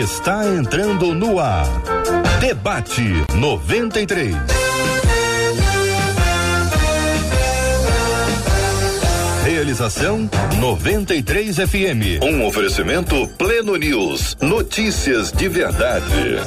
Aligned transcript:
está 0.00 0.46
entrando 0.46 1.14
no 1.14 1.38
ar. 1.38 1.66
Debate 2.40 3.02
93. 3.34 4.34
Realização 9.44 10.30
93 10.58 11.56
FM. 11.56 12.22
Um 12.22 12.46
oferecimento 12.46 13.28
Pleno 13.36 13.76
News. 13.76 14.34
Notícias 14.40 15.30
de 15.30 15.48
verdade. 15.48 16.38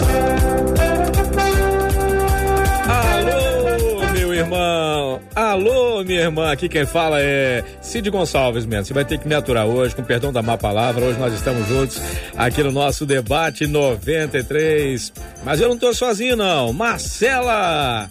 Alô, 2.88 4.12
meu 4.12 4.34
irmão. 4.34 4.75
Alô, 5.36 6.04
minha 6.04 6.21
irmã. 6.21 6.52
Aqui 6.52 6.68
quem 6.70 6.86
fala 6.86 7.21
é 7.21 7.64
Cid 7.82 8.09
Gonçalves 8.09 8.65
mesmo. 8.65 8.86
Você 8.86 8.93
vai 8.93 9.05
ter 9.05 9.18
que 9.20 9.27
me 9.27 9.36
aturar 9.36 9.65
hoje, 9.65 9.95
com 9.95 10.04
perdão 10.04 10.32
da 10.32 10.41
má 10.41 10.57
palavra. 10.57 11.05
Hoje 11.05 11.20
nós 11.20 11.34
estamos 11.34 11.68
juntos 11.68 12.02
aqui 12.38 12.64
no 12.64 12.71
nosso 12.71 13.05
debate 13.05 13.68
93. 13.68 15.11
Mas 15.43 15.59
eu 15.59 15.70
não 15.70 15.78
tô 15.78 15.93
sozinho, 15.93 16.36
não. 16.36 16.73
Marcela 16.73 18.09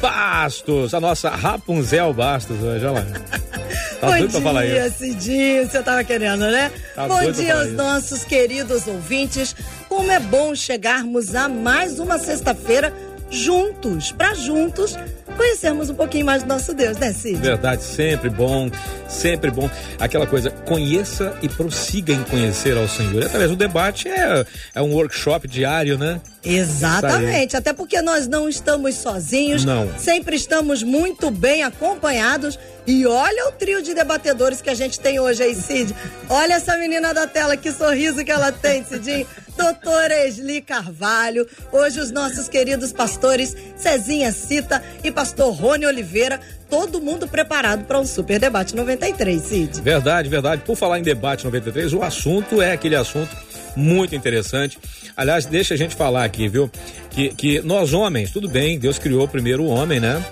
Bastos, 0.00 0.94
a 0.94 1.00
nossa 1.00 1.30
Rapunzel 1.30 2.12
Bastos 2.12 2.62
hoje, 2.62 2.84
olha 2.86 3.00
lá. 3.00 3.06
Tá 4.00 4.08
Bom 4.08 4.26
dia, 4.26 4.40
falar 4.42 4.66
isso. 4.66 4.98
Cidinho, 4.98 5.66
você 5.66 5.82
tava 5.82 6.04
querendo, 6.04 6.40
né? 6.40 6.70
Tá 6.94 7.08
Bom 7.08 7.30
dia 7.30 7.54
aos 7.54 7.68
isso. 7.68 7.76
nossos 7.76 8.24
queridos 8.24 8.86
ouvintes. 8.86 9.56
Como 9.88 10.10
é 10.10 10.20
bom 10.20 10.54
chegarmos 10.54 11.34
a 11.34 11.48
mais 11.48 11.98
uma 11.98 12.18
sexta-feira 12.18 12.92
juntos, 13.34 14.12
para 14.12 14.34
juntos 14.34 14.96
conhecermos 15.36 15.90
um 15.90 15.94
pouquinho 15.94 16.24
mais 16.24 16.42
do 16.42 16.48
nosso 16.48 16.72
Deus, 16.74 16.96
né, 16.98 17.12
Cid? 17.12 17.40
Verdade, 17.40 17.82
sempre 17.82 18.30
bom, 18.30 18.70
sempre 19.08 19.50
bom. 19.50 19.68
Aquela 19.98 20.26
coisa, 20.26 20.50
conheça 20.50 21.36
e 21.42 21.48
prossiga 21.48 22.12
em 22.12 22.22
conhecer 22.24 22.76
ao 22.76 22.88
Senhor. 22.88 23.24
Através 23.24 23.50
do 23.50 23.56
debate 23.56 24.08
é, 24.08 24.44
é 24.74 24.82
um 24.82 24.92
workshop 24.92 25.48
diário, 25.48 25.98
né? 25.98 26.20
Exatamente, 26.44 27.56
até 27.56 27.72
porque 27.72 28.02
nós 28.02 28.26
não 28.26 28.48
estamos 28.48 28.96
sozinhos, 28.96 29.64
não. 29.64 29.90
sempre 29.98 30.36
estamos 30.36 30.82
muito 30.82 31.30
bem 31.30 31.62
acompanhados. 31.62 32.58
E 32.86 33.06
olha 33.06 33.48
o 33.48 33.52
trio 33.52 33.82
de 33.82 33.94
debatedores 33.94 34.60
que 34.60 34.68
a 34.68 34.74
gente 34.74 35.00
tem 35.00 35.18
hoje 35.18 35.42
aí, 35.42 35.54
Cid. 35.54 35.94
Olha 36.28 36.54
essa 36.54 36.76
menina 36.76 37.14
da 37.14 37.26
tela, 37.26 37.56
que 37.56 37.72
sorriso 37.72 38.22
que 38.22 38.30
ela 38.30 38.52
tem, 38.52 38.84
Cidinho. 38.84 39.26
Doutora 39.56 40.26
Esli 40.26 40.60
Carvalho. 40.60 41.46
Hoje 41.72 42.00
os 42.00 42.10
nossos 42.10 42.48
queridos 42.48 42.92
pastores 42.92 43.56
Cezinha 43.76 44.32
Cita 44.32 44.82
e 45.02 45.10
pastor 45.10 45.54
Rony 45.54 45.86
Oliveira. 45.86 46.40
Todo 46.68 47.00
mundo 47.00 47.28
preparado 47.28 47.84
para 47.84 47.98
um 47.98 48.04
super 48.04 48.38
debate 48.38 48.74
93, 48.74 49.40
Cid. 49.40 49.80
Verdade, 49.80 50.28
verdade. 50.28 50.62
Por 50.62 50.76
falar 50.76 50.98
em 50.98 51.02
debate 51.02 51.44
93, 51.44 51.94
o 51.94 52.02
assunto 52.02 52.60
é 52.60 52.72
aquele 52.72 52.96
assunto 52.96 53.34
muito 53.76 54.14
interessante. 54.14 54.78
Aliás, 55.16 55.46
deixa 55.46 55.74
a 55.74 55.76
gente 55.76 55.94
falar 55.94 56.24
aqui, 56.24 56.48
viu? 56.48 56.70
Que, 57.10 57.28
que 57.30 57.60
nós 57.60 57.92
homens, 57.92 58.30
tudo 58.30 58.48
bem, 58.48 58.78
Deus 58.78 58.98
criou 58.98 59.26
primeiro 59.28 59.64
o 59.64 59.68
homem, 59.68 60.00
né? 60.00 60.24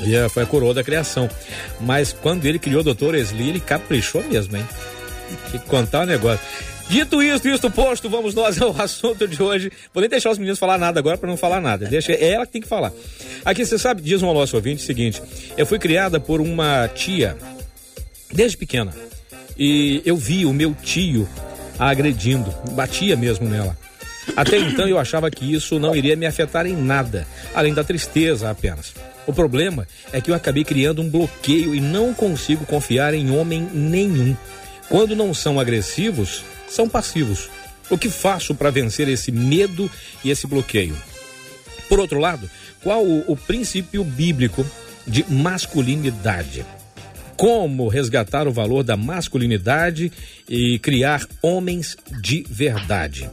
E 0.00 0.14
é, 0.14 0.28
foi 0.28 0.42
a 0.42 0.46
coroa 0.46 0.74
da 0.74 0.82
criação. 0.82 1.28
Mas 1.80 2.12
quando 2.12 2.44
ele 2.46 2.58
criou 2.58 2.80
o 2.80 2.84
doutor 2.84 3.14
Esli, 3.14 3.50
ele 3.50 3.60
caprichou 3.60 4.22
mesmo, 4.24 4.56
hein? 4.56 4.66
Que 5.50 5.58
contar 5.58 6.02
o 6.02 6.06
negócio. 6.06 6.44
Dito 6.88 7.22
isso, 7.22 7.48
isto 7.48 7.70
posto, 7.70 8.10
vamos 8.10 8.34
nós 8.34 8.60
ao 8.60 8.74
assunto 8.80 9.26
de 9.26 9.42
hoje. 9.42 9.70
Vou 9.94 10.00
nem 10.00 10.10
deixar 10.10 10.30
os 10.30 10.38
meninos 10.38 10.58
falar 10.58 10.76
nada 10.76 10.98
agora 11.00 11.16
para 11.16 11.28
não 11.28 11.36
falar 11.36 11.60
nada. 11.60 11.86
Deixa 11.86 12.12
é 12.12 12.32
ela 12.32 12.44
que 12.44 12.52
tem 12.52 12.62
que 12.62 12.68
falar. 12.68 12.92
Aqui 13.44 13.64
você 13.64 13.78
sabe, 13.78 14.02
diz 14.02 14.22
um 14.22 14.32
nosso 14.32 14.56
ouvinte 14.56 14.82
o 14.82 14.86
seguinte: 14.86 15.22
eu 15.56 15.64
fui 15.64 15.78
criada 15.78 16.20
por 16.20 16.40
uma 16.40 16.88
tia 16.88 17.36
desde 18.30 18.56
pequena 18.56 18.92
e 19.56 20.02
eu 20.04 20.16
vi 20.16 20.44
o 20.44 20.52
meu 20.52 20.74
tio 20.82 21.28
a 21.82 21.90
agredindo, 21.90 22.54
batia 22.72 23.16
mesmo 23.16 23.48
nela. 23.48 23.76
Até 24.36 24.56
então 24.56 24.86
eu 24.86 25.00
achava 25.00 25.28
que 25.32 25.52
isso 25.52 25.80
não 25.80 25.96
iria 25.96 26.14
me 26.14 26.26
afetar 26.26 26.64
em 26.64 26.76
nada, 26.76 27.26
além 27.52 27.74
da 27.74 27.82
tristeza 27.82 28.48
apenas. 28.48 28.94
O 29.26 29.32
problema 29.32 29.86
é 30.12 30.20
que 30.20 30.30
eu 30.30 30.34
acabei 30.34 30.62
criando 30.62 31.02
um 31.02 31.10
bloqueio 31.10 31.74
e 31.74 31.80
não 31.80 32.14
consigo 32.14 32.64
confiar 32.64 33.14
em 33.14 33.32
homem 33.32 33.68
nenhum. 33.74 34.36
Quando 34.88 35.16
não 35.16 35.34
são 35.34 35.58
agressivos, 35.58 36.44
são 36.68 36.88
passivos. 36.88 37.50
O 37.90 37.98
que 37.98 38.08
faço 38.08 38.54
para 38.54 38.70
vencer 38.70 39.08
esse 39.08 39.32
medo 39.32 39.90
e 40.24 40.30
esse 40.30 40.46
bloqueio? 40.46 40.96
Por 41.88 41.98
outro 41.98 42.20
lado, 42.20 42.48
qual 42.80 43.04
o, 43.04 43.32
o 43.32 43.36
princípio 43.36 44.04
bíblico 44.04 44.64
de 45.04 45.24
masculinidade? 45.28 46.64
Como 47.42 47.88
resgatar 47.88 48.46
o 48.46 48.52
valor 48.52 48.84
da 48.84 48.96
masculinidade 48.96 50.12
e 50.48 50.78
criar 50.78 51.26
homens 51.42 51.96
de 52.20 52.44
verdade? 52.48 53.28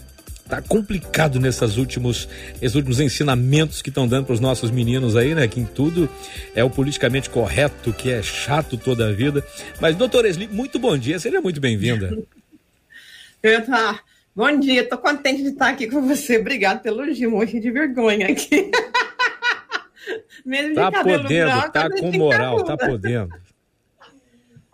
Tá 0.49 0.63
complicado 0.63 1.39
nesses 1.39 1.77
últimos, 1.77 2.27
esses 2.59 2.73
últimos 2.73 2.99
ensinamentos 2.99 3.83
que 3.83 3.89
estão 3.89 4.07
dando 4.07 4.25
para 4.25 4.33
os 4.33 4.39
nossos 4.39 4.71
meninos 4.71 5.15
aí, 5.15 5.35
né? 5.35 5.47
Que 5.47 5.59
em 5.59 5.63
tudo 5.63 6.09
é 6.55 6.63
o 6.63 6.71
politicamente 6.71 7.29
correto, 7.29 7.93
que 7.93 8.09
é 8.09 8.23
chato 8.23 8.77
toda 8.77 9.09
a 9.09 9.11
vida. 9.11 9.45
Mas, 9.79 9.95
doutor 9.95 10.25
Esli, 10.25 10.47
muito 10.47 10.79
bom 10.79 10.97
dia, 10.97 11.19
seja 11.19 11.39
muito 11.39 11.61
bem-vinda. 11.61 12.09
Tô, 13.43 13.99
bom 14.35 14.59
dia, 14.59 14.89
tô 14.89 14.97
contente 14.97 15.43
de 15.43 15.49
estar 15.49 15.69
aqui 15.69 15.85
com 15.85 16.01
você. 16.01 16.39
Obrigado 16.39 16.81
pelo 16.81 17.03
elogio, 17.03 17.29
morri 17.29 17.59
de 17.59 17.69
vergonha 17.69 18.25
aqui. 18.25 18.71
Mesmo 20.43 20.73
tá 20.73 20.91
podendo, 20.91 21.27
branco, 21.27 21.71
tá 21.71 21.89
com 21.91 22.11
moral, 22.11 22.63
tá 22.63 22.75
podendo. 22.75 23.48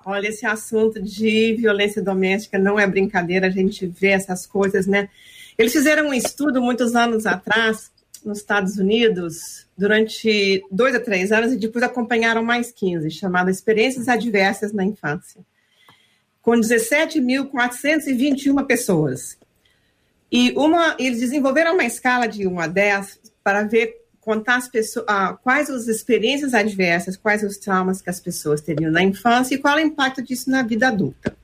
Olha, 0.06 0.28
esse 0.28 0.46
assunto 0.46 1.02
de 1.02 1.56
violência 1.56 2.02
doméstica 2.02 2.60
não 2.60 2.80
é 2.80 2.86
brincadeira, 2.86 3.48
a 3.48 3.50
gente 3.50 3.88
vê 3.88 4.10
essas 4.10 4.46
coisas, 4.46 4.86
né? 4.86 5.10
Eles 5.58 5.74
fizeram 5.74 6.10
um 6.10 6.14
estudo 6.14 6.62
muitos 6.62 6.96
anos 6.96 7.26
atrás, 7.26 7.92
nos 8.24 8.38
Estados 8.38 8.78
Unidos, 8.78 9.68
durante 9.78 10.64
dois 10.72 10.96
a 10.96 11.00
três 11.00 11.32
anos, 11.32 11.54
e 11.54 11.58
depois 11.58 11.84
acompanharam 11.84 12.44
mais 12.44 12.72
15, 12.72 13.10
chamado 13.12 13.50
Experiências 13.50 14.08
Adversas 14.08 14.72
na 14.72 14.84
Infância 14.84 15.42
com 16.46 16.52
17.421 16.52 18.66
pessoas. 18.68 19.38
E 20.32 20.52
uma, 20.52 20.96
eles 21.00 21.20
desenvolveram 21.20 21.74
uma 21.74 21.86
escala 21.86 22.28
de 22.28 22.48
1 22.48 22.60
a 22.60 22.68
10 22.68 23.20
para 23.44 23.64
ver 23.64 24.05
contar 24.26 24.58
as 24.58 24.68
pessoas, 24.68 25.06
ah, 25.08 25.38
quais 25.42 25.70
as 25.70 25.88
experiências 25.88 26.54
adversas, 26.54 27.16
quais 27.16 27.44
os 27.44 27.58
traumas 27.58 28.02
que 28.02 28.10
as 28.10 28.20
pessoas 28.20 28.60
teriam 28.60 28.92
na 28.92 29.04
infância 29.04 29.56
e 29.56 29.58
qual 29.58 29.78
é 29.78 29.84
o 29.84 29.88
impacto 29.88 30.22
disso 30.22 30.50
na 30.50 30.64
vida 30.64 30.88
adulta. 30.88 31.38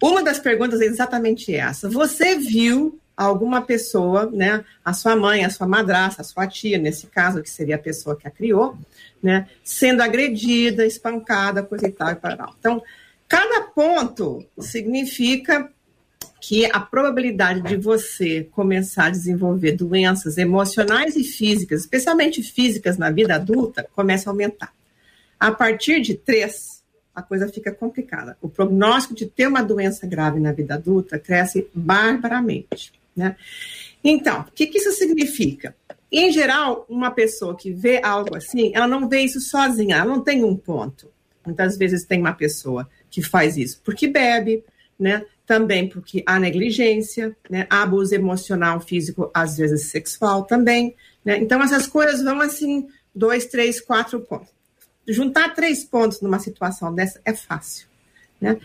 Uma 0.00 0.22
das 0.22 0.38
perguntas 0.38 0.80
é 0.80 0.84
exatamente 0.84 1.54
essa. 1.54 1.88
Você 1.90 2.36
viu 2.36 2.98
alguma 3.16 3.60
pessoa, 3.60 4.30
né, 4.30 4.64
a 4.84 4.92
sua 4.92 5.14
mãe, 5.14 5.44
a 5.44 5.50
sua 5.50 5.66
madrasta, 5.66 6.22
a 6.22 6.24
sua 6.24 6.46
tia, 6.46 6.78
nesse 6.78 7.08
caso, 7.08 7.42
que 7.42 7.50
seria 7.50 7.76
a 7.76 7.78
pessoa 7.78 8.16
que 8.16 8.26
a 8.26 8.30
criou, 8.30 8.76
né, 9.22 9.46
sendo 9.62 10.00
agredida, 10.00 10.86
espancada, 10.86 11.62
coisa 11.62 11.86
e 11.86 11.92
tal 11.92 12.10
e 12.10 12.14
tal. 12.16 12.54
Então, 12.58 12.82
Cada 13.32 13.62
ponto 13.62 14.44
significa 14.60 15.72
que 16.42 16.66
a 16.66 16.80
probabilidade 16.80 17.62
de 17.62 17.76
você 17.76 18.42
começar 18.50 19.06
a 19.06 19.10
desenvolver 19.10 19.76
doenças 19.76 20.36
emocionais 20.36 21.14
e 21.14 21.22
físicas, 21.22 21.82
especialmente 21.82 22.42
físicas 22.42 22.98
na 22.98 23.12
vida 23.12 23.36
adulta, 23.36 23.88
começa 23.94 24.28
a 24.28 24.32
aumentar. 24.32 24.74
A 25.38 25.52
partir 25.52 26.00
de 26.00 26.14
três, 26.16 26.82
a 27.14 27.22
coisa 27.22 27.48
fica 27.48 27.70
complicada. 27.70 28.36
O 28.42 28.48
prognóstico 28.48 29.14
de 29.14 29.26
ter 29.26 29.46
uma 29.46 29.62
doença 29.62 30.04
grave 30.04 30.40
na 30.40 30.50
vida 30.50 30.74
adulta 30.74 31.16
cresce 31.16 31.68
barbaramente. 31.72 32.92
Né? 33.14 33.36
Então, 34.02 34.40
o 34.40 34.50
que, 34.50 34.66
que 34.66 34.78
isso 34.78 34.90
significa? 34.90 35.76
Em 36.10 36.32
geral, 36.32 36.84
uma 36.88 37.12
pessoa 37.12 37.56
que 37.56 37.70
vê 37.70 38.00
algo 38.02 38.36
assim, 38.36 38.72
ela 38.74 38.88
não 38.88 39.08
vê 39.08 39.20
isso 39.20 39.40
sozinha, 39.40 39.94
ela 39.94 40.06
não 40.06 40.20
tem 40.20 40.42
um 40.42 40.56
ponto. 40.56 41.08
Muitas 41.46 41.78
vezes 41.78 42.04
tem 42.04 42.18
uma 42.18 42.32
pessoa 42.32 42.90
que 43.08 43.22
faz 43.22 43.56
isso? 43.56 43.80
Porque 43.84 44.08
bebe, 44.08 44.64
né? 44.98 45.24
Também 45.52 45.86
porque 45.86 46.22
há 46.24 46.40
negligência, 46.40 47.36
né? 47.50 47.66
Abuso 47.68 48.14
emocional, 48.14 48.80
físico, 48.80 49.30
às 49.34 49.58
vezes 49.58 49.90
sexual 49.90 50.44
também, 50.44 50.96
né? 51.22 51.36
Então 51.36 51.62
essas 51.62 51.86
coisas 51.86 52.22
vão 52.22 52.40
assim, 52.40 52.88
dois, 53.14 53.44
três, 53.44 53.78
quatro 53.78 54.18
pontos. 54.20 54.48
Juntar 55.06 55.54
três 55.54 55.84
pontos 55.84 56.22
numa 56.22 56.38
situação 56.38 56.94
dessa 56.94 57.20
é 57.22 57.34
fácil, 57.34 57.86
né? 58.40 58.56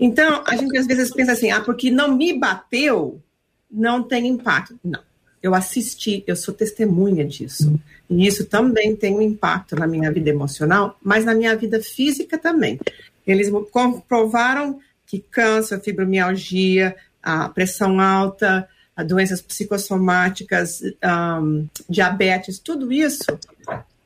Então 0.00 0.42
a 0.44 0.56
gente 0.56 0.76
às 0.76 0.84
vezes 0.84 1.12
pensa 1.14 1.30
assim, 1.30 1.52
ah, 1.52 1.60
porque 1.60 1.92
não 1.92 2.16
me 2.16 2.36
bateu, 2.36 3.22
não 3.70 4.02
tem 4.02 4.26
impacto. 4.26 4.76
Não. 4.82 4.98
Eu 5.40 5.54
assisti, 5.54 6.24
eu 6.26 6.34
sou 6.34 6.52
testemunha 6.52 7.24
disso. 7.24 7.72
E 8.10 8.26
isso 8.26 8.46
também 8.46 8.96
tem 8.96 9.14
um 9.14 9.22
impacto 9.22 9.76
na 9.76 9.86
minha 9.86 10.10
vida 10.10 10.28
emocional, 10.28 10.98
mas 11.00 11.24
na 11.24 11.36
minha 11.36 11.54
vida 11.54 11.80
física 11.80 12.36
também. 12.36 12.80
Eles 13.24 13.48
comprovaram 13.70 14.80
que 15.12 15.18
câncer, 15.18 15.78
fibromialgia, 15.78 16.96
a 17.22 17.46
pressão 17.46 18.00
alta, 18.00 18.66
a 18.96 19.02
doenças 19.02 19.42
psicossomáticas, 19.42 20.80
um, 21.04 21.68
diabetes, 21.86 22.58
tudo 22.58 22.90
isso 22.90 23.26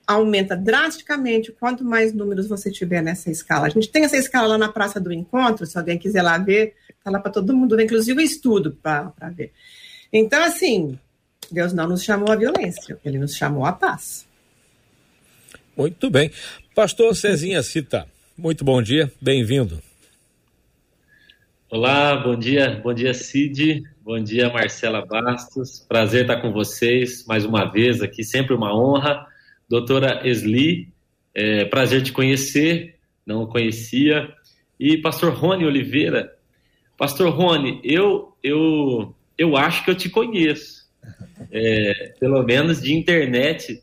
aumenta 0.05 0.56
drasticamente 0.56 1.53
quanto 1.53 1.85
mais 1.85 2.12
números 2.12 2.49
você 2.49 2.73
tiver 2.73 3.03
nessa 3.03 3.31
escala. 3.31 3.69
A 3.69 3.70
gente 3.70 3.88
tem 3.88 4.03
essa 4.03 4.17
escala 4.17 4.49
lá 4.49 4.58
na 4.58 4.69
Praça 4.69 4.99
do 4.99 5.12
Encontro, 5.12 5.64
se 5.64 5.79
alguém 5.79 5.97
quiser 5.97 6.23
lá 6.23 6.38
ver, 6.38 6.75
está 6.99 7.09
lá 7.09 7.20
para 7.20 7.31
todo 7.31 7.56
mundo, 7.56 7.81
inclusive 7.81 8.20
o 8.20 8.25
estudo 8.25 8.76
para 8.82 9.12
ver. 9.31 9.52
Então, 10.12 10.43
assim, 10.43 10.99
Deus 11.52 11.73
não 11.73 11.87
nos 11.87 12.02
chamou 12.02 12.32
à 12.32 12.35
violência, 12.35 12.99
ele 13.05 13.20
nos 13.20 13.37
chamou 13.37 13.64
à 13.64 13.73
paz. 13.73 14.26
Muito 15.76 16.11
bem. 16.11 16.32
Pastor 16.75 17.14
Cezinha 17.14 17.62
Cita, 17.62 18.09
muito 18.37 18.64
bom 18.64 18.82
dia, 18.82 19.12
bem-vindo. 19.20 19.81
Olá, 21.68 22.14
bom 22.14 22.36
dia, 22.36 22.80
bom 22.80 22.94
dia 22.94 23.12
Cid, 23.12 23.82
bom 24.00 24.22
dia 24.22 24.48
Marcela 24.48 25.04
Bastos, 25.04 25.80
prazer 25.80 26.20
estar 26.20 26.40
com 26.40 26.52
vocês 26.52 27.26
mais 27.26 27.44
uma 27.44 27.64
vez 27.64 28.00
aqui, 28.00 28.22
sempre 28.22 28.54
uma 28.54 28.72
honra. 28.72 29.26
Doutora 29.68 30.20
Esli, 30.24 30.92
é, 31.34 31.64
prazer 31.64 32.04
te 32.04 32.12
conhecer, 32.12 33.00
não 33.26 33.48
conhecia. 33.48 34.32
E 34.78 34.96
Pastor 34.98 35.34
Rony 35.34 35.64
Oliveira, 35.64 36.32
Pastor 36.96 37.30
Rony, 37.30 37.80
eu, 37.82 38.32
eu, 38.44 39.12
eu 39.36 39.56
acho 39.56 39.84
que 39.84 39.90
eu 39.90 39.96
te 39.96 40.08
conheço, 40.08 40.88
é, 41.50 42.14
pelo 42.20 42.44
menos 42.44 42.80
de 42.80 42.94
internet. 42.94 43.82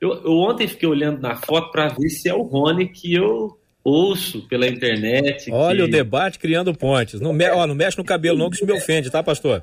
Eu, 0.00 0.14
eu 0.24 0.32
ontem 0.32 0.66
fiquei 0.66 0.88
olhando 0.88 1.20
na 1.20 1.36
foto 1.36 1.70
para 1.70 1.86
ver 1.90 2.08
se 2.08 2.28
é 2.28 2.34
o 2.34 2.42
Rony 2.42 2.88
que 2.88 3.14
eu 3.14 3.59
ouço 3.84 4.46
pela 4.48 4.66
internet. 4.66 5.50
Olha 5.50 5.78
que... 5.78 5.82
o 5.84 5.90
debate 5.90 6.38
criando 6.38 6.74
pontes. 6.74 7.20
Não, 7.20 7.32
me... 7.32 7.48
Ó, 7.50 7.66
não 7.66 7.74
mexe 7.74 7.98
no 7.98 8.04
cabelo 8.04 8.38
não 8.38 8.50
que 8.50 8.56
isso 8.56 8.66
me 8.66 8.72
ofende, 8.72 9.10
tá, 9.10 9.22
pastor? 9.22 9.62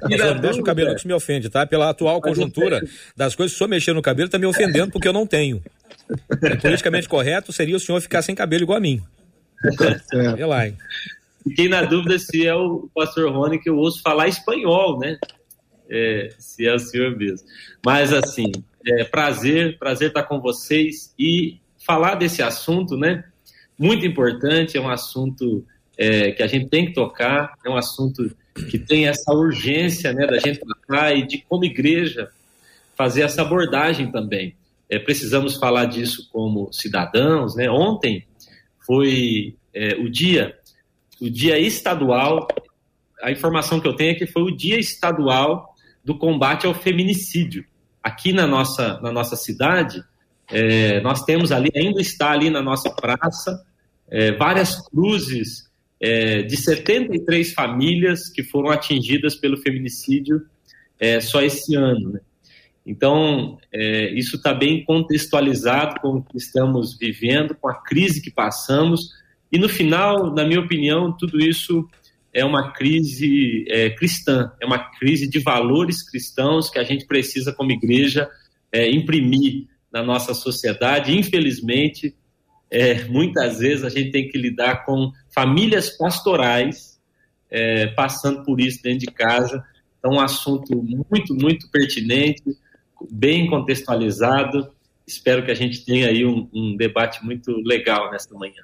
Pastor, 0.00 0.34
não 0.34 0.42
mexe 0.42 0.58
no 0.58 0.64
cabelo 0.64 0.90
que 0.90 0.98
isso 0.98 1.08
me 1.08 1.14
ofende, 1.14 1.48
tá? 1.48 1.66
Pela 1.66 1.90
atual 1.90 2.20
conjuntura 2.20 2.82
das 3.16 3.34
coisas, 3.34 3.56
senhor 3.56 3.68
mexer 3.68 3.92
no 3.94 4.02
cabelo, 4.02 4.28
tá 4.28 4.38
me 4.38 4.46
ofendendo 4.46 4.92
porque 4.92 5.08
eu 5.08 5.12
não 5.12 5.26
tenho. 5.26 5.62
É, 6.42 6.56
politicamente 6.56 7.08
correto 7.08 7.52
seria 7.52 7.76
o 7.76 7.80
senhor 7.80 8.00
ficar 8.00 8.20
sem 8.22 8.34
cabelo 8.34 8.64
igual 8.64 8.78
a 8.78 8.80
mim. 8.80 9.02
É. 10.38 10.44
lá, 10.44 10.66
hein? 10.66 10.76
Fiquei 11.42 11.68
na 11.68 11.82
dúvida 11.82 12.18
se 12.18 12.46
é 12.46 12.54
o 12.54 12.90
pastor 12.94 13.32
Rony 13.32 13.58
que 13.58 13.70
eu 13.70 13.76
ouço 13.76 14.02
falar 14.02 14.28
espanhol, 14.28 14.98
né? 14.98 15.18
É, 15.88 16.30
se 16.38 16.66
é 16.66 16.74
o 16.74 16.78
senhor 16.78 17.16
mesmo. 17.16 17.46
Mas, 17.84 18.12
assim, 18.12 18.52
é, 18.86 19.04
prazer, 19.04 19.78
prazer 19.78 20.08
estar 20.08 20.24
com 20.24 20.40
vocês 20.40 21.14
e 21.18 21.58
falar 21.78 22.14
desse 22.14 22.42
assunto, 22.42 22.96
né? 22.96 23.24
Muito 23.80 24.04
importante, 24.04 24.76
é 24.76 24.80
um 24.80 24.90
assunto 24.90 25.64
é, 25.96 26.32
que 26.32 26.42
a 26.42 26.46
gente 26.46 26.68
tem 26.68 26.84
que 26.86 26.92
tocar, 26.92 27.54
é 27.64 27.70
um 27.70 27.76
assunto 27.76 28.30
que 28.68 28.78
tem 28.78 29.08
essa 29.08 29.32
urgência, 29.32 30.12
né, 30.12 30.26
da 30.26 30.38
gente 30.38 30.60
tocar 30.60 31.16
e 31.16 31.26
de 31.26 31.38
como 31.48 31.64
igreja 31.64 32.28
fazer 32.94 33.22
essa 33.22 33.40
abordagem 33.40 34.12
também. 34.12 34.54
É, 34.88 34.98
precisamos 34.98 35.56
falar 35.56 35.86
disso 35.86 36.28
como 36.30 36.70
cidadãos, 36.70 37.56
né? 37.56 37.70
Ontem 37.70 38.26
foi 38.84 39.54
é, 39.72 39.94
o 39.94 40.10
dia, 40.10 40.54
o 41.18 41.30
dia 41.30 41.58
estadual. 41.58 42.48
A 43.22 43.30
informação 43.30 43.80
que 43.80 43.88
eu 43.88 43.94
tenho 43.94 44.10
é 44.10 44.14
que 44.14 44.26
foi 44.26 44.42
o 44.42 44.54
dia 44.54 44.78
estadual 44.78 45.74
do 46.04 46.18
combate 46.18 46.66
ao 46.66 46.74
feminicídio 46.74 47.64
aqui 48.02 48.32
na 48.32 48.46
nossa, 48.46 49.00
na 49.00 49.12
nossa 49.12 49.36
cidade, 49.36 50.02
é, 50.50 51.00
nós 51.00 51.22
temos 51.24 51.52
ali, 51.52 51.70
ainda 51.74 52.00
está 52.00 52.32
ali 52.32 52.50
na 52.50 52.62
nossa 52.62 52.90
praça, 52.90 53.64
é, 54.10 54.32
várias 54.32 54.76
cruzes 54.88 55.70
é, 56.00 56.42
de 56.42 56.56
73 56.56 57.52
famílias 57.52 58.28
que 58.28 58.42
foram 58.42 58.70
atingidas 58.70 59.36
pelo 59.36 59.56
feminicídio 59.58 60.42
é, 60.98 61.20
só 61.20 61.40
esse 61.42 61.74
ano. 61.76 62.14
Né? 62.14 62.20
Então, 62.84 63.58
é, 63.72 64.12
isso 64.14 64.36
está 64.36 64.52
bem 64.52 64.84
contextualizado 64.84 66.00
com 66.00 66.16
o 66.16 66.22
que 66.22 66.36
estamos 66.36 66.96
vivendo, 66.98 67.54
com 67.54 67.68
a 67.68 67.74
crise 67.74 68.20
que 68.20 68.30
passamos, 68.30 69.10
e 69.52 69.58
no 69.58 69.68
final, 69.68 70.32
na 70.32 70.44
minha 70.44 70.60
opinião, 70.60 71.12
tudo 71.16 71.40
isso 71.40 71.88
é 72.32 72.44
uma 72.44 72.72
crise 72.72 73.64
é, 73.68 73.90
cristã, 73.90 74.52
é 74.60 74.66
uma 74.66 74.78
crise 74.78 75.28
de 75.28 75.40
valores 75.40 76.08
cristãos 76.08 76.70
que 76.70 76.78
a 76.78 76.84
gente 76.84 77.04
precisa, 77.04 77.52
como 77.52 77.72
igreja, 77.72 78.28
é, 78.70 78.88
imprimir 78.88 79.66
na 79.92 80.02
nossa 80.02 80.32
sociedade. 80.34 81.16
Infelizmente, 81.16 82.14
é, 82.70 83.04
muitas 83.04 83.58
vezes 83.58 83.84
a 83.84 83.88
gente 83.88 84.12
tem 84.12 84.28
que 84.28 84.38
lidar 84.38 84.84
com 84.84 85.10
famílias 85.34 85.90
pastorais 85.90 87.00
é, 87.50 87.88
passando 87.88 88.44
por 88.44 88.60
isso 88.60 88.82
dentro 88.82 89.00
de 89.00 89.06
casa. 89.06 89.64
Então, 89.98 90.12
um 90.12 90.20
assunto 90.20 90.76
muito, 90.76 91.34
muito 91.34 91.68
pertinente, 91.70 92.44
bem 93.10 93.48
contextualizado. 93.48 94.72
Espero 95.06 95.44
que 95.44 95.50
a 95.50 95.54
gente 95.54 95.84
tenha 95.84 96.08
aí 96.08 96.24
um, 96.24 96.48
um 96.54 96.76
debate 96.76 97.24
muito 97.24 97.50
legal 97.64 98.10
nesta 98.10 98.34
manhã. 98.34 98.62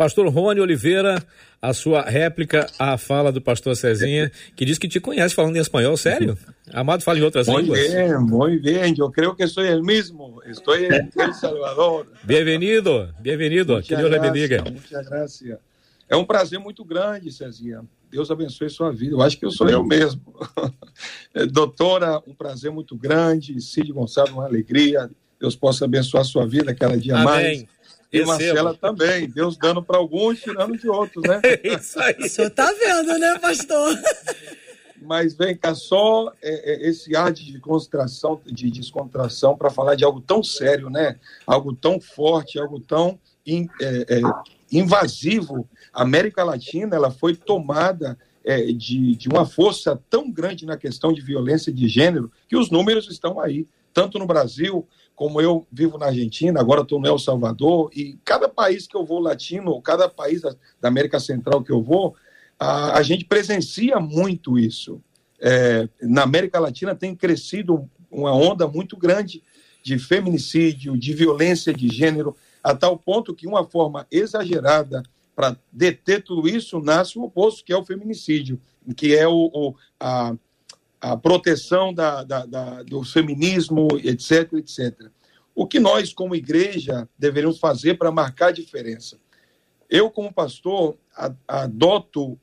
Pastor 0.00 0.26
Rony 0.28 0.62
Oliveira, 0.62 1.22
a 1.60 1.74
sua 1.74 2.00
réplica 2.00 2.66
à 2.78 2.96
fala 2.96 3.30
do 3.30 3.38
pastor 3.38 3.76
Cezinha, 3.76 4.32
que 4.56 4.64
diz 4.64 4.78
que 4.78 4.88
te 4.88 4.98
conhece 4.98 5.34
falando 5.34 5.54
em 5.56 5.60
espanhol, 5.60 5.94
sério? 5.94 6.38
Amado 6.72 7.02
fala 7.02 7.18
em 7.18 7.22
outras 7.22 7.46
muy 7.46 7.60
línguas? 7.60 7.80
Muito 7.80 7.92
bem, 7.92 8.18
muito 8.18 8.62
bem. 8.62 8.94
Eu 8.96 9.10
creio 9.10 9.34
que 9.34 9.46
sou 9.46 9.62
o 9.62 9.84
mesmo. 9.84 10.40
Estou 10.46 10.74
em 10.74 10.88
El 10.90 11.34
Salvador. 11.34 12.06
Bem-vindo, 12.24 13.12
bem-vindo. 13.20 13.82
Que 13.82 13.94
Deus 13.94 14.10
lhe 14.10 14.18
bendiga. 14.18 14.64
É 16.08 16.16
um 16.16 16.24
prazer 16.24 16.58
muito 16.58 16.82
grande, 16.82 17.30
Cezinha. 17.30 17.82
Deus 18.10 18.30
abençoe 18.30 18.70
sua 18.70 18.90
vida. 18.90 19.12
Eu 19.12 19.20
acho 19.20 19.38
que 19.38 19.44
eu 19.44 19.50
sou 19.50 19.68
eu 19.68 19.84
mesmo. 19.84 20.22
Doutora, 21.52 22.22
um 22.26 22.32
prazer 22.32 22.70
muito 22.70 22.96
grande. 22.96 23.60
Cid 23.60 23.92
Gonçalves, 23.92 24.32
uma 24.32 24.46
alegria. 24.46 25.10
Deus 25.38 25.54
possa 25.54 25.84
abençoar 25.84 26.24
sua 26.24 26.46
vida 26.46 26.74
cada 26.74 26.96
dia 26.96 27.16
Amém. 27.16 27.26
mais. 27.26 27.79
E 28.12 28.18
Receba. 28.18 28.32
Marcela 28.32 28.74
também. 28.74 29.28
Deus 29.28 29.56
dando 29.56 29.82
para 29.82 29.98
alguns, 29.98 30.40
tirando 30.40 30.76
de 30.76 30.88
outros, 30.88 31.22
né? 31.22 31.40
Isso 31.62 32.00
aí. 32.00 32.16
O 32.18 32.28
senhor 32.28 32.50
tá 32.50 32.72
vendo, 32.72 33.18
né, 33.18 33.38
pastor? 33.38 33.96
Mas 35.00 35.34
vem 35.34 35.56
cá, 35.56 35.74
só 35.74 36.32
é, 36.42 36.72
é, 36.72 36.88
esse 36.88 37.16
ar 37.16 37.32
de 37.32 37.52
descontração, 37.52 38.40
de 38.44 38.70
descontração 38.70 39.56
para 39.56 39.70
falar 39.70 39.94
de 39.94 40.04
algo 40.04 40.20
tão 40.20 40.42
sério, 40.42 40.90
né? 40.90 41.18
Algo 41.46 41.74
tão 41.74 42.00
forte, 42.00 42.58
algo 42.58 42.80
tão 42.80 43.18
in, 43.46 43.68
é, 43.80 44.18
é 44.18 44.20
invasivo. 44.70 45.68
A 45.92 46.02
América 46.02 46.44
Latina 46.44 46.96
ela 46.96 47.10
foi 47.10 47.34
tomada 47.34 48.18
é, 48.44 48.72
de, 48.72 49.16
de 49.16 49.28
uma 49.28 49.46
força 49.46 50.00
tão 50.10 50.30
grande 50.30 50.66
na 50.66 50.76
questão 50.76 51.12
de 51.12 51.20
violência 51.20 51.72
de 51.72 51.88
gênero 51.88 52.30
que 52.48 52.56
os 52.56 52.70
números 52.70 53.08
estão 53.10 53.40
aí, 53.40 53.66
tanto 53.92 54.18
no 54.18 54.26
Brasil 54.26 54.86
como 55.20 55.38
eu 55.38 55.66
vivo 55.70 55.98
na 55.98 56.06
Argentina, 56.06 56.58
agora 56.58 56.80
estou 56.80 56.98
no 56.98 57.06
El 57.06 57.18
Salvador, 57.18 57.90
e 57.94 58.18
cada 58.24 58.48
país 58.48 58.86
que 58.86 58.96
eu 58.96 59.04
vou 59.04 59.20
latino, 59.20 59.70
ou 59.70 59.82
cada 59.82 60.08
país 60.08 60.40
da, 60.40 60.56
América 60.82 61.20
Central 61.20 61.62
que 61.62 61.70
eu 61.70 61.82
vou, 61.82 62.16
a, 62.58 62.96
a 62.96 63.02
gente 63.02 63.26
presencia 63.26 64.00
muito 64.00 64.58
isso. 64.58 64.98
É, 65.38 65.86
na 66.00 66.22
América 66.22 66.58
Latina 66.58 66.94
tem 66.94 67.14
crescido 67.14 67.86
uma 68.10 68.34
onda 68.34 68.66
muito 68.66 68.96
grande 68.96 69.42
de 69.82 69.98
feminicídio, 69.98 70.96
de 70.96 71.12
violência 71.12 71.70
de 71.70 71.94
gênero, 71.94 72.34
a 72.64 72.74
tal 72.74 72.96
ponto 72.96 73.34
que 73.34 73.46
uma 73.46 73.62
forma 73.62 74.06
exagerada 74.10 75.02
para 75.36 75.54
deter 75.70 76.24
tudo 76.24 76.48
isso 76.48 76.80
nasce 76.80 77.18
o 77.18 77.24
oposto, 77.24 77.62
que 77.62 77.74
é 77.74 77.76
o 77.76 77.84
feminicídio, 77.84 78.58
que 78.96 79.14
é 79.14 79.28
o, 79.28 79.50
o 79.52 79.74
a, 80.00 80.34
a 80.98 81.14
proteção 81.14 81.92
da, 81.92 82.24
da, 82.24 82.46
da, 82.46 82.82
do 82.84 83.02
feminismo, 83.02 83.86
etc, 84.02 84.54
etc. 84.54 85.10
O 85.60 85.66
que 85.66 85.78
nós, 85.78 86.14
como 86.14 86.34
igreja, 86.34 87.06
deveríamos 87.18 87.58
fazer 87.58 87.98
para 87.98 88.10
marcar 88.10 88.46
a 88.46 88.50
diferença? 88.50 89.20
Eu, 89.90 90.10
como 90.10 90.32
pastor, 90.32 90.96
adoto 91.46 92.40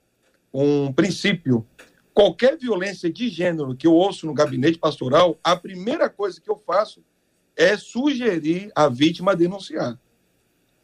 um 0.54 0.94
princípio. 0.94 1.66
Qualquer 2.14 2.56
violência 2.60 3.12
de 3.12 3.28
gênero 3.28 3.76
que 3.76 3.88
eu 3.88 3.94
ouço 3.94 4.28
no 4.28 4.36
gabinete 4.36 4.78
pastoral, 4.78 5.36
a 5.44 5.56
primeira 5.56 6.12
coisa 6.12 6.40
que 6.40 6.48
eu 6.48 6.58
faço 6.58 7.04
é 7.56 7.76
sugerir 7.76 8.72
a 8.76 8.88
vítima 8.88 9.36
denunciar. 9.36 10.00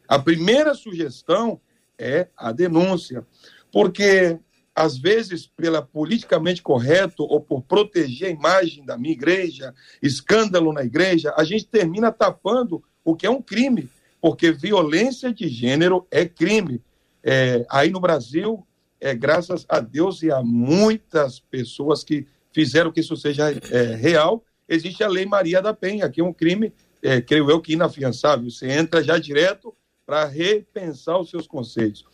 A 0.08 0.18
primeira 0.18 0.74
sugestão 0.74 1.60
é 1.96 2.26
a 2.36 2.50
denúncia, 2.50 3.24
porque 3.70 4.40
às 4.74 4.98
vezes, 4.98 5.46
pela 5.46 5.80
politicamente 5.80 6.60
correto 6.60 7.22
ou 7.22 7.40
por 7.40 7.62
proteger 7.62 8.28
a 8.28 8.32
imagem 8.32 8.84
da 8.84 8.98
minha 8.98 9.12
igreja, 9.12 9.72
escândalo 10.02 10.72
na 10.72 10.82
igreja, 10.82 11.32
a 11.36 11.44
gente 11.44 11.66
termina 11.66 12.10
tapando 12.10 12.82
o 13.04 13.14
que 13.14 13.26
é 13.26 13.30
um 13.30 13.40
crime, 13.40 13.88
porque 14.20 14.50
violência 14.50 15.32
de 15.32 15.48
gênero 15.48 16.06
é 16.10 16.26
crime. 16.26 16.82
É, 17.22 17.64
aí 17.70 17.90
no 17.90 18.00
Brasil, 18.00 18.66
é, 19.00 19.14
graças 19.14 19.64
a 19.68 19.78
Deus 19.78 20.22
e 20.22 20.30
a 20.30 20.42
muitas 20.42 21.38
pessoas 21.38 22.02
que 22.02 22.26
fizeram 22.52 22.90
que 22.90 23.00
isso 23.00 23.16
seja 23.16 23.50
é, 23.70 23.94
real, 23.94 24.42
existe 24.68 25.04
a 25.04 25.08
Lei 25.08 25.26
Maria 25.26 25.62
da 25.62 25.72
Penha, 25.72 26.08
que 26.08 26.20
é 26.20 26.24
um 26.24 26.32
crime, 26.32 26.72
é, 27.02 27.20
creio 27.20 27.48
eu, 27.48 27.60
que 27.60 27.74
inafiançável. 27.74 28.50
Você 28.50 28.68
entra 28.70 29.04
já 29.04 29.18
direto 29.18 29.74
para 30.06 30.24
repensar 30.24 31.18
os 31.18 31.30
seus 31.30 31.46
conceitos. 31.46 32.04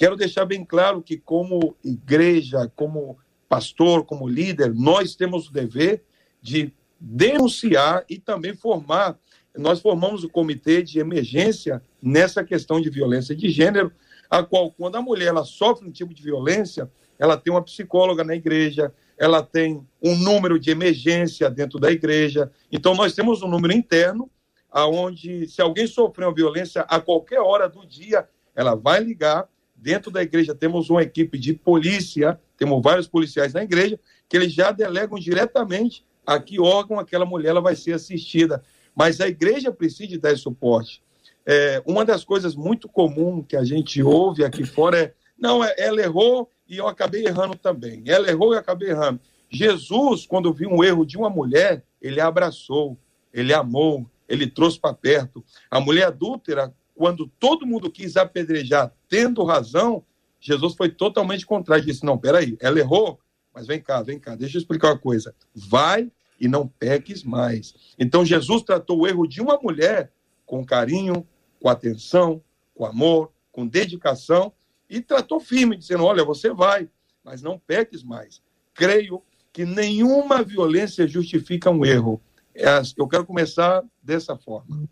Quero 0.00 0.16
deixar 0.16 0.46
bem 0.46 0.64
claro 0.64 1.02
que, 1.02 1.18
como 1.18 1.76
igreja, 1.84 2.72
como 2.74 3.18
pastor, 3.46 4.02
como 4.02 4.26
líder, 4.26 4.74
nós 4.74 5.14
temos 5.14 5.46
o 5.46 5.52
dever 5.52 6.02
de 6.40 6.72
denunciar 6.98 8.06
e 8.08 8.18
também 8.18 8.54
formar. 8.56 9.18
Nós 9.54 9.78
formamos 9.78 10.24
o 10.24 10.30
comitê 10.30 10.82
de 10.82 10.98
emergência 10.98 11.82
nessa 12.00 12.42
questão 12.42 12.80
de 12.80 12.88
violência 12.88 13.36
de 13.36 13.50
gênero, 13.50 13.92
a 14.30 14.42
qual, 14.42 14.70
quando 14.70 14.96
a 14.96 15.02
mulher 15.02 15.26
ela 15.26 15.44
sofre 15.44 15.86
um 15.86 15.92
tipo 15.92 16.14
de 16.14 16.22
violência, 16.22 16.90
ela 17.18 17.36
tem 17.36 17.52
uma 17.52 17.62
psicóloga 17.62 18.24
na 18.24 18.34
igreja, 18.34 18.94
ela 19.18 19.42
tem 19.42 19.86
um 20.02 20.16
número 20.16 20.58
de 20.58 20.70
emergência 20.70 21.50
dentro 21.50 21.78
da 21.78 21.92
igreja. 21.92 22.50
Então, 22.72 22.94
nós 22.94 23.14
temos 23.14 23.42
um 23.42 23.48
número 23.48 23.74
interno, 23.74 24.30
aonde 24.70 25.46
se 25.46 25.60
alguém 25.60 25.86
sofreu 25.86 26.32
violência 26.32 26.86
a 26.88 26.98
qualquer 26.98 27.40
hora 27.40 27.68
do 27.68 27.86
dia, 27.86 28.26
ela 28.56 28.74
vai 28.74 29.00
ligar. 29.00 29.46
Dentro 29.80 30.10
da 30.10 30.22
igreja 30.22 30.54
temos 30.54 30.90
uma 30.90 31.02
equipe 31.02 31.38
de 31.38 31.54
polícia, 31.54 32.38
temos 32.58 32.82
vários 32.82 33.08
policiais 33.08 33.54
na 33.54 33.62
igreja, 33.62 33.98
que 34.28 34.36
eles 34.36 34.52
já 34.52 34.70
delegam 34.72 35.18
diretamente 35.18 36.04
a 36.26 36.38
que 36.38 36.60
órgão 36.60 36.98
aquela 36.98 37.24
mulher 37.24 37.48
ela 37.48 37.62
vai 37.62 37.74
ser 37.74 37.94
assistida. 37.94 38.62
Mas 38.94 39.22
a 39.22 39.28
igreja 39.28 39.72
precisa 39.72 40.18
dar 40.18 40.32
esse 40.32 40.42
suporte. 40.42 41.02
É, 41.46 41.82
uma 41.86 42.04
das 42.04 42.24
coisas 42.24 42.54
muito 42.54 42.88
comum 42.88 43.42
que 43.42 43.56
a 43.56 43.64
gente 43.64 44.02
ouve 44.02 44.44
aqui 44.44 44.64
fora 44.64 44.98
é: 44.98 45.14
não, 45.38 45.64
é, 45.64 45.74
ela 45.78 46.02
errou 46.02 46.50
e 46.68 46.76
eu 46.76 46.86
acabei 46.86 47.24
errando 47.24 47.56
também. 47.56 48.02
Ela 48.06 48.28
errou 48.28 48.52
e 48.52 48.56
eu 48.56 48.60
acabei 48.60 48.90
errando. 48.90 49.18
Jesus, 49.48 50.26
quando 50.26 50.52
viu 50.52 50.68
um 50.68 50.84
erro 50.84 51.06
de 51.06 51.16
uma 51.16 51.30
mulher, 51.30 51.82
ele 52.02 52.20
abraçou, 52.20 52.98
ele 53.32 53.54
amou, 53.54 54.06
ele 54.28 54.46
trouxe 54.46 54.78
para 54.78 54.92
perto. 54.92 55.42
A 55.70 55.80
mulher 55.80 56.08
adúltera, 56.08 56.72
quando 56.94 57.26
todo 57.40 57.66
mundo 57.66 57.90
quis 57.90 58.18
apedrejar, 58.18 58.92
tendo 59.10 59.44
razão, 59.44 60.02
Jesus 60.40 60.74
foi 60.74 60.88
totalmente 60.88 61.44
contrário. 61.44 61.84
Disse: 61.84 62.06
Não, 62.06 62.16
peraí, 62.16 62.56
ela 62.60 62.78
errou, 62.78 63.20
mas 63.52 63.66
vem 63.66 63.82
cá, 63.82 64.00
vem 64.00 64.18
cá, 64.18 64.34
deixa 64.34 64.56
eu 64.56 64.60
explicar 64.60 64.92
uma 64.92 64.98
coisa. 64.98 65.34
Vai 65.54 66.10
e 66.40 66.48
não 66.48 66.66
peques 66.66 67.22
mais. 67.22 67.74
Então, 67.98 68.24
Jesus 68.24 68.62
tratou 68.62 69.00
o 69.00 69.06
erro 69.06 69.26
de 69.26 69.42
uma 69.42 69.58
mulher 69.58 70.10
com 70.46 70.64
carinho, 70.64 71.26
com 71.60 71.68
atenção, 71.68 72.42
com 72.74 72.86
amor, 72.86 73.30
com 73.52 73.66
dedicação, 73.66 74.52
e 74.88 75.02
tratou 75.02 75.40
firme, 75.40 75.76
dizendo: 75.76 76.04
Olha, 76.04 76.24
você 76.24 76.50
vai, 76.50 76.88
mas 77.22 77.42
não 77.42 77.58
peques 77.58 78.02
mais. 78.02 78.40
Creio 78.72 79.22
que 79.52 79.66
nenhuma 79.66 80.42
violência 80.42 81.06
justifica 81.06 81.70
um 81.70 81.84
erro. 81.84 82.22
É 82.54 82.66
eu 82.96 83.08
quero 83.08 83.26
começar 83.26 83.84
dessa 84.02 84.36
forma. 84.36 84.88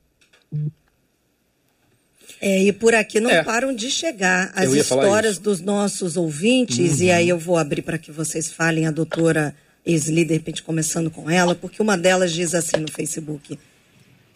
É, 2.40 2.62
e 2.62 2.72
por 2.72 2.94
aqui 2.94 3.18
não 3.18 3.30
é. 3.30 3.42
param 3.42 3.74
de 3.74 3.90
chegar 3.90 4.52
as 4.54 4.72
histórias 4.72 5.38
dos 5.38 5.60
nossos 5.60 6.16
ouvintes, 6.16 6.98
uhum. 6.98 7.06
e 7.06 7.10
aí 7.10 7.28
eu 7.28 7.38
vou 7.38 7.56
abrir 7.56 7.82
para 7.82 7.98
que 7.98 8.12
vocês 8.12 8.50
falem, 8.50 8.86
a 8.86 8.90
doutora 8.90 9.54
Esli, 9.84 10.24
de 10.24 10.34
repente 10.34 10.62
começando 10.62 11.10
com 11.10 11.28
ela, 11.28 11.54
porque 11.54 11.82
uma 11.82 11.96
delas 11.96 12.32
diz 12.32 12.54
assim 12.54 12.76
no 12.76 12.92
Facebook: 12.92 13.58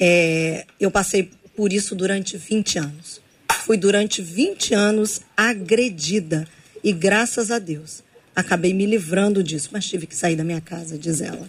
é, 0.00 0.64
Eu 0.80 0.90
passei 0.90 1.30
por 1.54 1.72
isso 1.72 1.94
durante 1.94 2.36
20 2.36 2.78
anos 2.78 3.22
fui 3.62 3.76
durante 3.76 4.20
20 4.20 4.74
anos 4.74 5.20
agredida 5.36 6.46
e 6.82 6.92
graças 6.92 7.50
a 7.50 7.58
Deus 7.58 8.02
acabei 8.34 8.74
me 8.74 8.86
livrando 8.86 9.42
disso, 9.42 9.68
mas 9.72 9.86
tive 9.86 10.06
que 10.06 10.16
sair 10.16 10.36
da 10.36 10.42
minha 10.42 10.60
casa, 10.60 10.98
diz 10.98 11.20
ela. 11.20 11.48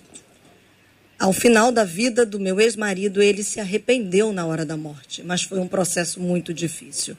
Ao 1.24 1.32
final 1.32 1.72
da 1.72 1.86
vida 1.86 2.25
do 2.25 2.38
meu 2.38 2.60
ex-marido, 2.60 3.24
ele 3.24 3.46
se 3.46 3.58
arrependeu 3.58 4.34
na 4.34 4.46
hora 4.46 4.65
da 4.65 4.75
morte, 4.75 5.24
mas 5.24 5.42
foi 5.42 5.58
um 5.58 5.70
processo 5.70 6.20
muito 6.20 6.53
difícil. 6.53 7.15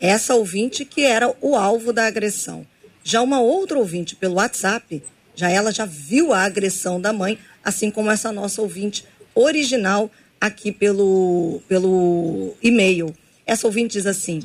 Essa 0.00 0.34
ouvinte 0.34 0.84
que 0.84 1.04
era 1.04 1.32
o 1.40 1.54
alvo 1.54 1.92
da 1.92 2.06
agressão. 2.06 2.66
Já 3.04 3.22
uma 3.22 3.40
outra 3.40 3.78
ouvinte 3.78 4.16
pelo 4.16 4.34
WhatsApp, 4.34 5.00
já 5.36 5.48
ela 5.48 5.70
já 5.70 5.84
viu 5.84 6.32
a 6.32 6.40
agressão 6.42 7.00
da 7.00 7.12
mãe, 7.12 7.38
assim 7.62 7.88
como 7.88 8.10
essa 8.10 8.32
nossa 8.32 8.60
ouvinte 8.60 9.04
original 9.32 10.10
aqui 10.40 10.72
pelo, 10.72 11.62
pelo 11.68 12.52
e-mail. 12.60 13.14
Essa 13.46 13.68
ouvinte 13.68 13.92
diz 13.92 14.06
assim: 14.06 14.42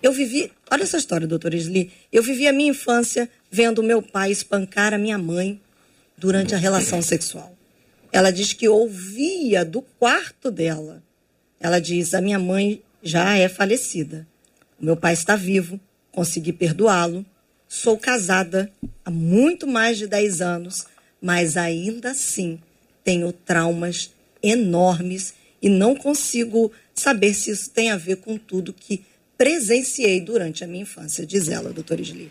Eu 0.00 0.12
vivi, 0.12 0.52
olha 0.70 0.84
essa 0.84 0.96
história, 0.96 1.26
doutora 1.26 1.56
Isli. 1.56 1.90
Eu 2.12 2.22
vivi 2.22 2.46
a 2.46 2.52
minha 2.52 2.70
infância 2.70 3.28
vendo 3.50 3.82
meu 3.82 4.00
pai 4.00 4.30
espancar 4.30 4.94
a 4.94 4.98
minha 4.98 5.18
mãe 5.18 5.60
durante 6.16 6.54
a 6.54 6.58
relação 6.58 7.02
sexual. 7.02 7.53
Ela 8.14 8.30
diz 8.30 8.52
que 8.52 8.68
ouvia 8.68 9.64
do 9.64 9.82
quarto 9.82 10.48
dela. 10.48 11.02
Ela 11.58 11.80
diz: 11.80 12.14
A 12.14 12.20
minha 12.20 12.38
mãe 12.38 12.80
já 13.02 13.36
é 13.36 13.48
falecida. 13.48 14.24
O 14.80 14.84
meu 14.84 14.96
pai 14.96 15.14
está 15.14 15.34
vivo, 15.34 15.80
consegui 16.12 16.52
perdoá-lo. 16.52 17.26
Sou 17.66 17.98
casada 17.98 18.70
há 19.04 19.10
muito 19.10 19.66
mais 19.66 19.98
de 19.98 20.06
10 20.06 20.40
anos, 20.40 20.86
mas 21.20 21.56
ainda 21.56 22.12
assim 22.12 22.60
tenho 23.02 23.32
traumas 23.32 24.12
enormes 24.40 25.34
e 25.60 25.68
não 25.68 25.96
consigo 25.96 26.70
saber 26.94 27.34
se 27.34 27.50
isso 27.50 27.68
tem 27.70 27.90
a 27.90 27.96
ver 27.96 28.18
com 28.18 28.38
tudo 28.38 28.72
que 28.72 29.04
presenciei 29.36 30.20
durante 30.20 30.62
a 30.62 30.68
minha 30.68 30.82
infância, 30.82 31.26
diz 31.26 31.48
ela, 31.48 31.72
doutora 31.72 32.00
Isli. 32.00 32.30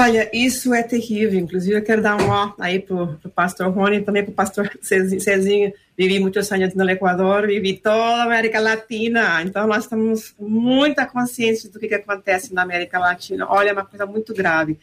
Olha, 0.00 0.30
isso 0.32 0.72
é 0.72 0.82
terrível. 0.82 1.38
Inclusive, 1.38 1.76
eu 1.76 1.84
quero 1.84 2.00
dar 2.00 2.16
um 2.16 2.30
ó 2.30 2.54
aí 2.58 2.78
para 2.78 2.96
o 2.96 3.28
pastor 3.34 3.68
Rony 3.70 4.00
também 4.00 4.22
para 4.22 4.32
o 4.32 4.34
pastor 4.34 4.70
Cezinho. 4.80 5.74
Vivi 5.94 6.18
muitos 6.18 6.50
anos 6.50 6.74
no 6.74 6.88
Equador, 6.88 7.46
vivi 7.46 7.74
toda 7.74 8.22
a 8.22 8.22
América 8.22 8.58
Latina. 8.58 9.42
Então, 9.42 9.66
nós 9.66 9.86
temos 9.86 10.34
muita 10.38 11.04
consciência 11.04 11.68
do 11.70 11.78
que, 11.78 11.86
que 11.86 11.96
acontece 11.96 12.54
na 12.54 12.62
América 12.62 12.98
Latina. 12.98 13.46
Olha, 13.46 13.68
é 13.68 13.72
uma 13.74 13.84
coisa 13.84 14.06
muito 14.06 14.32
grave. 14.32 14.78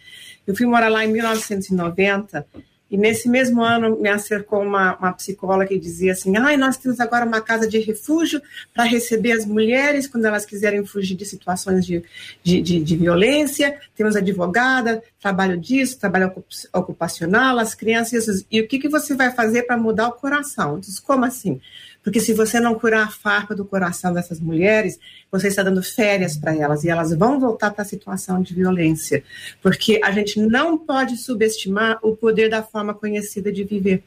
Eu 0.46 0.56
fui 0.56 0.68
morar 0.68 0.88
lá 0.88 1.04
em 1.04 1.12
1990 1.12 2.46
e 2.90 2.98
nesse 2.98 3.28
mesmo 3.28 3.62
ano 3.62 4.00
me 4.00 4.10
acercou 4.10 4.62
uma, 4.62 4.96
uma 4.98 5.14
psicóloga 5.14 5.68
que 5.68 5.78
dizia 5.78 6.14
assim: 6.14 6.36
ah, 6.38 6.56
nós 6.58 6.78
temos 6.78 7.00
agora 7.00 7.26
uma 7.26 7.42
casa 7.42 7.68
de 7.68 7.78
refúgio 7.80 8.42
para 8.74 8.86
receber 8.86 9.34
as 9.34 9.46
mulheres 9.46 10.08
quando 10.08 10.26
elas 10.26 10.46
quiserem 10.46 10.86
fugir 10.86 11.16
de 11.16 11.26
situações 11.26 11.86
de, 11.86 12.04
de, 12.44 12.62
de, 12.62 12.84
de 12.84 12.96
violência. 12.96 13.78
Temos 13.96 14.16
advogada, 14.16 15.04
trabalho 15.20 15.58
disso, 15.58 16.00
trabalho 16.00 16.32
ocupacional, 16.74 17.60
as 17.60 17.76
crianças. 17.76 18.46
E 18.50 18.62
o 18.62 18.68
que, 18.68 18.80
que 18.80 18.90
você 18.90 19.16
vai 19.16 19.32
fazer 19.32 19.64
para 19.64 19.78
mudar 19.78 20.08
o 20.08 20.14
coração? 20.14 20.74
Eu 20.76 20.80
disse, 20.80 21.02
como 21.02 21.26
assim? 21.26 21.60
Porque 22.08 22.22
se 22.22 22.32
você 22.32 22.58
não 22.58 22.74
curar 22.74 23.06
a 23.06 23.10
farpa 23.10 23.54
do 23.54 23.66
coração 23.66 24.14
dessas 24.14 24.40
mulheres, 24.40 24.98
você 25.30 25.50
está 25.50 25.62
dando 25.62 25.84
férias 25.84 26.38
para 26.38 26.56
elas 26.56 26.86
e 26.86 26.90
elas 26.90 27.14
vão 27.14 27.38
voltar 27.38 27.70
para 27.70 27.82
a 27.82 27.86
situação 27.86 28.42
de 28.42 28.54
violência. 28.54 29.26
Porque 29.62 30.00
a 30.02 30.10
gente 30.12 30.40
não 30.40 30.78
pode 30.78 31.18
subestimar 31.18 32.00
o 32.02 32.16
poder 32.16 32.50
da 32.50 32.64
forma 32.64 32.94
conhecida 32.94 33.52
de 33.52 33.66
viver. 33.66 34.06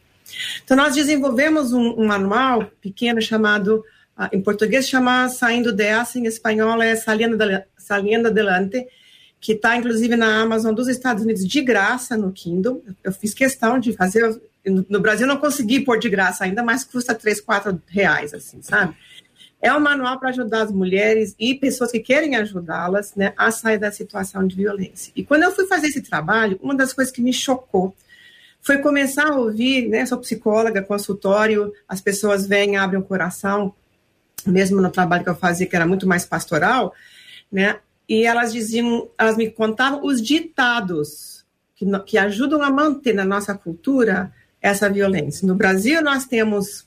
Então, 0.65 0.79
nós 0.79 0.95
desenvolvemos 0.95 1.75
um, 1.75 1.91
um 1.91 2.07
manual 2.07 2.71
pequeno 2.81 3.21
chamado, 3.21 3.85
uh, 4.19 4.29
em 4.33 4.41
português 4.41 4.89
chama 4.89 5.29
Saindo 5.29 5.71
dessa, 5.71 6.19
em 6.19 6.25
espanhol 6.25 6.81
é 6.81 6.97
Saliendo, 6.97 7.37
Saliendo 7.77 8.29
Adelante, 8.29 8.87
que 9.39 9.53
está 9.53 9.77
inclusive 9.77 10.17
na 10.17 10.41
Amazon 10.41 10.73
dos 10.73 10.89
Estados 10.89 11.23
Unidos 11.23 11.47
de 11.47 11.61
graça 11.61 12.17
no 12.17 12.33
Kindle. 12.33 12.83
Eu 13.05 13.13
fiz 13.13 13.35
questão 13.35 13.79
de 13.79 13.93
fazer, 13.93 14.41
no 14.65 15.01
Brasil 15.01 15.27
não 15.27 15.39
consegui 15.39 15.81
pôr 15.81 15.99
de 15.99 16.09
graça 16.09 16.45
ainda, 16.45 16.63
mas 16.63 16.85
custa 16.85 17.15
3, 17.15 17.41
4 17.41 17.81
reais, 17.89 18.35
assim, 18.35 18.61
sabe? 18.61 18.95
É 19.63 19.73
um 19.75 19.81
manual 19.81 20.19
para 20.19 20.31
ajudar 20.31 20.63
as 20.63 20.73
mulheres 20.73 21.35
e 21.39 21.55
pessoas 21.55 21.93
que 21.93 22.01
querem 22.01 22.35
ajudá-las 22.37 23.15
né, 23.15 23.35
a 23.37 23.51
sair 23.51 23.79
da 23.79 23.93
situação 23.93 24.47
de 24.47 24.57
violência. 24.57 25.13
E 25.15 25.23
quando 25.23 25.43
eu 25.43 25.53
fui 25.53 25.67
fazer 25.67 25.89
esse 25.89 26.01
trabalho, 26.01 26.59
uma 26.63 26.75
das 26.75 26.95
coisas 26.95 27.13
que 27.13 27.21
me 27.21 27.33
chocou 27.33 27.95
foi 28.63 28.79
começar 28.79 29.29
a 29.29 29.37
ouvir, 29.37 29.89
né, 29.89 30.07
sou 30.07 30.19
psicóloga, 30.19 30.83
consultório, 30.83 31.73
as 31.87 32.01
pessoas 32.01 32.47
vêm, 32.47 32.77
abrem 32.77 33.01
o 33.01 33.05
coração, 33.05 33.75
mesmo 34.47 34.81
no 34.81 34.91
trabalho 34.91 35.25
que 35.25 35.31
eu 35.31 35.37
fazia, 35.37 35.67
que 35.67 35.77
era 35.77 35.87
muito 35.87 36.07
mais 36.07 36.25
pastoral, 36.25 36.95
né, 37.53 37.81
e 38.09 38.25
elas 38.25 38.53
diziam, 38.53 39.09
elas 39.19 39.37
me 39.37 39.51
contavam 39.51 40.05
os 40.05 40.23
ditados 40.23 41.45
que, 41.77 41.87
que 42.01 42.19
ajudam 42.19 42.63
a 42.63 42.71
manter 42.71 43.15
na 43.15 43.25
nossa 43.25 43.55
cultura 43.55 44.33
essa 44.61 44.89
violência. 44.89 45.47
No 45.47 45.55
Brasil, 45.55 46.03
nós 46.03 46.27
temos 46.27 46.87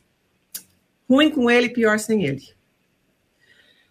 ruim 1.09 1.29
com 1.29 1.49
ele, 1.49 1.69
pior 1.69 1.99
sem 1.99 2.25
ele. 2.25 2.43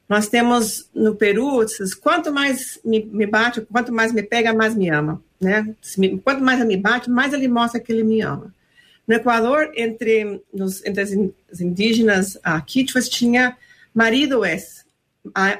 Nós 0.09 0.29
temos 0.29 0.89
no 0.95 1.15
Peru, 1.15 1.65
quanto 2.01 2.33
mais 2.33 2.79
me, 2.85 3.05
me 3.05 3.27
bate, 3.27 3.61
quanto 3.63 3.93
mais 3.93 4.13
me 4.13 4.23
pega, 4.23 4.53
mais 4.53 4.75
me 4.75 4.91
ama. 4.91 5.23
Né? 5.41 5.75
Quanto 6.23 6.43
mais 6.43 6.61
ele 6.61 6.69
me 6.69 6.77
bate, 6.77 7.11
mais 7.11 7.33
ele 7.33 7.49
mostra 7.49 7.81
que 7.81 7.91
ele 7.91 8.05
me 8.05 8.21
ama. 8.21 8.55
No 9.07 9.15
Equador, 9.15 9.73
entre, 9.75 10.41
nos, 10.53 10.85
entre 10.85 11.01
as 11.03 11.61
indígenas 11.61 12.39
a 12.43 12.61
quichuas, 12.61 13.09
tinha 13.09 13.57
marido 13.95 14.45
es. 14.45 14.82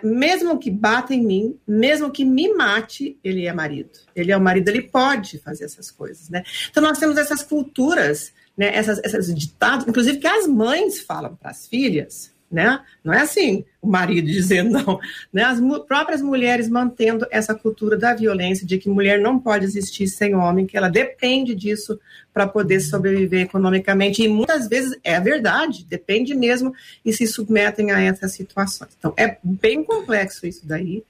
Mesmo 0.03 0.59
que 0.59 0.71
bata 0.71 1.15
em 1.15 1.25
mim, 1.25 1.59
mesmo 1.67 2.11
que 2.11 2.25
me 2.25 2.53
mate, 2.53 3.19
ele 3.23 3.47
é 3.47 3.53
marido. 3.53 4.01
Ele 4.15 4.33
é 4.33 4.37
o 4.37 4.41
marido, 4.41 4.69
ele 4.69 4.83
pode 4.83 5.39
fazer 5.39 5.65
essas 5.65 5.91
coisas, 5.91 6.29
né? 6.29 6.43
Então 6.71 6.83
nós 6.83 6.99
temos 6.99 7.17
essas 7.17 7.43
culturas 7.43 8.33
né, 8.57 8.75
essas, 8.75 9.01
essas 9.03 9.35
ditados, 9.35 9.87
inclusive 9.89 10.19
que 10.19 10.27
as 10.27 10.47
mães 10.47 11.01
falam 11.01 11.35
para 11.35 11.51
as 11.51 11.67
filhas, 11.67 12.32
né? 12.53 12.81
Não 13.03 13.15
é 13.15 13.23
assim 13.23 13.65
o 13.81 13.89
marido 13.89 14.27
dizendo 14.27 14.71
não, 14.71 15.01
né? 15.33 15.43
As 15.43 15.59
mu 15.59 15.81
próprias 15.81 16.21
mulheres 16.21 16.69
mantendo 16.69 17.27
essa 17.31 17.55
cultura 17.55 17.97
da 17.97 18.15
violência 18.15 18.67
de 18.67 18.77
que 18.77 18.91
mulher 18.91 19.19
não 19.19 19.39
pode 19.39 19.65
existir 19.65 20.07
sem 20.07 20.35
homem, 20.35 20.67
que 20.67 20.77
ela 20.77 20.91
depende 20.91 21.55
disso 21.55 21.99
para 22.33 22.47
poder 22.47 22.81
sobreviver 22.81 23.41
economicamente 23.41 24.23
e 24.23 24.29
muitas 24.29 24.69
vezes 24.69 24.99
é 25.03 25.19
verdade, 25.19 25.87
depende 25.87 26.35
mesmo 26.35 26.75
e 27.05 27.13
se 27.13 27.27
submetem 27.27 27.91
a 27.91 28.01
essas 28.01 28.33
situações. 28.33 28.91
Então 28.99 29.15
é 29.17 29.39
bem 29.43 29.83
complexo 29.83 30.47
isso 30.47 30.67
daí. 30.67 31.03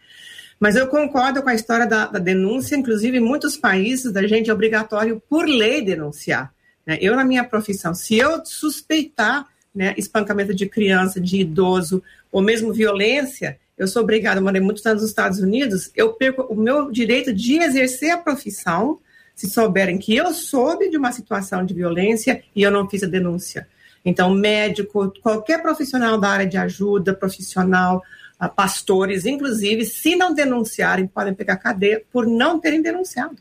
Mas 0.60 0.76
eu 0.76 0.86
concordo 0.86 1.42
com 1.42 1.48
a 1.48 1.54
história 1.54 1.86
da, 1.86 2.06
da 2.06 2.20
denúncia, 2.20 2.76
inclusive 2.76 3.16
em 3.16 3.20
muitos 3.20 3.56
países 3.56 4.12
da 4.12 4.24
gente 4.28 4.48
é 4.48 4.54
obrigatório 4.54 5.20
por 5.28 5.44
lei 5.44 5.82
denunciar. 5.82 6.54
Né? 6.86 6.98
Eu, 7.00 7.16
na 7.16 7.24
minha 7.24 7.42
profissão, 7.42 7.92
se 7.92 8.16
eu 8.16 8.44
suspeitar 8.46 9.51
né, 9.74 9.94
espancamento 9.96 10.54
de 10.54 10.68
criança, 10.68 11.20
de 11.20 11.40
idoso, 11.40 12.02
ou 12.30 12.42
mesmo 12.42 12.72
violência, 12.72 13.58
eu 13.76 13.88
sou 13.88 14.02
obrigada, 14.02 14.38
eu 14.38 14.44
morei 14.44 14.60
muitos 14.60 14.84
anos 14.86 15.02
nos 15.02 15.10
Estados 15.10 15.40
Unidos, 15.40 15.90
eu 15.96 16.12
perco 16.12 16.42
o 16.42 16.54
meu 16.54 16.90
direito 16.90 17.32
de 17.32 17.58
exercer 17.58 18.10
a 18.10 18.18
profissão 18.18 19.00
se 19.34 19.48
souberem 19.48 19.98
que 19.98 20.14
eu 20.14 20.32
soube 20.32 20.90
de 20.90 20.96
uma 20.96 21.10
situação 21.10 21.64
de 21.64 21.74
violência 21.74 22.42
e 22.54 22.62
eu 22.62 22.70
não 22.70 22.88
fiz 22.88 23.02
a 23.02 23.06
denúncia. 23.06 23.66
Então, 24.04 24.30
médico, 24.30 25.12
qualquer 25.22 25.62
profissional 25.62 26.18
da 26.18 26.28
área 26.28 26.46
de 26.46 26.56
ajuda, 26.56 27.14
profissional, 27.14 28.02
pastores, 28.56 29.24
inclusive, 29.24 29.84
se 29.84 30.16
não 30.16 30.34
denunciarem, 30.34 31.06
podem 31.06 31.34
pegar 31.34 31.56
cadeia 31.56 32.02
por 32.12 32.26
não 32.26 32.58
terem 32.58 32.82
denunciado. 32.82 33.36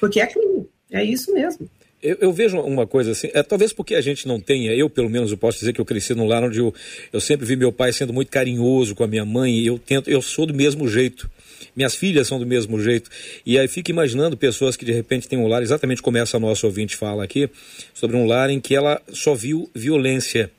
Porque 0.00 0.20
é 0.20 0.26
crime. 0.26 0.68
É 0.90 1.04
isso 1.04 1.32
mesmo. 1.32 1.68
Eu, 2.06 2.16
eu, 2.20 2.32
vejo 2.32 2.56
uma 2.60 2.86
coisa 2.86 3.10
assim, 3.10 3.28
é, 3.34 3.42
talvez 3.42 3.72
porque 3.72 3.96
a 3.96 4.00
gente 4.00 4.28
não 4.28 4.38
tenha, 4.38 4.72
eu 4.72 4.88
pelo 4.88 5.10
menos 5.10 5.32
eu 5.32 5.36
posso 5.36 5.58
dizer 5.58 5.72
que 5.72 5.80
eu 5.80 5.84
cresci 5.84 6.14
num 6.14 6.26
lar 6.26 6.44
onde 6.44 6.60
eu, 6.60 6.72
eu 7.12 7.20
sempre 7.20 7.44
vi 7.44 7.56
meu 7.56 7.72
pai 7.72 7.92
sendo 7.92 8.12
muito 8.12 8.30
carinhoso 8.30 8.94
com 8.94 9.02
a 9.02 9.08
minha 9.08 9.24
mãe 9.24 9.64
eu 9.64 9.76
tento, 9.76 10.08
eu 10.08 10.22
sou 10.22 10.46
do 10.46 10.54
mesmo 10.54 10.88
jeito. 10.88 11.28
Minhas 11.74 11.96
filhas 11.96 12.28
são 12.28 12.38
do 12.38 12.46
mesmo 12.46 12.80
jeito. 12.80 13.10
E 13.44 13.58
aí 13.58 13.66
fico 13.66 13.90
imaginando 13.90 14.36
pessoas 14.36 14.76
que 14.76 14.84
de 14.84 14.92
repente 14.92 15.26
têm 15.26 15.38
um 15.38 15.48
lar, 15.48 15.62
exatamente 15.62 16.00
como 16.00 16.16
essa 16.16 16.38
nossa 16.38 16.66
ouvinte 16.66 16.96
fala 16.96 17.24
aqui, 17.24 17.50
sobre 17.92 18.16
um 18.16 18.24
lar 18.24 18.50
em 18.50 18.60
que 18.60 18.74
ela 18.74 19.02
só 19.12 19.34
viu 19.34 19.68
violência 19.74 20.50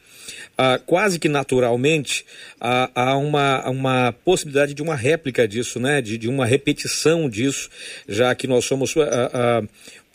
ah, 0.58 0.80
quase 0.84 1.20
que 1.20 1.30
naturalmente 1.30 2.26
há, 2.60 2.90
há 2.96 3.18
uma, 3.18 3.70
uma 3.70 4.12
possibilidade 4.12 4.74
de 4.74 4.82
uma 4.82 4.96
réplica 4.96 5.48
disso, 5.48 5.80
né? 5.80 6.02
de, 6.02 6.18
de 6.18 6.28
uma 6.28 6.46
repetição 6.46 7.30
disso, 7.30 7.70
já 8.10 8.34
que 8.34 8.48
nós 8.48 8.66
somos 8.66 8.96
ah, 8.98 9.32
ah, 9.34 9.64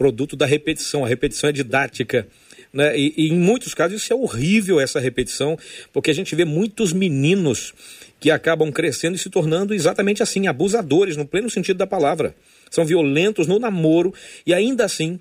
produto 0.03 0.35
da 0.35 0.45
repetição, 0.45 1.05
a 1.05 1.09
repetição 1.09 1.49
é 1.49 1.53
didática. 1.53 2.27
Né? 2.73 2.99
E, 2.99 3.15
e, 3.17 3.29
em 3.29 3.39
muitos 3.39 3.73
casos 3.73 4.03
isso 4.03 4.13
é 4.13 4.17
horrível, 4.17 4.81
essa 4.81 4.99
repetição, 4.99 5.57
porque 5.93 6.11
a 6.11 6.15
gente 6.15 6.35
vê 6.35 6.45
muitos 6.45 6.93
meninos 6.93 7.73
que 8.19 8.29
acabam 8.29 8.73
crescendo 8.73 9.15
e 9.15 9.19
se 9.19 9.31
tornando 9.31 9.73
exatamente 9.73 10.21
assim, 10.21 10.49
abusadores, 10.49 11.17
no 11.17 11.25
pleno 11.25 11.49
sentido 11.49 11.77
da 11.77 11.87
palavra. 11.87 12.35
São 12.69 12.85
violentos 12.85 13.47
no 13.47 13.61
namoro 13.61 14.13
e 14.45 14.53
ainda 14.53 14.85
assim 14.85 15.21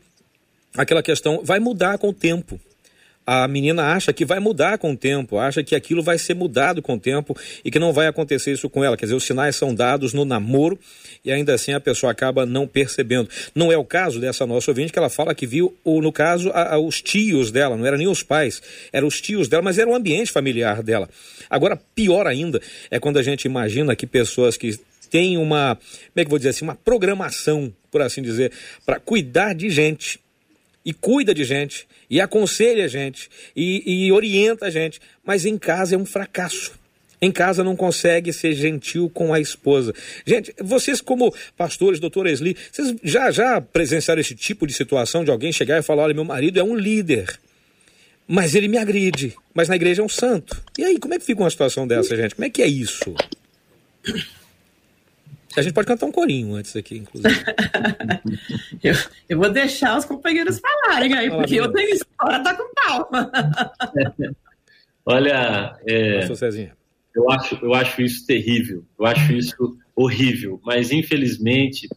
aquela 0.76 1.04
questão 1.04 1.42
vai 1.44 1.60
mudar 1.60 2.00
com 2.00 2.10
o 2.10 2.14
tempo 2.14 2.60
a 3.34 3.48
menina 3.48 3.94
acha 3.94 4.12
que 4.12 4.26
vai 4.26 4.42
mudar 4.42 4.78
com 4.78 4.92
o 4.92 4.98
tempo, 4.98 5.38
acha 5.38 5.64
que 5.64 5.74
aquilo 5.74 6.04
vai 6.04 6.18
ser 6.18 6.34
mudado 6.34 6.82
com 6.82 6.96
o 6.96 7.00
tempo 7.00 7.34
e 7.64 7.72
que 7.72 7.80
não 7.80 7.94
vai 7.94 8.08
acontecer 8.08 8.52
isso 8.52 8.70
com 8.70 8.84
ela. 8.84 8.98
Quer 8.98 9.06
dizer, 9.06 9.16
os 9.16 9.24
sinais 9.24 9.56
são 9.56 9.74
dados 9.74 10.12
no 10.12 10.26
namoro 10.26 10.78
e 11.24 11.32
ainda 11.32 11.54
assim 11.54 11.72
a 11.72 11.80
pessoa 11.80 12.12
acaba 12.12 12.46
não 12.46 12.68
percebendo. 12.68 13.30
Não 13.56 13.72
é 13.72 13.78
o 13.78 13.86
caso 13.86 14.20
dessa 14.20 14.46
nossa 14.46 14.70
ouvinte 14.70 14.92
que 14.92 15.00
ela 15.00 15.10
fala 15.10 15.34
que 15.34 15.48
viu, 15.48 15.74
ou, 15.82 16.02
no 16.02 16.12
caso, 16.12 16.50
a, 16.50 16.76
a, 16.76 16.78
os 16.78 17.02
tios 17.02 17.52
dela, 17.52 17.78
não 17.78 17.86
eram 17.86 17.98
nem 17.98 18.10
os 18.10 18.22
pais, 18.22 18.62
eram 18.92 19.08
os 19.08 19.22
tios 19.22 19.48
dela, 19.48 19.64
mas 19.64 19.78
era 19.78 19.90
o 19.90 19.96
ambiente 19.96 20.30
familiar 20.30 20.84
dela. 20.84 21.08
Agora, 21.50 21.80
pior 21.96 22.28
ainda 22.28 22.62
é 22.90 23.00
quando 23.00 23.18
a 23.18 23.24
gente 23.24 23.46
imagina 23.46 23.96
que 23.96 24.06
pessoas 24.06 24.58
que 24.58 24.78
têm 25.10 25.38
uma, 25.38 25.76
como 25.76 26.18
é 26.18 26.24
que 26.26 26.30
vou 26.30 26.38
dizer 26.38 26.50
assim, 26.50 26.66
uma 26.66 26.76
programação, 26.76 27.74
por 27.90 28.02
assim 28.02 28.22
dizer, 28.22 28.52
para 28.86 29.00
cuidar 29.00 29.54
de 29.54 29.70
gente 29.70 30.20
e 30.86 30.94
cuida 30.94 31.34
de 31.34 31.44
gente, 31.44 31.88
e 32.10 32.20
aconselha 32.20 32.86
a 32.86 32.88
gente, 32.88 33.30
e, 33.56 34.06
e 34.06 34.12
orienta 34.12 34.66
a 34.66 34.70
gente, 34.70 35.00
mas 35.24 35.46
em 35.46 35.58
casa 35.58 35.96
é 35.96 35.98
um 35.98 36.06
fracasso. 36.06 36.80
Em 37.22 37.32
casa 37.32 37.64
não 37.64 37.76
consegue 37.76 38.34
ser 38.34 38.54
gentil 38.54 39.08
com 39.08 39.32
a 39.32 39.40
esposa. 39.40 39.94
Gente, 40.26 40.56
vocês 40.60 41.00
como 41.00 41.32
pastores, 41.56 42.00
doutor 42.00 42.26
Esli, 42.26 42.58
vocês 42.72 42.96
já, 43.04 43.30
já 43.30 43.62
presenciaram 43.62 44.20
esse 44.20 44.34
tipo 44.34 44.66
de 44.66 44.74
situação 44.74 45.24
de 45.24 45.30
alguém 45.30 45.52
chegar 45.52 45.78
e 45.78 45.84
falar, 45.84 46.04
olha, 46.04 46.16
meu 46.16 46.26
marido 46.26 46.60
é 46.60 46.64
um 46.64 46.76
líder, 46.76 47.40
mas 48.28 48.56
ele 48.56 48.68
me 48.68 48.78
agride, 48.78 49.36
mas 49.54 49.68
na 49.68 49.76
igreja 49.76 50.02
é 50.02 50.06
um 50.06 50.10
santo. 50.10 50.60
E 50.80 50.84
aí, 50.84 50.98
como 50.98 51.14
é 51.14 51.20
que 51.20 51.26
fica 51.26 51.42
uma 51.42 51.50
situação 51.50 51.86
dessa, 51.86 52.16
gente? 52.16 52.34
Como 52.34 52.46
é 52.46 52.50
que 52.50 52.64
é 52.64 52.68
isso? 52.68 53.14
A 55.58 55.62
gente 55.62 55.74
pode 55.74 55.88
cantar 55.88 56.06
um 56.06 56.12
corinho 56.12 56.56
antes 56.56 56.76
aqui, 56.76 56.98
inclusive. 56.98 57.34
eu, 58.82 58.94
eu, 59.28 59.38
vou 59.38 59.50
deixar 59.50 59.98
os 59.98 60.06
companheiros 60.06 60.60
falarem 60.60 61.14
aí, 61.14 61.30
porque 61.30 61.56
eu 61.56 61.72
tenho 61.72 61.90
história, 61.90 62.42
tá 62.42 62.56
com 62.56 62.74
palma. 62.74 63.32
Olha, 65.06 65.78
é, 65.88 66.26
eu, 67.16 67.30
acho, 67.32 67.60
eu 67.62 67.74
acho 67.74 68.02
isso 68.02 68.26
terrível, 68.26 68.86
eu 68.98 69.06
acho 69.06 69.34
isso 69.34 69.78
horrível, 69.96 70.60
mas 70.64 70.92
infelizmente 70.92 71.90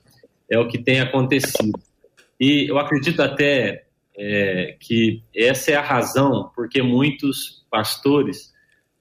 é 0.51 0.59
o 0.59 0.67
que 0.67 0.79
tem 0.79 1.01
acontecido. 1.01 1.79
E 2.40 2.69
eu 2.69 2.79
acredito 2.79 3.21
até 3.23 3.85
é, 4.17 4.77
que 4.81 5.23
essa 5.35 5.71
é 5.71 5.75
a 5.77 5.83
razão 5.83 6.51
porque 6.55 6.83
muitos 6.83 7.64
pastores 7.71 8.53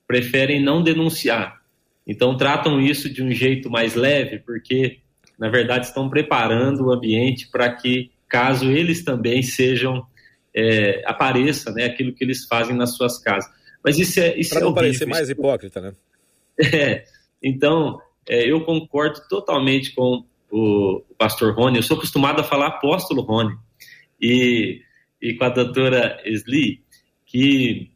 preferem 0.05 0.61
não 0.61 0.83
denunciar 0.83 1.62
então, 2.05 2.35
tratam 2.35 2.81
isso 2.81 3.09
de 3.09 3.23
um 3.23 3.31
jeito 3.31 3.69
mais 3.69 3.95
leve, 3.95 4.39
porque, 4.39 4.99
na 5.39 5.49
verdade, 5.49 5.85
estão 5.85 6.09
preparando 6.09 6.85
o 6.85 6.91
ambiente 6.91 7.47
para 7.49 7.73
que, 7.73 8.11
caso 8.27 8.69
eles 8.69 9.03
também 9.03 9.41
sejam, 9.41 10.05
é, 10.53 11.01
apareça 11.05 11.71
né, 11.71 11.85
aquilo 11.85 12.13
que 12.13 12.23
eles 12.23 12.45
fazem 12.45 12.75
nas 12.75 12.95
suas 12.95 13.17
casas. 13.17 13.49
Mas 13.83 13.97
isso 13.97 14.19
é. 14.19 14.35
Para 14.49 14.61
não 14.61 14.73
parecer 14.73 15.05
mais 15.05 15.29
hipócrita, 15.29 15.81
né? 15.81 15.93
É, 16.55 17.03
então, 17.41 17.99
é, 18.29 18.47
eu 18.47 18.63
concordo 18.63 19.19
totalmente 19.27 19.91
com 19.95 20.23
o, 20.51 20.97
o 20.97 21.15
pastor 21.17 21.55
Rony. 21.55 21.77
Eu 21.77 21.83
sou 21.83 21.97
acostumado 21.97 22.41
a 22.41 22.43
falar 22.43 22.67
apóstolo 22.67 23.23
Rony. 23.23 23.57
E, 24.21 24.81
e 25.19 25.33
com 25.33 25.43
a 25.43 25.49
doutora 25.49 26.21
Sli, 26.25 26.83
que 27.25 27.89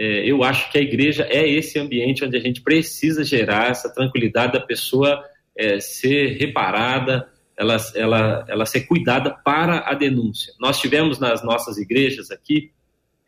é, 0.00 0.30
eu 0.30 0.44
acho 0.44 0.70
que 0.70 0.78
a 0.78 0.80
igreja 0.80 1.26
é 1.28 1.44
esse 1.44 1.76
ambiente 1.76 2.24
onde 2.24 2.36
a 2.36 2.40
gente 2.40 2.60
precisa 2.60 3.24
gerar 3.24 3.72
essa 3.72 3.92
tranquilidade 3.92 4.52
da 4.52 4.60
pessoa 4.60 5.20
é, 5.56 5.80
ser 5.80 6.38
reparada, 6.38 7.28
ela, 7.56 7.76
ela, 7.96 8.44
ela 8.48 8.64
ser 8.64 8.82
cuidada 8.82 9.28
para 9.44 9.80
a 9.80 9.94
denúncia. 9.94 10.54
Nós 10.60 10.80
tivemos 10.80 11.18
nas 11.18 11.42
nossas 11.42 11.78
igrejas 11.78 12.30
aqui 12.30 12.70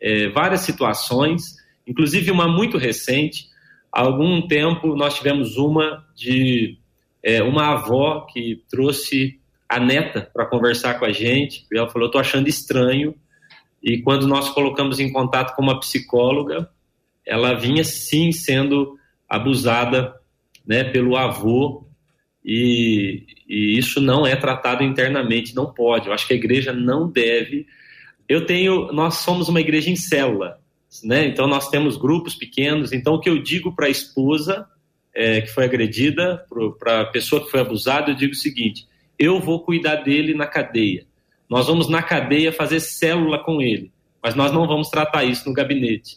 é, 0.00 0.28
várias 0.28 0.60
situações, 0.60 1.56
inclusive 1.84 2.30
uma 2.30 2.46
muito 2.46 2.78
recente. 2.78 3.48
Há 3.92 4.02
algum 4.02 4.46
tempo 4.46 4.94
nós 4.94 5.16
tivemos 5.16 5.56
uma 5.56 6.06
de 6.14 6.78
é, 7.20 7.42
uma 7.42 7.72
avó 7.72 8.28
que 8.32 8.62
trouxe 8.70 9.40
a 9.68 9.80
neta 9.80 10.30
para 10.32 10.46
conversar 10.46 11.00
com 11.00 11.04
a 11.04 11.10
gente. 11.10 11.66
E 11.72 11.76
ela 11.76 11.90
falou: 11.90 12.06
"Estou 12.06 12.20
achando 12.20 12.46
estranho 12.46 13.12
e 13.82 14.02
quando 14.02 14.26
nós 14.26 14.50
colocamos 14.50 15.00
em 15.00 15.12
contato 15.12 15.54
com 15.54 15.62
uma 15.62 15.80
psicóloga, 15.80 16.68
ela 17.26 17.54
vinha 17.54 17.84
sim 17.84 18.32
sendo 18.32 18.98
abusada 19.28 20.14
né, 20.66 20.84
pelo 20.84 21.16
avô, 21.16 21.86
e, 22.44 23.24
e 23.48 23.78
isso 23.78 24.00
não 24.00 24.26
é 24.26 24.34
tratado 24.34 24.82
internamente, 24.82 25.54
não 25.54 25.72
pode. 25.72 26.08
Eu 26.08 26.12
acho 26.12 26.26
que 26.26 26.32
a 26.32 26.36
igreja 26.36 26.72
não 26.72 27.08
deve. 27.08 27.66
Eu 28.28 28.46
tenho, 28.46 28.92
nós 28.92 29.16
somos 29.16 29.48
uma 29.48 29.60
igreja 29.60 29.90
em 29.90 29.96
célula, 29.96 30.58
né? 31.04 31.26
Então 31.26 31.46
nós 31.46 31.68
temos 31.68 31.96
grupos 31.96 32.34
pequenos. 32.34 32.92
Então 32.92 33.14
o 33.14 33.20
que 33.20 33.28
eu 33.28 33.42
digo 33.42 33.74
para 33.74 33.86
a 33.86 33.90
esposa 33.90 34.66
é, 35.14 35.42
que 35.42 35.48
foi 35.48 35.64
agredida, 35.64 36.44
para 36.78 37.02
a 37.02 37.06
pessoa 37.06 37.44
que 37.44 37.50
foi 37.50 37.60
abusada, 37.60 38.10
eu 38.10 38.16
digo 38.16 38.32
o 38.32 38.36
seguinte: 38.36 38.86
eu 39.18 39.38
vou 39.40 39.62
cuidar 39.62 39.96
dele 39.96 40.34
na 40.34 40.46
cadeia. 40.46 41.06
Nós 41.50 41.66
vamos 41.66 41.88
na 41.88 42.00
cadeia 42.00 42.52
fazer 42.52 42.78
célula 42.78 43.42
com 43.42 43.60
ele, 43.60 43.90
mas 44.22 44.36
nós 44.36 44.52
não 44.52 44.68
vamos 44.68 44.88
tratar 44.88 45.24
isso 45.24 45.48
no 45.48 45.52
gabinete. 45.52 46.16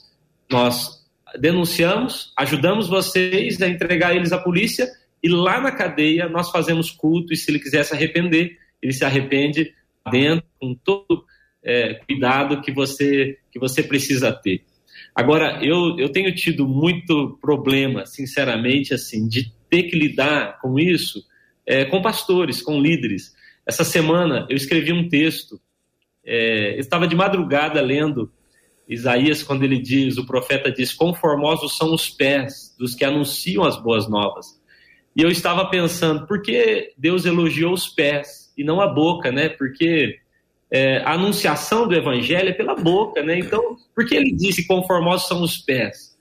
Nós 0.49 1.03
denunciamos, 1.39 2.31
ajudamos 2.37 2.87
vocês 2.87 3.59
a 3.59 3.67
entregar 3.67 4.15
eles 4.15 4.31
à 4.31 4.37
polícia 4.37 4.87
e 5.23 5.27
lá 5.27 5.59
na 5.59 5.71
cadeia 5.71 6.29
nós 6.29 6.51
fazemos 6.51 6.91
culto 6.91 7.33
e 7.33 7.35
se 7.35 7.49
ele 7.49 7.57
quiser 7.57 7.83
se 7.83 7.95
arrepender, 7.95 8.57
ele 8.79 8.93
se 8.93 9.03
arrepende 9.03 9.73
dentro 10.11 10.45
com 10.59 10.75
todo 10.75 11.25
é, 11.63 11.95
cuidado 12.05 12.61
que 12.61 12.71
você 12.71 13.39
que 13.51 13.57
você 13.57 13.81
precisa 13.81 14.31
ter. 14.31 14.63
Agora 15.15 15.63
eu, 15.63 15.97
eu 15.97 16.09
tenho 16.09 16.33
tido 16.35 16.67
muito 16.67 17.39
problema, 17.41 18.05
sinceramente, 18.05 18.93
assim, 18.93 19.27
de 19.27 19.51
ter 19.69 19.83
que 19.83 19.97
lidar 19.97 20.59
com 20.59 20.77
isso 20.77 21.23
é, 21.65 21.85
com 21.85 22.01
pastores, 22.01 22.61
com 22.61 22.79
líderes. 22.79 23.32
Essa 23.65 23.83
semana 23.83 24.45
eu 24.49 24.55
escrevi 24.55 24.91
um 24.91 25.07
texto, 25.07 25.59
é, 26.25 26.77
estava 26.77 27.07
de 27.07 27.15
madrugada 27.15 27.81
lendo 27.81 28.31
Isaías 28.87 29.41
quando 29.41 29.63
ele 29.63 29.79
diz, 29.79 30.17
o 30.17 30.25
profeta 30.25 30.71
diz, 30.71 30.93
conformosos 30.93 31.77
são 31.77 31.93
os 31.93 32.09
pés 32.09 32.75
dos 32.77 32.93
que 32.93 33.05
anunciam 33.05 33.63
as 33.63 33.81
boas 33.81 34.09
novas. 34.09 34.61
E 35.15 35.21
eu 35.21 35.29
estava 35.29 35.65
pensando, 35.69 36.27
por 36.27 36.41
que 36.41 36.91
Deus 36.97 37.25
elogiou 37.25 37.73
os 37.73 37.87
pés 37.87 38.51
e 38.57 38.63
não 38.63 38.81
a 38.81 38.87
boca, 38.87 39.31
né? 39.31 39.47
Porque 39.47 40.17
é, 40.71 40.97
a 41.03 41.13
anunciação 41.13 41.87
do 41.87 41.95
evangelho 41.95 42.49
é 42.49 42.53
pela 42.53 42.75
boca, 42.75 43.21
né? 43.23 43.37
Então, 43.37 43.77
por 43.95 44.05
que 44.05 44.15
ele 44.15 44.31
disse 44.31 44.65
conformosos 44.67 45.27
são 45.27 45.41
os 45.41 45.57
pés? 45.57 46.13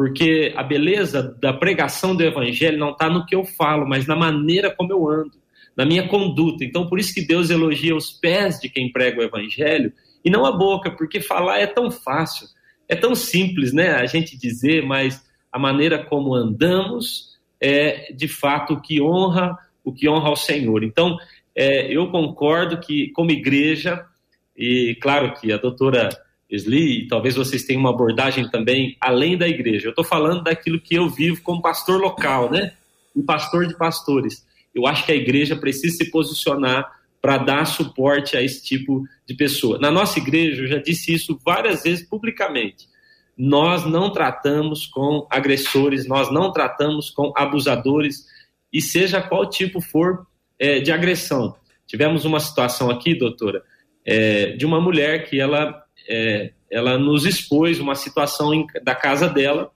porque 0.00 0.54
a 0.56 0.62
beleza 0.62 1.36
da 1.42 1.52
pregação 1.52 2.16
do 2.16 2.22
evangelho 2.22 2.78
não 2.78 2.92
está 2.92 3.10
no 3.10 3.26
que 3.26 3.34
eu 3.34 3.44
falo, 3.44 3.86
mas 3.86 4.06
na 4.06 4.16
maneira 4.16 4.74
como 4.74 4.90
eu 4.90 5.06
ando, 5.06 5.32
na 5.80 5.86
minha 5.86 6.06
conduta. 6.06 6.62
Então, 6.62 6.86
por 6.86 6.98
isso 6.98 7.14
que 7.14 7.22
Deus 7.22 7.48
elogia 7.48 7.96
os 7.96 8.10
pés 8.12 8.60
de 8.60 8.68
quem 8.68 8.92
prega 8.92 9.18
o 9.18 9.22
evangelho 9.22 9.90
e 10.22 10.28
não 10.28 10.44
a 10.44 10.52
boca, 10.52 10.90
porque 10.90 11.22
falar 11.22 11.58
é 11.58 11.66
tão 11.66 11.90
fácil, 11.90 12.46
é 12.86 12.94
tão 12.94 13.14
simples, 13.14 13.72
né? 13.72 13.92
A 13.92 14.04
gente 14.04 14.36
dizer, 14.36 14.84
mas 14.84 15.24
a 15.50 15.58
maneira 15.58 15.98
como 16.04 16.34
andamos 16.34 17.30
é 17.58 18.12
de 18.12 18.28
fato 18.28 18.74
o 18.74 18.80
que 18.82 19.00
honra, 19.00 19.56
o 19.82 19.90
que 19.90 20.06
honra 20.06 20.28
ao 20.28 20.36
Senhor. 20.36 20.84
Então, 20.84 21.16
é, 21.56 21.90
eu 21.90 22.10
concordo 22.10 22.78
que, 22.78 23.08
como 23.12 23.30
igreja, 23.30 24.04
e 24.54 24.98
claro 25.00 25.32
que 25.32 25.50
a 25.50 25.56
doutora 25.56 26.10
Sli, 26.50 27.08
talvez 27.08 27.36
vocês 27.36 27.64
tenham 27.64 27.80
uma 27.80 27.88
abordagem 27.88 28.50
também 28.50 28.98
além 29.00 29.34
da 29.34 29.48
igreja. 29.48 29.86
Eu 29.86 29.92
estou 29.92 30.04
falando 30.04 30.42
daquilo 30.42 30.78
que 30.78 30.94
eu 30.94 31.08
vivo 31.08 31.40
como 31.42 31.62
pastor 31.62 31.98
local, 31.98 32.50
né? 32.50 32.74
Um 33.16 33.24
pastor 33.24 33.66
de 33.66 33.74
pastores. 33.78 34.44
Eu 34.74 34.86
acho 34.86 35.04
que 35.04 35.12
a 35.12 35.16
igreja 35.16 35.56
precisa 35.56 35.96
se 35.96 36.10
posicionar 36.10 36.90
para 37.20 37.38
dar 37.38 37.64
suporte 37.66 38.36
a 38.36 38.42
esse 38.42 38.62
tipo 38.62 39.04
de 39.26 39.34
pessoa. 39.34 39.78
Na 39.78 39.90
nossa 39.90 40.18
igreja, 40.18 40.62
eu 40.62 40.66
já 40.66 40.78
disse 40.78 41.12
isso 41.12 41.38
várias 41.44 41.82
vezes 41.82 42.08
publicamente. 42.08 42.88
Nós 43.36 43.84
não 43.84 44.10
tratamos 44.10 44.86
com 44.86 45.26
agressores, 45.30 46.06
nós 46.06 46.32
não 46.32 46.52
tratamos 46.52 47.10
com 47.10 47.32
abusadores, 47.36 48.24
e 48.72 48.80
seja 48.80 49.20
qual 49.20 49.48
tipo 49.48 49.80
for 49.80 50.26
é, 50.58 50.78
de 50.80 50.92
agressão. 50.92 51.56
Tivemos 51.86 52.24
uma 52.24 52.38
situação 52.38 52.90
aqui, 52.90 53.14
doutora, 53.14 53.62
é, 54.04 54.52
de 54.52 54.64
uma 54.64 54.80
mulher 54.80 55.28
que 55.28 55.40
ela 55.40 55.84
é, 56.08 56.52
ela 56.70 56.96
nos 56.96 57.26
expôs 57.26 57.80
uma 57.80 57.94
situação 57.94 58.54
em, 58.54 58.66
da 58.82 58.94
casa 58.94 59.28
dela. 59.28 59.70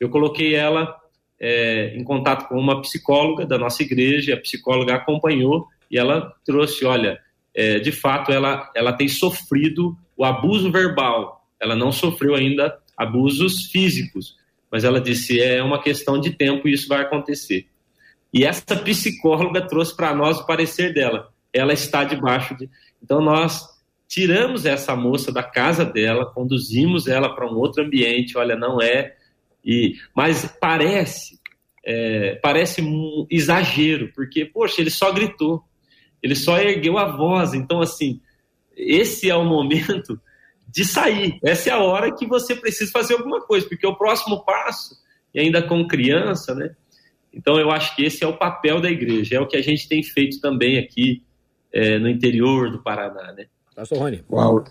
Eu 0.00 0.08
coloquei 0.08 0.54
ela 0.54 0.97
é, 1.40 1.94
em 1.96 2.02
contato 2.02 2.48
com 2.48 2.58
uma 2.58 2.80
psicóloga 2.80 3.46
da 3.46 3.58
nossa 3.58 3.82
igreja, 3.82 4.34
a 4.34 4.40
psicóloga 4.40 4.94
acompanhou 4.94 5.66
e 5.90 5.98
ela 5.98 6.34
trouxe, 6.44 6.84
olha, 6.84 7.18
é, 7.54 7.78
de 7.78 7.92
fato 7.92 8.32
ela, 8.32 8.70
ela 8.74 8.92
tem 8.92 9.08
sofrido 9.08 9.96
o 10.16 10.24
abuso 10.24 10.70
verbal, 10.70 11.46
ela 11.60 11.76
não 11.76 11.92
sofreu 11.92 12.34
ainda 12.34 12.78
abusos 12.96 13.66
físicos, 13.70 14.36
mas 14.70 14.84
ela 14.84 15.00
disse 15.00 15.40
é 15.40 15.62
uma 15.62 15.80
questão 15.80 16.20
de 16.20 16.30
tempo 16.30 16.68
e 16.68 16.72
isso 16.72 16.88
vai 16.88 17.02
acontecer. 17.02 17.66
E 18.32 18.44
essa 18.44 18.76
psicóloga 18.76 19.66
trouxe 19.66 19.96
para 19.96 20.14
nós 20.14 20.38
o 20.38 20.46
parecer 20.46 20.92
dela. 20.92 21.28
Ela 21.52 21.72
está 21.72 22.04
debaixo 22.04 22.54
de. 22.56 22.68
Então 23.02 23.22
nós 23.22 23.66
tiramos 24.06 24.66
essa 24.66 24.94
moça 24.94 25.32
da 25.32 25.42
casa 25.42 25.84
dela, 25.84 26.26
conduzimos 26.26 27.06
ela 27.06 27.34
para 27.34 27.46
um 27.46 27.56
outro 27.56 27.82
ambiente, 27.82 28.36
olha, 28.36 28.56
não 28.56 28.80
é. 28.80 29.14
E, 29.68 29.96
mas 30.16 30.46
parece, 30.58 31.38
é, 31.84 32.36
parece 32.36 32.80
um 32.80 33.26
exagero, 33.30 34.10
porque, 34.14 34.46
poxa, 34.46 34.80
ele 34.80 34.88
só 34.88 35.12
gritou, 35.12 35.62
ele 36.22 36.34
só 36.34 36.58
ergueu 36.58 36.96
a 36.96 37.14
voz. 37.14 37.52
Então, 37.52 37.82
assim, 37.82 38.18
esse 38.74 39.28
é 39.28 39.36
o 39.36 39.44
momento 39.44 40.18
de 40.66 40.86
sair. 40.86 41.38
Essa 41.44 41.68
é 41.68 41.72
a 41.74 41.82
hora 41.82 42.10
que 42.16 42.26
você 42.26 42.56
precisa 42.56 42.90
fazer 42.90 43.12
alguma 43.12 43.42
coisa, 43.42 43.68
porque 43.68 43.86
o 43.86 43.94
próximo 43.94 44.42
passo, 44.42 44.96
e 45.34 45.38
ainda 45.38 45.62
com 45.62 45.86
criança, 45.86 46.54
né? 46.54 46.74
Então, 47.30 47.60
eu 47.60 47.70
acho 47.70 47.94
que 47.94 48.02
esse 48.02 48.24
é 48.24 48.26
o 48.26 48.38
papel 48.38 48.80
da 48.80 48.90
igreja, 48.90 49.36
é 49.36 49.40
o 49.40 49.46
que 49.46 49.58
a 49.58 49.62
gente 49.62 49.86
tem 49.86 50.02
feito 50.02 50.40
também 50.40 50.78
aqui 50.78 51.22
é, 51.70 51.98
no 51.98 52.08
interior 52.08 52.70
do 52.70 52.82
Paraná, 52.82 53.34
né? 53.34 53.48
Pastor 53.76 53.98
Rony. 53.98 54.24
Uau. 54.30 54.64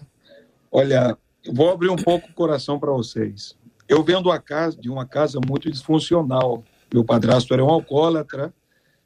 Olha, 0.72 1.16
vou 1.54 1.70
abrir 1.70 1.90
um 1.90 1.96
pouco 1.96 2.30
o 2.32 2.34
coração 2.34 2.80
para 2.80 2.92
vocês. 2.92 3.56
Eu 3.88 4.04
venho 4.04 4.22
de 4.22 4.28
uma, 4.28 4.40
casa, 4.40 4.78
de 4.78 4.90
uma 4.90 5.06
casa 5.06 5.40
muito 5.46 5.72
disfuncional. 5.72 6.64
Meu 6.94 7.04
padrasto 7.04 7.54
era 7.54 7.64
um 7.64 7.70
alcoólatra. 7.70 8.54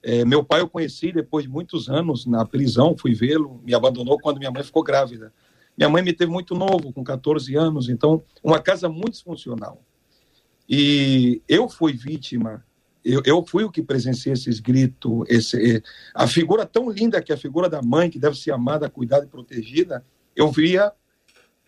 É, 0.04 0.26
meu 0.26 0.44
pai 0.44 0.62
eu 0.62 0.68
conheci 0.68 1.12
depois 1.12 1.46
de 1.46 1.52
muitos 1.52 1.88
anos 1.88 2.26
na 2.26 2.44
prisão, 2.44 2.96
fui 2.98 3.14
vê-lo, 3.14 3.62
me 3.64 3.74
abandonou 3.76 4.20
quando 4.20 4.40
minha 4.40 4.50
mãe 4.50 4.64
ficou 4.64 4.84
grávida. 4.84 5.32
Minha 5.78 5.90
mãe 5.90 6.04
me 6.04 6.14
teve 6.14 6.32
muito 6.32 6.56
novo, 6.56 6.92
com 6.92 7.04
14 7.04 7.56
anos, 7.56 7.88
então, 7.88 8.24
uma 8.44 8.60
casa 8.60 8.90
muito 8.90 9.12
disfuncional. 9.12 9.82
E 10.68 11.42
eu 11.48 11.70
fui 11.70 11.94
vítima, 11.94 12.66
eu, 13.04 13.22
eu 13.26 13.46
fui 13.46 13.64
o 13.64 13.72
que 13.72 13.82
presenciei 13.82 14.34
esses 14.34 14.60
gritos, 14.60 15.24
esse, 15.28 15.84
a 16.14 16.28
figura 16.28 16.66
tão 16.66 16.90
linda 16.90 17.22
que 17.22 17.32
é 17.32 17.36
a 17.36 17.38
figura 17.38 17.70
da 17.70 17.82
mãe, 17.82 18.10
que 18.10 18.20
deve 18.20 18.38
ser 18.38 18.52
amada, 18.52 18.90
cuidada 18.90 19.26
e 19.26 19.30
protegida, 19.30 20.06
eu 20.36 20.52
via 20.52 20.92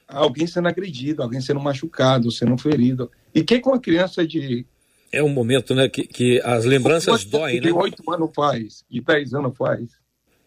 alguém 0.07 0.47
sendo 0.47 0.67
agredido, 0.67 1.23
alguém 1.23 1.41
sendo 1.41 1.59
machucado, 1.59 2.31
sendo 2.31 2.57
ferido. 2.57 3.11
E 3.33 3.43
que 3.43 3.59
com 3.59 3.71
uma 3.71 3.79
criança 3.79 4.25
de. 4.25 4.65
É 5.11 5.21
um 5.21 5.29
momento, 5.29 5.75
né, 5.75 5.87
que, 5.87 6.07
que 6.07 6.41
as 6.43 6.65
lembranças 6.65 7.23
doem, 7.23 7.55
né? 7.55 7.67
De 7.67 7.71
oito 7.71 8.11
anos 8.11 8.31
faz, 8.35 8.83
de 8.89 9.01
dez 9.01 9.33
anos 9.33 9.55
faz. 9.55 9.89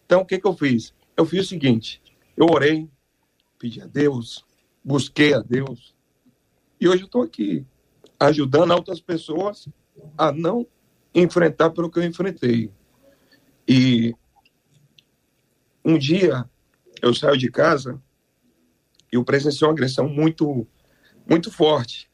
Então, 0.05 0.21
o 0.21 0.25
que, 0.25 0.39
que 0.39 0.47
eu 0.47 0.53
fiz? 0.53 0.93
Eu 1.15 1.25
fiz 1.25 1.45
o 1.45 1.49
seguinte: 1.49 2.01
eu 2.35 2.47
orei, 2.47 2.89
pedi 3.57 3.81
a 3.81 3.85
Deus, 3.85 4.45
busquei 4.83 5.33
a 5.33 5.39
Deus, 5.39 5.95
e 6.79 6.87
hoje 6.87 7.03
eu 7.03 7.07
estou 7.07 7.23
aqui, 7.23 7.65
ajudando 8.19 8.71
outras 8.71 8.99
pessoas 8.99 9.67
a 10.17 10.31
não 10.31 10.67
enfrentar 11.13 11.71
pelo 11.71 11.89
que 11.89 11.99
eu 11.99 12.03
enfrentei. 12.03 12.69
E 13.67 14.13
um 15.83 15.97
dia 15.97 16.45
eu 17.01 17.13
saio 17.13 17.37
de 17.37 17.49
casa 17.49 18.01
eu 19.11 19.23
presenciei 19.23 19.67
uma 19.67 19.73
agressão 19.73 20.07
muito, 20.07 20.67
muito 21.29 21.51
forte. 21.51 22.09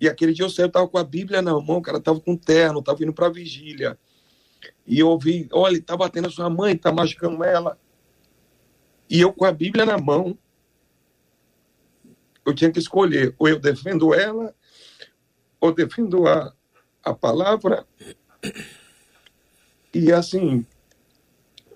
E 0.00 0.08
aquele 0.08 0.32
dia 0.32 0.44
eu 0.44 0.50
saí, 0.50 0.64
eu 0.64 0.68
estava 0.68 0.88
com 0.88 0.98
a 0.98 1.04
Bíblia 1.04 1.40
na 1.40 1.52
mão, 1.52 1.78
o 1.78 1.82
cara 1.82 1.98
estava 1.98 2.20
com 2.20 2.36
terno, 2.36 2.80
estava 2.80 3.02
indo 3.02 3.12
para 3.12 3.26
a 3.26 3.32
vigília. 3.32 3.98
E 4.86 4.98
eu 4.98 5.08
ouvi, 5.08 5.48
olha, 5.52 5.76
está 5.76 5.96
batendo 5.96 6.28
a 6.28 6.30
sua 6.30 6.50
mãe, 6.50 6.74
está 6.74 6.92
machucando 6.92 7.42
ela. 7.44 7.78
E 9.08 9.20
eu 9.20 9.32
com 9.32 9.44
a 9.44 9.52
Bíblia 9.52 9.86
na 9.86 9.98
mão, 9.98 10.36
eu 12.44 12.54
tinha 12.54 12.70
que 12.70 12.78
escolher, 12.78 13.34
ou 13.38 13.48
eu 13.48 13.58
defendo 13.58 14.12
ela, 14.12 14.54
ou 15.60 15.72
defendo 15.72 16.26
a, 16.26 16.52
a 17.04 17.14
palavra. 17.14 17.86
E 19.94 20.10
assim, 20.10 20.66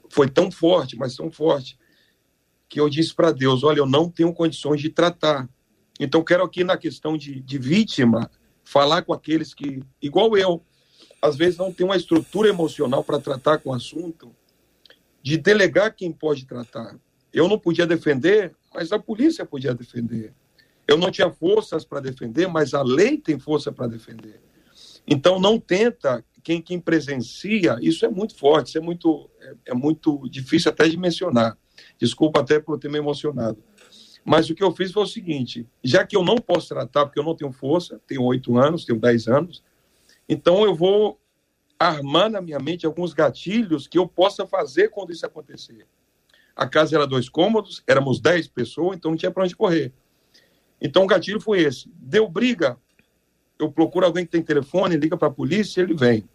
foi 0.09 0.29
tão 0.29 0.51
forte, 0.51 0.97
mas 0.97 1.15
tão 1.15 1.31
forte, 1.31 1.79
que 2.69 2.81
eu 2.81 2.89
disse 2.89 3.15
para 3.15 3.33
Deus: 3.33 3.63
olha, 3.65 3.79
eu 3.79 3.87
não 3.87 4.11
tenho 4.11 4.33
condições 4.33 4.81
de 4.81 4.91
tratar. 4.91 5.49
Então, 5.99 6.23
quero 6.23 6.45
aqui 6.45 6.63
na 6.63 6.77
questão 6.77 7.17
de, 7.17 7.41
de 7.41 7.59
vítima, 7.59 8.31
falar 8.63 9.03
com 9.03 9.13
aqueles 9.13 9.55
que, 9.55 9.83
igual 10.03 10.37
eu, 10.37 10.63
às 11.23 11.37
vezes 11.37 11.57
não 11.57 11.73
tem 11.73 11.87
uma 11.87 11.97
estrutura 11.97 12.49
emocional 12.49 13.03
para 13.03 13.19
tratar 13.19 13.59
com 13.59 13.71
o 13.71 13.75
assunto, 13.75 14.35
de 15.23 15.37
delegar 15.37 15.95
quem 15.95 16.13
pode 16.13 16.47
tratar. 16.47 16.97
Eu 17.33 17.49
não 17.49 17.59
podia 17.59 17.87
defender, 17.87 18.55
mas 18.75 18.93
a 18.93 18.99
polícia 18.99 19.45
podia 19.45 19.75
defender. 19.75 20.33
Eu 20.87 20.97
não 20.97 21.11
tinha 21.11 21.31
forças 21.31 21.85
para 21.85 22.01
defender, 22.01 22.47
mas 22.47 22.75
a 22.75 22.83
lei 22.83 23.19
tem 23.19 23.39
força 23.39 23.73
para 23.73 23.89
defender. 23.89 24.41
Então, 25.07 25.41
não 25.41 25.59
tenta, 25.59 26.25
quem, 26.43 26.61
quem 26.61 26.81
presencia, 26.81 27.77
isso 27.81 28.05
é 28.05 28.09
muito 28.09 28.37
forte, 28.37 28.69
isso 28.69 28.79
é 28.79 28.81
muito, 28.81 29.29
é, 29.41 29.55
é 29.67 29.75
muito 29.75 30.29
difícil 30.29 30.71
até 30.71 30.89
de 30.89 30.97
mencionar. 30.97 31.57
Desculpa 31.99 32.41
até 32.41 32.59
por 32.61 32.79
ter 32.79 32.91
me 32.91 32.99
emocionado. 32.99 33.63
Mas 34.25 34.51
o 34.51 34.55
que 34.55 34.63
eu 34.63 34.73
fiz 34.73 34.91
foi 34.91 35.05
o 35.05 35.07
seguinte: 35.07 35.69
já 35.83 36.05
que 36.05 36.17
eu 36.17 36.25
não 36.25 36.37
posso 36.37 36.69
tratar, 36.69 37.07
porque 37.07 37.19
eu 37.19 37.25
não 37.25 37.35
tenho 37.35 37.53
força, 37.53 38.01
tenho 38.07 38.23
oito 38.25 38.59
anos, 38.59 38.85
tenho 38.85 38.99
dez 38.99 39.29
anos, 39.29 39.63
então 40.29 40.65
eu 40.65 40.75
vou 40.75 41.21
armar 41.79 42.31
na 42.31 42.41
minha 42.41 42.59
mente 42.59 42.87
alguns 42.87 43.13
gatilhos 43.13 43.87
que 43.87 43.99
eu 43.99 44.09
possa 44.09 44.47
fazer 44.47 44.89
quando 44.89 45.13
isso 45.13 45.25
acontecer. 45.25 45.87
A 46.57 46.67
casa 46.67 46.97
era 46.97 47.07
dois 47.07 47.29
cômodos, 47.29 47.83
éramos 47.87 48.19
dez 48.19 48.49
pessoas, 48.49 48.97
então 48.97 49.11
não 49.11 49.19
tinha 49.19 49.31
para 49.31 49.45
onde 49.45 49.55
correr. 49.55 49.93
Então 50.81 51.05
o 51.05 51.07
gatilho 51.07 51.41
foi 51.41 51.61
esse: 51.61 51.89
deu 51.95 52.29
briga, 52.29 52.77
eu 53.59 53.71
procuro 53.71 54.07
alguém 54.07 54.25
que 54.25 54.33
tem 54.33 54.43
telefone, 54.43 54.97
liga 54.97 55.17
para 55.17 55.29
a 55.29 55.31
polícia, 55.31 55.81
ele 55.81 55.95
vem. 55.95 56.29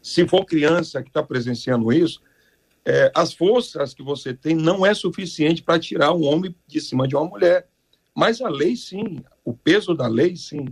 Se 0.00 0.28
for 0.28 0.44
criança 0.44 1.02
que 1.02 1.08
está 1.08 1.22
presenciando 1.22 1.92
isso, 1.92 2.22
é, 2.84 3.10
as 3.14 3.32
forças 3.32 3.94
que 3.94 4.02
você 4.02 4.34
tem 4.34 4.54
não 4.54 4.84
é 4.84 4.92
suficiente 4.92 5.62
para 5.62 5.78
tirar 5.78 6.12
um 6.12 6.24
homem 6.24 6.54
de 6.66 6.80
cima 6.80 7.08
de 7.08 7.16
uma 7.16 7.24
mulher. 7.24 7.66
Mas 8.14 8.40
a 8.40 8.48
lei, 8.48 8.76
sim, 8.76 9.24
o 9.44 9.54
peso 9.54 9.94
da 9.94 10.06
lei, 10.06 10.36
sim. 10.36 10.66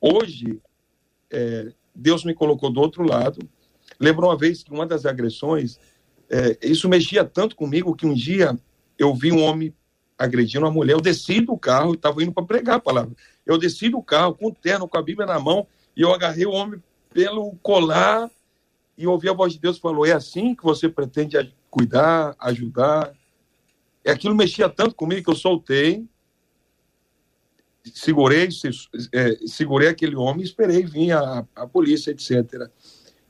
Hoje, 0.00 0.60
é, 1.30 1.72
Deus 1.94 2.24
me 2.24 2.34
colocou 2.34 2.70
do 2.70 2.80
outro 2.80 3.02
lado. 3.02 3.38
Lembro 3.98 4.26
uma 4.26 4.36
vez 4.36 4.62
que 4.62 4.72
uma 4.72 4.86
das 4.86 5.06
agressões, 5.06 5.78
é, 6.28 6.58
isso 6.62 6.88
mexia 6.88 7.24
tanto 7.24 7.56
comigo 7.56 7.96
que 7.96 8.06
um 8.06 8.14
dia 8.14 8.56
eu 8.98 9.14
vi 9.14 9.32
um 9.32 9.42
homem 9.42 9.74
agredindo 10.18 10.66
uma 10.66 10.70
mulher. 10.70 10.92
Eu 10.92 11.00
desci 11.00 11.40
do 11.40 11.56
carro, 11.56 11.94
estava 11.94 12.22
indo 12.22 12.32
para 12.32 12.44
pregar 12.44 12.76
a 12.76 12.80
palavra. 12.80 13.14
Eu 13.44 13.58
desci 13.58 13.88
do 13.88 14.02
carro 14.02 14.34
com 14.34 14.48
o 14.48 14.54
terno, 14.54 14.86
com 14.86 14.98
a 14.98 15.02
Bíblia 15.02 15.26
na 15.26 15.40
mão, 15.40 15.66
e 15.96 16.02
eu 16.02 16.12
agarrei 16.12 16.46
o 16.46 16.52
homem 16.52 16.80
pelo 17.12 17.56
colar 17.62 18.30
e 18.96 19.06
ouvi 19.06 19.28
a 19.28 19.32
voz 19.32 19.54
de 19.54 19.60
Deus 19.60 19.78
falou: 19.78 20.06
É 20.06 20.12
assim 20.12 20.54
que 20.54 20.62
você 20.62 20.88
pretende 20.88 21.54
cuidar, 21.70 22.34
ajudar? 22.38 23.12
E 24.04 24.10
aquilo 24.10 24.34
mexia 24.34 24.68
tanto 24.68 24.94
comigo 24.94 25.24
que 25.24 25.30
eu 25.30 25.36
soltei. 25.36 26.06
segurei, 27.84 28.48
é, 29.12 29.36
segurei 29.46 29.88
aquele 29.88 30.16
homem, 30.16 30.44
esperei 30.44 30.84
vir 30.84 31.12
a, 31.12 31.46
a 31.54 31.66
polícia, 31.66 32.10
etc. 32.10 32.70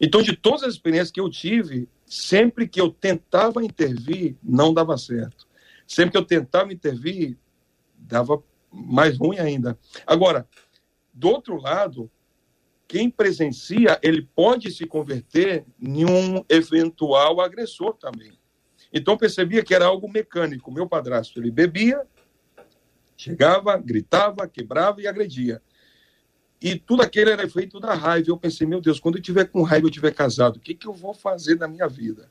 Então, 0.01 0.21
de 0.21 0.35
todas 0.35 0.65
as 0.65 0.75
experiências 0.75 1.11
que 1.11 1.21
eu 1.21 1.31
tive, 1.31 1.89
sempre 2.05 2.67
que 2.67 2.81
eu 2.81 2.91
tentava 2.91 3.65
intervir, 3.65 4.37
não 4.43 4.75
dava 4.75 4.99
certo. 4.99 5.47
Sempre 5.87 6.13
que 6.13 6.19
eu 6.19 6.25
tentava 6.25 6.73
intervir, 6.73 7.39
dava 7.97 8.43
mais 8.73 9.17
ruim 9.17 9.39
ainda. 9.39 9.79
Agora, 10.07 10.49
do 11.13 11.29
outro 11.29 11.57
lado, 11.61 12.11
quem 12.93 13.09
presencia, 13.09 13.99
ele 14.03 14.21
pode 14.21 14.71
se 14.71 14.85
converter 14.85 15.65
em 15.81 16.05
um 16.05 16.45
eventual 16.47 17.41
agressor 17.41 17.95
também. 17.95 18.39
Então 18.93 19.17
percebia 19.17 19.65
que 19.65 19.75
era 19.75 19.87
algo 19.87 20.07
mecânico. 20.07 20.71
Meu 20.71 20.87
padrasto, 20.87 21.41
ele 21.41 21.51
bebia, 21.51 22.07
chegava, 23.17 23.79
gritava, 23.79 24.47
quebrava 24.47 25.01
e 25.01 25.07
agredia. 25.07 25.63
E 26.61 26.77
tudo 26.77 27.01
aquilo 27.01 27.31
era 27.31 27.49
feito 27.49 27.81
da 27.81 27.95
raiva. 27.95 28.29
Eu 28.29 28.37
pensei, 28.37 28.67
meu 28.67 28.79
Deus, 28.83 29.01
quando 29.01 29.17
eu 29.17 29.23
tiver 29.23 29.47
com 29.47 29.63
raiva, 29.63 29.87
eu 29.87 29.91
tiver 29.91 30.13
casado, 30.13 30.57
o 30.57 30.61
que, 30.61 30.75
que 30.75 30.87
eu 30.87 30.93
vou 30.93 31.15
fazer 31.15 31.55
da 31.55 31.67
minha 31.67 31.89
vida? 31.89 32.31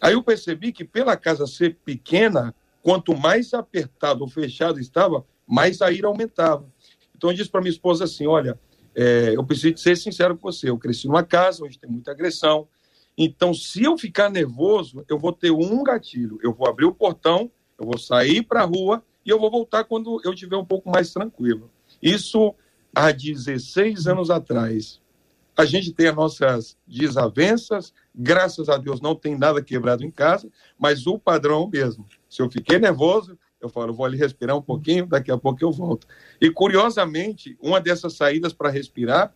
Aí 0.00 0.12
eu 0.12 0.22
percebi 0.22 0.70
que 0.70 0.84
pela 0.84 1.16
casa 1.16 1.44
ser 1.44 1.74
pequena, 1.84 2.54
quanto 2.80 3.16
mais 3.16 3.52
apertado 3.52 4.22
ou 4.22 4.30
fechado 4.30 4.78
estava, 4.78 5.26
mais 5.44 5.82
a 5.82 5.90
ira 5.90 6.06
aumentava. 6.06 6.72
Então 7.16 7.30
eu 7.30 7.34
disse 7.34 7.50
para 7.50 7.60
minha 7.60 7.72
esposa 7.72 8.04
assim, 8.04 8.28
olha, 8.28 8.56
é, 8.96 9.36
eu 9.36 9.44
preciso 9.44 9.76
ser 9.76 9.94
sincero 9.94 10.36
com 10.36 10.50
você, 10.50 10.70
eu 10.70 10.78
cresci 10.78 11.06
numa 11.06 11.22
casa 11.22 11.62
onde 11.62 11.78
tem 11.78 11.90
muita 11.90 12.10
agressão, 12.10 12.66
então 13.16 13.52
se 13.52 13.82
eu 13.82 13.98
ficar 13.98 14.30
nervoso, 14.30 15.04
eu 15.08 15.18
vou 15.18 15.32
ter 15.32 15.50
um 15.50 15.82
gatilho, 15.82 16.38
eu 16.42 16.52
vou 16.52 16.66
abrir 16.66 16.86
o 16.86 16.94
portão, 16.94 17.50
eu 17.78 17.84
vou 17.84 17.98
sair 17.98 18.42
para 18.42 18.62
a 18.62 18.64
rua 18.64 19.02
e 19.24 19.30
eu 19.30 19.38
vou 19.38 19.50
voltar 19.50 19.84
quando 19.84 20.20
eu 20.24 20.32
estiver 20.32 20.56
um 20.56 20.64
pouco 20.64 20.90
mais 20.90 21.12
tranquilo. 21.12 21.70
Isso 22.02 22.54
há 22.94 23.12
16 23.12 24.06
anos 24.06 24.30
atrás. 24.30 25.00
A 25.56 25.64
gente 25.64 25.92
tem 25.92 26.08
as 26.08 26.14
nossas 26.14 26.76
desavenças, 26.86 27.92
graças 28.14 28.68
a 28.68 28.76
Deus 28.76 29.00
não 29.00 29.14
tem 29.14 29.36
nada 29.36 29.62
quebrado 29.62 30.04
em 30.04 30.10
casa, 30.10 30.50
mas 30.78 31.06
o 31.06 31.18
padrão 31.18 31.68
mesmo. 31.68 32.06
Se 32.28 32.42
eu 32.42 32.50
fiquei 32.50 32.78
nervoso, 32.78 33.38
eu 33.60 33.68
falo, 33.68 33.92
vou 33.92 34.06
ali 34.06 34.16
respirar 34.16 34.56
um 34.56 34.62
pouquinho, 34.62 35.06
daqui 35.06 35.30
a 35.30 35.38
pouco 35.38 35.62
eu 35.62 35.72
volto. 35.72 36.06
E 36.40 36.50
curiosamente, 36.50 37.56
uma 37.60 37.80
dessas 37.80 38.14
saídas 38.14 38.52
para 38.52 38.70
respirar, 38.70 39.34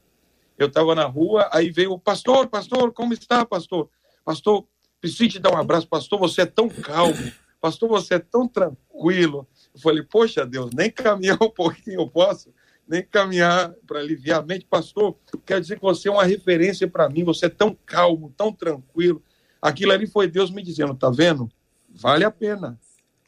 eu 0.59 0.66
estava 0.66 0.94
na 0.94 1.06
rua, 1.06 1.48
aí 1.52 1.70
veio 1.70 1.92
o 1.92 1.98
pastor, 1.98 2.46
pastor, 2.46 2.92
como 2.92 3.14
está, 3.14 3.46
pastor? 3.46 3.88
Pastor, 4.24 4.66
preciso 5.00 5.30
te 5.30 5.38
dar 5.38 5.52
um 5.52 5.56
abraço, 5.56 5.88
pastor, 5.88 6.18
você 6.18 6.42
é 6.42 6.46
tão 6.46 6.68
calmo, 6.68 7.33
pastor, 7.61 7.88
você 7.88 8.14
é 8.14 8.18
tão 8.18 8.46
tranquilo. 8.46 9.48
Eu 9.74 9.80
falei, 9.80 10.02
poxa 10.02 10.44
Deus, 10.44 10.70
nem 10.74 10.90
caminhar 10.90 11.38
um 11.42 11.50
pouquinho 11.50 12.00
eu 12.00 12.09
posso, 12.09 12.52
nem 12.87 13.02
caminhar 13.02 13.72
para 13.87 14.00
aliviar 14.00 14.40
a 14.40 14.42
mente. 14.42 14.66
Pastor, 14.66 15.16
quer 15.46 15.61
dizer 15.61 15.76
que 15.76 15.83
você 15.83 16.09
é 16.09 16.12
uma 16.12 16.24
referência 16.24 16.87
para 16.87 17.09
mim, 17.09 17.24
você 17.24 17.46
é 17.46 17.48
tão 17.48 17.74
calmo, 17.87 18.35
tão 18.37 18.52
tranquilo. 18.52 19.22
Aquilo 19.62 19.92
ali 19.92 20.06
foi 20.06 20.28
Deus 20.28 20.50
me 20.50 20.62
dizendo, 20.62 20.94
tá 20.94 21.09
vendo? 21.09 21.48
Vale 21.88 22.24
a 22.24 22.30
pena, 22.30 22.78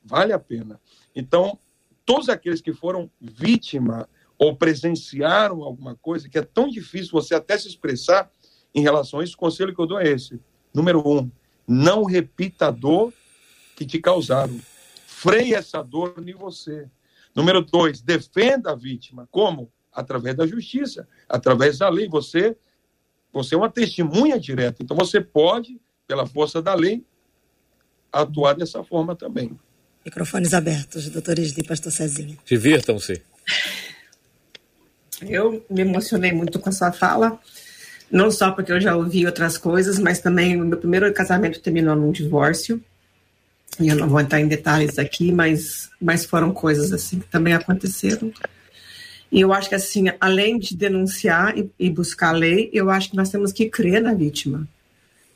vale 0.05 0.33
a 0.33 0.39
pena. 0.39 0.81
Então, 1.15 1.59
todos 2.05 2.29
aqueles 2.29 2.61
que 2.61 2.73
foram 2.73 3.11
vítima 3.21 4.09
ou 4.39 4.57
presenciaram 4.57 5.63
alguma 5.63 5.95
coisa 5.97 6.29
que 6.29 6.39
é 6.39 6.43
tão 6.43 6.69
difícil 6.69 7.13
você 7.13 7.35
até 7.35 7.57
se 7.57 7.69
expressar 7.69 8.31
em 8.75 8.83
relação 8.83 9.21
a 9.21 9.25
isso, 9.25 9.35
o 9.35 9.39
conselho 9.39 9.75
que 9.75 9.81
eu 9.81 9.87
dou 9.87 10.01
é 10.01 10.09
esse. 10.09 10.41
Número 10.75 11.07
um, 11.07 11.31
não 11.67 12.05
repita 12.05 12.69
a 12.69 12.71
dor 12.71 13.13
que 13.77 13.87
te 13.87 13.99
causaram. 13.99 14.59
Freie 15.07 15.55
essa 15.55 15.83
dor 15.83 16.15
em 16.27 16.35
você. 16.35 16.91
Número 17.35 17.63
dois, 17.63 18.01
defenda 18.01 18.73
a 18.73 18.75
vítima. 18.75 19.29
Como? 19.31 19.71
Através 19.93 20.35
da 20.35 20.47
justiça, 20.47 21.07
através 21.29 21.79
da 21.79 21.89
lei. 21.89 22.09
Você, 22.09 22.57
você 23.33 23.55
é 23.55 23.59
uma 23.59 23.71
testemunha 23.71 24.41
direta. 24.41 24.83
Então 24.83 24.97
você 24.97 25.21
pode, 25.21 25.81
pela 26.07 26.27
força 26.27 26.61
da 26.61 26.75
lei, 26.75 27.05
atuar 28.11 28.55
dessa 28.55 28.83
forma 28.83 29.15
também. 29.15 29.59
Microfones 30.05 30.53
abertos, 30.53 31.09
doutor 31.09 31.39
Esli, 31.39 31.63
pastor 31.63 31.93
Cezinha. 31.93 32.37
Divirtam-se. 32.45 33.23
Eu 35.21 35.65
me 35.71 35.83
emocionei 35.83 36.33
muito 36.33 36.59
com 36.59 36.69
a 36.69 36.73
sua 36.73 36.93
fala, 36.93 37.39
não 38.11 38.31
só 38.31 38.51
porque 38.51 38.73
eu 38.73 38.81
já 38.81 38.97
ouvi 38.97 39.25
outras 39.25 39.57
coisas, 39.57 39.99
mas 39.99 40.21
também 40.21 40.61
o 40.61 40.65
meu 40.65 40.79
primeiro 40.79 41.13
casamento 41.13 41.61
terminou 41.61 41.95
num 41.95 42.11
divórcio. 42.11 42.83
E 43.81 43.89
eu 43.89 43.97
não 43.97 44.09
vou 44.09 44.21
entrar 44.21 44.41
em 44.41 44.49
detalhes 44.49 44.99
aqui, 44.99 45.33
mas, 45.33 45.89
mas 46.01 46.27
foram 46.27 46.53
coisas 46.53 46.93
assim 46.93 47.21
que 47.21 47.29
também 47.29 47.55
aconteceram. 47.55 48.33
E 49.31 49.41
eu 49.41 49.53
acho 49.53 49.69
que 49.69 49.75
assim, 49.75 50.07
além 50.21 50.59
de 50.59 50.77
denunciar 50.77 51.57
e, 51.57 51.71
e 51.79 51.89
buscar 51.89 52.31
a 52.31 52.33
lei, 52.33 52.69
eu 52.73 52.91
acho 52.91 53.11
que 53.11 53.17
nós 53.17 53.31
temos 53.31 53.51
que 53.51 53.71
crer 53.71 54.03
na 54.03 54.13
vítima. 54.13 54.69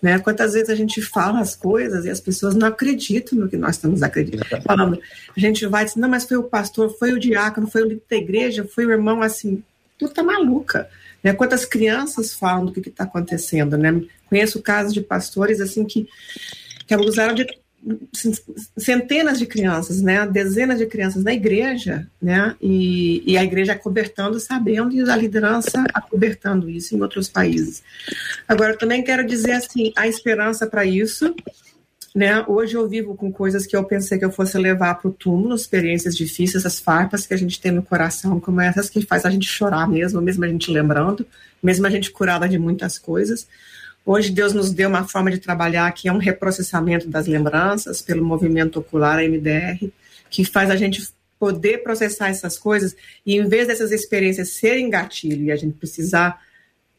Né? 0.06 0.20
Quantas 0.20 0.52
vezes 0.52 0.70
a 0.70 0.74
gente 0.76 1.02
fala 1.02 1.40
as 1.40 1.56
coisas 1.56 2.04
e 2.04 2.10
as 2.10 2.20
pessoas 2.20 2.54
não 2.54 2.68
acreditam 2.68 3.36
no 3.36 3.48
que 3.48 3.56
nós 3.56 3.74
estamos 3.74 4.04
acreditando. 4.04 4.62
Falando, 4.62 5.00
a 5.36 5.40
gente 5.40 5.66
vai 5.66 5.84
dizer, 5.84 5.98
não, 5.98 6.08
mas 6.08 6.24
foi 6.24 6.36
o 6.36 6.44
pastor, 6.44 6.96
foi 6.96 7.12
o 7.12 7.18
diácono, 7.18 7.66
foi 7.66 7.82
o 7.82 7.86
líder 7.86 8.02
da 8.08 8.16
igreja, 8.16 8.64
foi 8.64 8.86
o 8.86 8.92
irmão, 8.92 9.20
assim, 9.20 9.64
tu 9.98 10.08
tá 10.08 10.22
maluca. 10.22 10.88
Né? 11.24 11.32
Quantas 11.32 11.64
crianças 11.64 12.32
falam 12.32 12.66
do 12.66 12.70
que 12.70 12.88
está 12.88 13.02
acontecendo, 13.02 13.76
né? 13.76 14.00
Conheço 14.30 14.62
casos 14.62 14.94
de 14.94 15.00
pastores, 15.00 15.60
assim, 15.60 15.84
que, 15.84 16.06
que 16.86 16.94
abusaram 16.94 17.34
de 17.34 17.44
centenas 18.76 19.38
de 19.38 19.46
crianças, 19.46 20.02
né, 20.02 20.26
dezenas 20.26 20.78
de 20.78 20.86
crianças 20.86 21.22
na 21.22 21.32
igreja, 21.32 22.06
né, 22.20 22.54
e, 22.60 23.22
e 23.24 23.36
a 23.36 23.44
igreja 23.44 23.72
acobertando, 23.72 24.40
sabendo, 24.40 24.94
e 24.94 25.08
a 25.08 25.16
liderança 25.16 25.84
acobertando 25.94 26.68
isso 26.68 26.96
em 26.96 27.00
outros 27.00 27.28
países. 27.28 27.82
Agora, 28.48 28.76
também 28.76 29.04
quero 29.04 29.24
dizer 29.24 29.52
assim, 29.52 29.92
a 29.96 30.08
esperança 30.08 30.66
para 30.66 30.84
isso, 30.84 31.34
né, 32.14 32.42
hoje 32.48 32.74
eu 32.74 32.88
vivo 32.88 33.14
com 33.14 33.30
coisas 33.30 33.66
que 33.66 33.76
eu 33.76 33.84
pensei 33.84 34.18
que 34.18 34.24
eu 34.24 34.32
fosse 34.32 34.56
levar 34.58 34.94
para 34.96 35.08
o 35.08 35.12
túmulo, 35.12 35.54
experiências 35.54 36.16
difíceis, 36.16 36.66
as 36.66 36.80
farpas 36.80 37.26
que 37.26 37.34
a 37.34 37.36
gente 37.36 37.60
tem 37.60 37.70
no 37.70 37.82
coração, 37.82 38.40
como 38.40 38.60
essas 38.60 38.88
que 38.90 39.02
faz 39.02 39.24
a 39.24 39.30
gente 39.30 39.46
chorar 39.46 39.88
mesmo, 39.88 40.20
mesmo 40.20 40.44
a 40.44 40.48
gente 40.48 40.70
lembrando, 40.70 41.26
mesmo 41.62 41.86
a 41.86 41.90
gente 41.90 42.10
curada 42.10 42.48
de 42.48 42.58
muitas 42.58 42.98
coisas, 42.98 43.46
Hoje 44.08 44.30
Deus 44.30 44.52
nos 44.52 44.70
deu 44.70 44.88
uma 44.88 45.02
forma 45.02 45.32
de 45.32 45.38
trabalhar 45.38 45.90
que 45.90 46.06
é 46.08 46.12
um 46.12 46.18
reprocessamento 46.18 47.08
das 47.08 47.26
lembranças 47.26 48.00
pelo 48.00 48.24
movimento 48.24 48.78
ocular, 48.78 49.18
a 49.18 49.22
MDR, 49.22 49.90
que 50.30 50.44
faz 50.44 50.70
a 50.70 50.76
gente 50.76 51.02
poder 51.40 51.82
processar 51.82 52.28
essas 52.28 52.56
coisas 52.56 52.94
e 53.26 53.36
em 53.36 53.48
vez 53.48 53.66
dessas 53.66 53.90
experiências 53.90 54.50
serem 54.50 54.88
gatilho 54.88 55.46
e 55.46 55.50
a 55.50 55.56
gente 55.56 55.76
precisar 55.76 56.40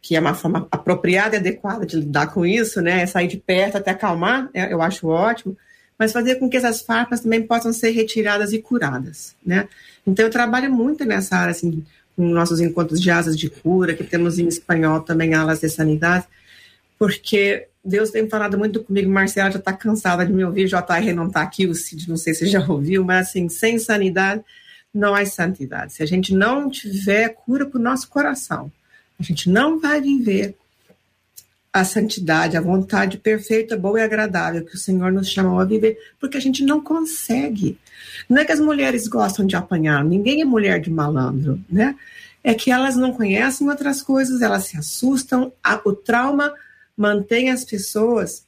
que 0.02 0.18
é 0.18 0.20
uma 0.20 0.34
forma 0.34 0.68
apropriada 0.70 1.38
e 1.38 1.40
adequada 1.40 1.86
de 1.86 1.96
lidar 1.96 2.28
com 2.28 2.46
isso, 2.46 2.82
né, 2.82 3.02
é 3.02 3.06
sair 3.06 3.28
de 3.28 3.38
perto 3.38 3.78
até 3.78 3.92
acalmar, 3.92 4.50
é, 4.54 4.72
eu 4.72 4.82
acho 4.82 5.08
ótimo, 5.08 5.58
mas 5.98 6.12
fazer 6.12 6.36
com 6.36 6.50
que 6.50 6.58
essas 6.58 6.82
farpas 6.82 7.22
também 7.22 7.42
possam 7.42 7.72
ser 7.72 7.92
retiradas 7.92 8.52
e 8.52 8.60
curadas, 8.60 9.34
né? 9.44 9.68
Então 10.06 10.26
eu 10.26 10.30
trabalho 10.30 10.72
muito 10.72 11.04
nessa 11.04 11.36
área 11.38 11.52
assim, 11.52 11.84
com 12.16 12.24
nossos 12.28 12.60
encontros 12.60 13.02
de 13.02 13.10
asas 13.10 13.38
de 13.38 13.50
cura, 13.50 13.96
que 13.96 14.04
temos 14.04 14.38
em 14.38 14.48
espanhol 14.48 15.00
também 15.00 15.34
alas 15.34 15.60
de 15.60 15.70
sanidade, 15.70 16.26
porque 16.98 17.68
Deus 17.84 18.12
tem 18.12 18.28
falado 18.30 18.58
muito 18.58 18.84
comigo, 18.84 19.10
Marcela 19.10 19.52
já 19.52 19.60
está 19.60 19.72
cansada 19.72 20.26
de 20.26 20.34
me 20.34 20.44
ouvir, 20.44 20.68
JR 20.68 21.14
não 21.16 21.28
está 21.28 21.42
aqui, 21.42 21.66
o 21.66 21.74
Cid 21.74 22.10
não 22.10 22.18
sei 22.18 22.34
se 22.34 22.46
já 22.48 22.66
ouviu, 22.68 23.06
mas 23.06 23.30
assim, 23.30 23.48
sem 23.48 23.80
sanidade 23.80 24.44
não 24.94 25.14
há 25.14 25.26
santidade. 25.26 25.94
Se 25.94 26.04
a 26.04 26.06
gente 26.06 26.34
não 26.34 26.70
tiver 26.70 27.30
cura 27.30 27.66
para 27.66 27.80
o 27.80 27.84
nosso 27.84 28.10
coração, 28.10 28.72
a 29.20 29.24
gente 29.24 29.50
não 29.50 29.80
vai 29.80 30.02
viver 30.02 30.56
a 31.72 31.84
santidade, 31.84 32.58
a 32.58 32.62
vontade 32.62 33.18
perfeita, 33.18 33.78
boa 33.78 34.00
e 34.00 34.04
agradável 34.04 34.66
que 34.66 34.76
o 34.76 34.80
Senhor 34.80 35.12
nos 35.12 35.30
chamou 35.30 35.60
a 35.60 35.66
viver, 35.66 35.98
porque 36.20 36.38
a 36.38 36.42
gente 36.42 36.64
não 36.64 36.82
consegue. 36.82 37.78
Não 38.28 38.42
é 38.42 38.46
que 38.46 38.52
as 38.52 38.60
mulheres 38.60 39.08
gostam 39.08 39.46
de 39.46 39.56
apanhar, 39.56 40.04
ninguém 40.04 40.42
é 40.42 40.46
mulher 40.46 40.80
de 40.80 40.90
malandro, 40.90 41.60
né? 41.70 41.96
É 42.44 42.54
que 42.54 42.72
elas 42.72 42.96
não 42.96 43.14
conhecem 43.14 43.70
outras 43.70 44.02
coisas, 44.02 44.42
elas 44.42 44.66
se 44.66 44.78
assustam, 44.78 45.52
o 45.86 45.94
trauma 45.94 46.54
mantém 46.98 47.52
as 47.52 47.64
pessoas 47.64 48.46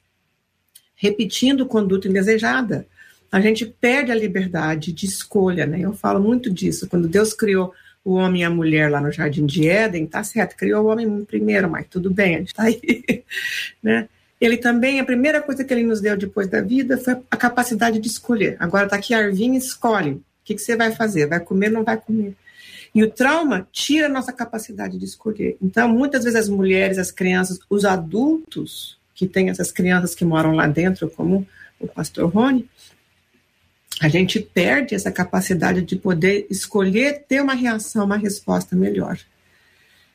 repetindo 0.96 1.66
conduta 1.66 2.08
indesejada. 2.08 2.88
A 3.32 3.40
gente 3.40 3.66
perde 3.66 4.12
a 4.12 4.16
liberdade 4.16 4.92
de 4.92 5.06
escolha, 5.06 5.66
né? 5.66 5.80
Eu 5.82 5.94
falo 5.94 6.20
muito 6.20 6.50
disso. 6.50 6.88
Quando 6.90 7.08
Deus 7.08 7.32
criou 7.32 7.74
o 8.04 8.14
homem 8.14 8.42
e 8.42 8.44
a 8.44 8.50
mulher 8.50 8.90
lá 8.90 9.00
no 9.00 9.12
Jardim 9.12 9.46
de 9.46 9.68
Éden, 9.68 10.08
tá 10.08 10.24
certo, 10.24 10.58
criou 10.58 10.86
o 10.86 10.88
homem 10.88 11.24
primeiro, 11.26 11.70
mas 11.70 11.86
tudo 11.88 12.10
bem, 12.10 12.36
a 12.36 12.40
gente 12.40 12.56
tá 12.56 12.64
aí, 12.64 13.24
né? 13.84 14.10
Ele 14.42 14.58
também, 14.58 15.00
a 15.00 15.06
primeira 15.06 15.42
coisa 15.42 15.64
que 15.64 15.74
ele 15.74 15.84
nos 15.84 16.00
deu 16.00 16.18
depois 16.18 16.48
da 16.48 16.62
vida 16.62 16.98
foi 16.98 17.18
a 17.30 17.38
capacidade 17.38 18.00
de 18.00 18.08
escolher. 18.08 18.56
Agora 18.58 18.88
tá 18.88 18.96
aqui 18.96 19.14
a 19.14 19.20
Arvinha, 19.20 19.58
escolhe. 19.58 20.12
O 20.12 20.24
que, 20.46 20.56
que 20.56 20.62
você 20.62 20.76
vai 20.78 20.92
fazer? 20.92 21.28
Vai 21.28 21.42
comer 21.42 21.68
ou 21.68 21.74
não 21.74 21.84
vai 21.84 21.98
comer? 21.98 22.36
E 22.94 23.04
o 23.04 23.10
trauma 23.10 23.68
tira 23.72 24.08
a 24.08 24.10
nossa 24.10 24.34
capacidade 24.34 24.98
de 24.98 25.06
escolher. 25.06 25.58
Então, 25.62 25.88
muitas 25.88 26.24
vezes 26.24 26.40
as 26.40 26.50
mulheres, 26.50 26.98
as 26.98 27.12
crianças, 27.12 27.60
os 27.70 27.86
adultos 27.86 28.98
que 29.14 29.28
têm 29.28 29.50
essas 29.50 29.72
crianças 29.72 30.16
que 30.16 30.26
moram 30.26 30.54
lá 30.56 30.66
dentro, 30.66 31.10
como 31.10 31.48
o 31.80 31.88
pastor 31.88 32.30
Rony, 32.30 32.68
a 34.02 34.08
gente 34.08 34.40
perde 34.40 34.96
essa 34.96 35.12
capacidade 35.12 35.82
de 35.82 35.96
poder 35.96 36.48
escolher 36.50 37.26
ter 37.28 37.42
uma 37.42 37.54
reação, 37.54 38.06
uma 38.06 38.18
resposta 38.18 38.76
melhor. 38.76 39.20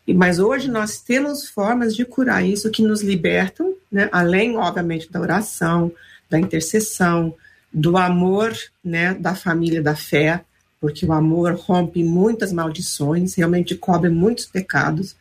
Mas 0.06 0.38
hoje 0.38 0.70
nós 0.70 1.00
temos 1.00 1.48
formas 1.48 1.94
de 1.94 2.04
curar 2.04 2.44
isso 2.44 2.70
que 2.70 2.82
nos 2.82 3.02
libertam, 3.02 3.74
né? 3.90 4.08
além, 4.12 4.56
obviamente, 4.56 5.10
da 5.10 5.20
oração, 5.20 5.92
da 6.28 6.38
intercessão, 6.38 7.34
do 7.72 7.96
amor, 7.96 8.56
né, 8.84 9.14
da 9.14 9.34
família, 9.34 9.82
da 9.82 9.96
fé, 9.96 10.44
porque 10.85 11.07
o 11.07 11.12
amor 11.14 11.55
rompe 11.55 12.05
muitas 12.05 12.53
maldições, 12.53 13.37
realmente 13.37 13.75
cobre 13.75 14.11
muitos 14.11 14.44
pecados 14.44 15.16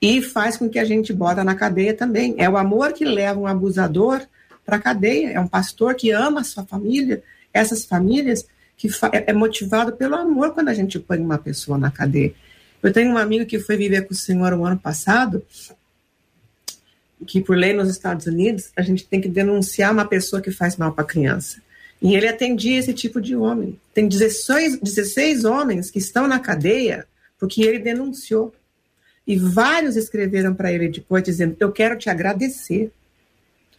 e 0.00 0.22
faz 0.22 0.56
com 0.56 0.70
que 0.70 0.78
a 0.78 0.84
gente 0.84 1.12
bota 1.12 1.42
na 1.42 1.56
cadeia 1.56 1.92
também. 1.92 2.36
É 2.38 2.48
o 2.48 2.56
amor 2.56 2.92
que 2.92 3.04
leva 3.04 3.40
um 3.40 3.48
abusador 3.48 4.22
para 4.64 4.76
a 4.76 4.78
cadeia, 4.78 5.32
é 5.32 5.40
um 5.40 5.48
pastor 5.48 5.96
que 5.96 6.12
ama 6.12 6.42
a 6.42 6.44
sua 6.44 6.64
família, 6.64 7.20
essas 7.52 7.84
famílias 7.84 8.46
que 8.76 8.86
é, 9.10 9.30
é 9.30 9.32
motivado 9.32 9.90
pelo 9.94 10.14
amor 10.14 10.54
quando 10.54 10.68
a 10.68 10.74
gente 10.74 11.00
põe 11.00 11.18
uma 11.18 11.36
pessoa 11.36 11.76
na 11.76 11.90
cadeia. 11.90 12.32
Eu 12.80 12.92
tenho 12.92 13.10
um 13.10 13.18
amigo 13.18 13.44
que 13.44 13.58
foi 13.58 13.76
viver 13.76 14.06
com 14.06 14.14
o 14.14 14.16
senhor 14.16 14.52
o 14.52 14.64
ano 14.64 14.78
passado, 14.78 15.44
que 17.26 17.40
por 17.40 17.56
lei 17.56 17.72
nos 17.72 17.90
Estados 17.90 18.26
Unidos, 18.26 18.70
a 18.76 18.82
gente 18.82 19.04
tem 19.04 19.20
que 19.20 19.28
denunciar 19.28 19.92
uma 19.92 20.04
pessoa 20.04 20.40
que 20.40 20.52
faz 20.52 20.76
mal 20.76 20.92
para 20.92 21.02
a 21.02 21.08
criança. 21.08 21.60
E 22.02 22.16
ele 22.16 22.26
atendia 22.26 22.80
esse 22.80 22.92
tipo 22.92 23.20
de 23.20 23.36
homem. 23.36 23.78
Tem 23.94 24.08
16, 24.08 24.80
16 24.80 25.44
homens 25.44 25.88
que 25.88 26.00
estão 26.00 26.26
na 26.26 26.40
cadeia 26.40 27.06
porque 27.38 27.62
ele 27.62 27.78
denunciou. 27.78 28.52
E 29.24 29.36
vários 29.36 29.94
escreveram 29.94 30.52
para 30.52 30.72
ele 30.72 30.88
depois 30.88 31.22
dizendo: 31.22 31.56
Eu 31.60 31.70
quero 31.70 31.96
te 31.96 32.10
agradecer, 32.10 32.90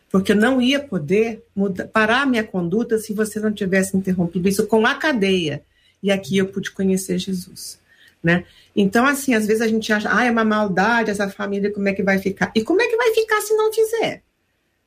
porque 0.09 0.31
eu 0.31 0.37
não 0.37 0.61
ia 0.61 0.79
poder 0.79 1.43
mudar, 1.53 1.85
parar 1.89 2.25
minha 2.25 2.45
conduta 2.45 2.97
se 2.97 3.13
você 3.13 3.41
não 3.41 3.51
tivesse 3.51 3.97
interrompido 3.97 4.47
isso 4.47 4.65
com 4.67 4.85
a 4.85 4.95
cadeia. 4.95 5.61
E 6.01 6.09
aqui 6.09 6.37
eu 6.37 6.47
pude 6.47 6.71
conhecer 6.71 7.17
Jesus. 7.17 7.77
Né? 8.23 8.45
Então, 8.73 9.05
assim, 9.05 9.33
às 9.33 9.45
vezes 9.45 9.61
a 9.61 9.67
gente 9.67 9.91
acha, 9.91 10.07
ah, 10.09 10.23
é 10.23 10.31
uma 10.31 10.45
maldade 10.45 11.11
essa 11.11 11.29
família, 11.29 11.73
como 11.73 11.89
é 11.89 11.93
que 11.93 12.01
vai 12.01 12.19
ficar? 12.19 12.53
E 12.55 12.63
como 12.63 12.81
é 12.81 12.87
que 12.87 12.95
vai 12.95 13.13
ficar 13.13 13.41
se 13.41 13.53
não 13.53 13.71
fizer? 13.73 14.21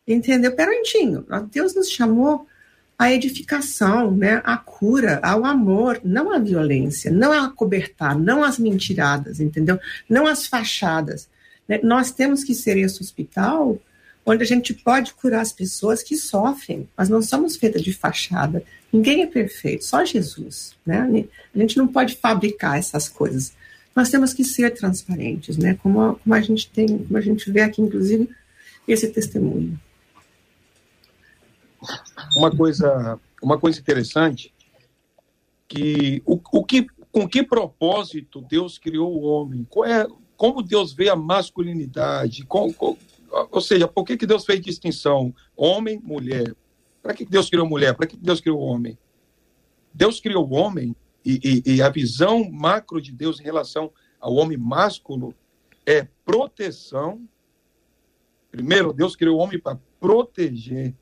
Entendeu? 0.09 0.53
Perantinho, 0.53 1.27
Deus 1.53 1.75
nos 1.75 1.90
chamou 1.90 2.46
à 2.98 3.12
edificação, 3.12 4.11
né? 4.11 4.40
à 4.44 4.56
cura, 4.56 5.20
ao 5.22 5.44
amor, 5.44 6.00
não 6.04 6.32
à 6.32 6.38
violência, 6.38 7.11
não 7.11 7.32
a 7.32 7.48
cobertar, 7.50 8.18
não 8.18 8.42
às 8.42 8.59
mentiradas, 8.59 9.40
entendeu? 9.40 9.78
Não 10.09 10.26
às 10.26 10.46
fachadas. 10.46 11.28
Né? 11.68 11.80
Nós 11.82 12.11
temos 12.11 12.42
que 12.42 12.54
ser 12.54 12.76
esse 12.76 13.02
hospital 13.02 13.78
onde 14.24 14.42
a 14.42 14.46
gente 14.46 14.74
pode 14.74 15.14
curar 15.14 15.40
as 15.40 15.52
pessoas 15.52 16.02
que 16.02 16.16
sofrem. 16.16 16.88
Nós 16.98 17.09
não 17.09 17.22
somos 17.22 17.56
feitas 17.56 17.82
de 17.82 17.92
fachada. 17.92 18.62
Ninguém 18.92 19.22
é 19.22 19.26
perfeito, 19.26 19.85
só 19.85 20.04
Jesus. 20.04 20.74
Né? 20.85 21.26
A 21.54 21.59
gente 21.59 21.76
não 21.76 21.87
pode 21.87 22.16
fabricar 22.16 22.78
essas 22.78 23.09
coisas. 23.09 23.52
Nós 23.94 24.11
temos 24.11 24.35
que 24.35 24.44
ser 24.44 24.74
transparentes, 24.74 25.56
né? 25.56 25.78
Como, 25.82 26.16
como 26.16 26.35
a 26.35 26.40
gente 26.42 26.68
tem, 26.68 26.87
como 26.87 27.16
a 27.16 27.20
gente 27.20 27.50
vê 27.50 27.62
aqui, 27.62 27.80
inclusive, 27.80 28.28
esse 28.87 29.09
testemunho. 29.09 29.80
Uma 32.36 32.54
coisa, 32.54 33.20
uma 33.42 33.58
coisa 33.58 33.80
interessante 33.80 34.52
que 35.68 36.22
o, 36.24 36.40
o 36.52 36.64
que 36.64 36.86
com 37.16 37.26
que 37.26 37.42
propósito 37.42 38.42
Deus 38.42 38.76
criou 38.76 39.10
o 39.10 39.22
homem? 39.22 39.66
Qual 39.70 39.86
é, 39.86 40.06
como 40.36 40.62
Deus 40.62 40.92
vê 40.92 41.08
a 41.08 41.16
masculinidade? 41.16 42.44
Com, 42.44 42.74
ou 43.50 43.60
seja, 43.62 43.88
por 43.88 44.04
que, 44.04 44.18
que 44.18 44.26
Deus 44.26 44.44
fez 44.44 44.60
distinção 44.60 45.34
homem, 45.56 45.98
mulher? 45.98 46.54
Para 47.02 47.14
que 47.14 47.24
Deus 47.24 47.48
criou 47.48 47.66
mulher? 47.66 47.94
Para 47.94 48.06
que 48.06 48.18
Deus 48.18 48.38
criou 48.38 48.60
homem? 48.60 48.98
Deus 49.94 50.20
criou 50.20 50.46
o 50.46 50.52
homem 50.52 50.94
e, 51.24 51.62
e, 51.66 51.76
e, 51.76 51.82
a 51.82 51.88
visão 51.88 52.50
macro 52.50 53.00
de 53.00 53.12
Deus 53.12 53.40
em 53.40 53.44
relação 53.44 53.90
ao 54.20 54.34
homem 54.34 54.58
másculo 54.58 55.34
é 55.86 56.06
proteção. 56.22 57.26
Primeiro, 58.50 58.92
Deus 58.92 59.16
criou 59.16 59.38
o 59.38 59.40
homem 59.40 59.58
para 59.58 59.78
proteger 59.98 60.94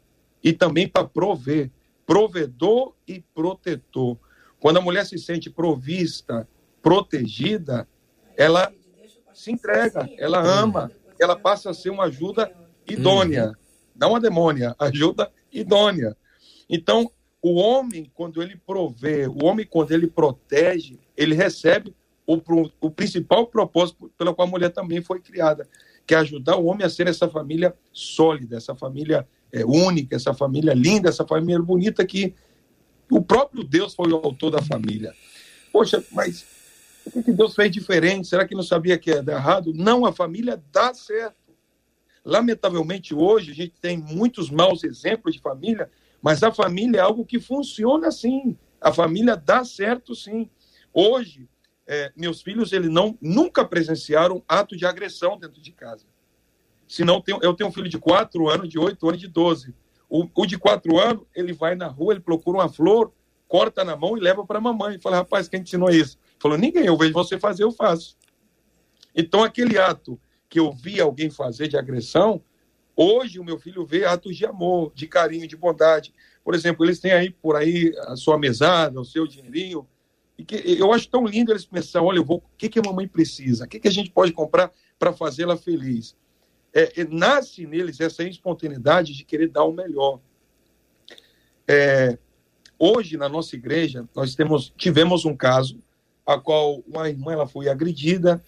e 0.44 0.52
também 0.52 0.86
para 0.86 1.08
prover. 1.08 1.70
Provedor 2.06 2.94
e 3.08 3.24
protetor. 3.34 4.18
Quando 4.60 4.76
a 4.76 4.82
mulher 4.82 5.06
se 5.06 5.18
sente 5.18 5.48
provista, 5.48 6.46
protegida, 6.82 7.88
ela 8.36 8.70
se 9.32 9.50
entrega, 9.50 10.08
ela 10.18 10.38
ama, 10.40 10.92
ela 11.18 11.34
passa 11.34 11.70
a 11.70 11.74
ser 11.74 11.88
uma 11.88 12.04
ajuda 12.04 12.52
idônea, 12.86 13.46
uhum. 13.46 13.52
não 13.96 14.10
uma 14.10 14.20
demônia, 14.20 14.76
ajuda 14.78 15.32
idônea. 15.50 16.14
Então, 16.68 17.10
o 17.42 17.54
homem, 17.54 18.10
quando 18.14 18.42
ele 18.42 18.56
provê, 18.56 19.26
o 19.26 19.44
homem, 19.44 19.66
quando 19.66 19.92
ele 19.92 20.06
protege, 20.06 20.98
ele 21.16 21.34
recebe 21.34 21.94
o, 22.26 22.40
o 22.80 22.90
principal 22.90 23.46
propósito 23.46 24.10
pelo 24.16 24.34
qual 24.34 24.48
a 24.48 24.50
mulher 24.50 24.70
também 24.70 25.02
foi 25.02 25.20
criada, 25.20 25.68
que 26.06 26.14
é 26.14 26.18
ajudar 26.18 26.56
o 26.56 26.66
homem 26.66 26.86
a 26.86 26.90
ser 26.90 27.06
essa 27.06 27.28
família 27.28 27.74
sólida, 27.92 28.56
essa 28.56 28.74
família 28.74 29.26
é, 29.54 29.64
única, 29.64 30.16
essa 30.16 30.34
família 30.34 30.74
linda, 30.74 31.08
essa 31.08 31.24
família 31.24 31.62
bonita 31.62 32.04
que 32.04 32.34
o 33.08 33.22
próprio 33.22 33.62
Deus 33.62 33.94
foi 33.94 34.12
o 34.12 34.16
autor 34.16 34.50
da 34.50 34.60
família. 34.60 35.14
Poxa, 35.72 36.04
mas 36.10 36.44
o 37.14 37.22
que 37.22 37.32
Deus 37.32 37.54
fez 37.54 37.70
diferente? 37.70 38.26
Será 38.26 38.44
que 38.46 38.54
não 38.54 38.64
sabia 38.64 38.98
que 38.98 39.22
dar 39.22 39.34
errado? 39.34 39.72
Não, 39.72 40.04
a 40.04 40.12
família 40.12 40.60
dá 40.72 40.92
certo. 40.92 41.54
Lamentavelmente, 42.24 43.14
hoje, 43.14 43.52
a 43.52 43.54
gente 43.54 43.74
tem 43.80 43.96
muitos 43.96 44.50
maus 44.50 44.82
exemplos 44.82 45.36
de 45.36 45.40
família, 45.40 45.88
mas 46.20 46.42
a 46.42 46.50
família 46.50 46.98
é 46.98 47.02
algo 47.02 47.24
que 47.24 47.38
funciona 47.38 48.08
assim. 48.08 48.58
A 48.80 48.92
família 48.92 49.36
dá 49.36 49.64
certo, 49.64 50.16
sim. 50.16 50.50
Hoje, 50.92 51.48
é, 51.86 52.10
meus 52.16 52.42
filhos 52.42 52.72
eles 52.72 52.90
não 52.90 53.16
nunca 53.20 53.64
presenciaram 53.64 54.42
ato 54.48 54.76
de 54.76 54.84
agressão 54.84 55.38
dentro 55.38 55.60
de 55.60 55.70
casa. 55.70 56.06
Se 56.86 57.04
não, 57.04 57.22
eu 57.42 57.54
tenho 57.54 57.70
um 57.70 57.72
filho 57.72 57.88
de 57.88 57.98
4 57.98 58.48
anos, 58.48 58.68
de 58.68 58.78
8 58.78 59.08
anos, 59.08 59.20
de 59.20 59.28
12. 59.28 59.74
O, 60.08 60.28
o 60.34 60.46
de 60.46 60.58
4 60.58 60.98
anos, 60.98 61.24
ele 61.34 61.52
vai 61.52 61.74
na 61.74 61.86
rua, 61.86 62.12
ele 62.12 62.20
procura 62.20 62.58
uma 62.58 62.68
flor, 62.68 63.12
corta 63.48 63.84
na 63.84 63.96
mão 63.96 64.16
e 64.16 64.20
leva 64.20 64.44
para 64.44 64.58
a 64.58 64.60
mamãe. 64.60 64.98
Fala, 64.98 65.16
rapaz, 65.16 65.48
quem 65.48 65.60
ensinou 65.60 65.90
isso? 65.90 66.18
Falou, 66.38 66.58
ninguém, 66.58 66.86
eu 66.86 66.96
vejo 66.96 67.12
você 67.12 67.38
fazer, 67.38 67.64
eu 67.64 67.72
faço. 67.72 68.16
Então, 69.14 69.42
aquele 69.42 69.78
ato 69.78 70.20
que 70.48 70.58
eu 70.58 70.72
vi 70.72 71.00
alguém 71.00 71.30
fazer 71.30 71.68
de 71.68 71.76
agressão, 71.76 72.42
hoje 72.96 73.38
o 73.38 73.44
meu 73.44 73.58
filho 73.58 73.84
vê 73.84 74.04
atos 74.04 74.36
de 74.36 74.44
amor, 74.44 74.92
de 74.94 75.06
carinho, 75.06 75.48
de 75.48 75.56
bondade. 75.56 76.12
Por 76.44 76.54
exemplo, 76.54 76.84
eles 76.84 77.00
têm 77.00 77.12
aí 77.12 77.30
por 77.30 77.56
aí 77.56 77.92
a 78.06 78.16
sua 78.16 78.38
mesada, 78.38 79.00
o 79.00 79.04
seu 79.04 79.26
dinheirinho. 79.26 79.86
E 80.36 80.44
que 80.44 80.56
eu 80.78 80.92
acho 80.92 81.08
tão 81.08 81.24
lindo 81.24 81.52
eles 81.52 81.64
pensar, 81.64 82.02
olha, 82.02 82.18
eu 82.18 82.24
vou, 82.24 82.38
o 82.38 82.42
que, 82.58 82.68
que 82.68 82.78
a 82.78 82.82
mamãe 82.82 83.06
precisa? 83.06 83.64
O 83.64 83.68
que, 83.68 83.78
que 83.78 83.88
a 83.88 83.92
gente 83.92 84.10
pode 84.10 84.32
comprar 84.32 84.70
para 84.98 85.12
fazê-la 85.12 85.56
feliz? 85.56 86.16
É, 86.74 87.00
é, 87.00 87.04
nasce 87.04 87.64
neles 87.66 88.00
essa 88.00 88.24
espontaneidade 88.24 89.14
de 89.14 89.24
querer 89.24 89.48
dar 89.48 89.62
o 89.62 89.72
melhor. 89.72 90.18
É, 91.68 92.18
hoje, 92.76 93.16
na 93.16 93.28
nossa 93.28 93.54
igreja, 93.54 94.08
nós 94.14 94.34
temos, 94.34 94.72
tivemos 94.76 95.24
um 95.24 95.36
caso 95.36 95.78
a 96.26 96.38
qual 96.38 96.82
uma 96.86 97.08
irmã 97.08 97.32
ela 97.32 97.46
foi 97.46 97.68
agredida, 97.68 98.42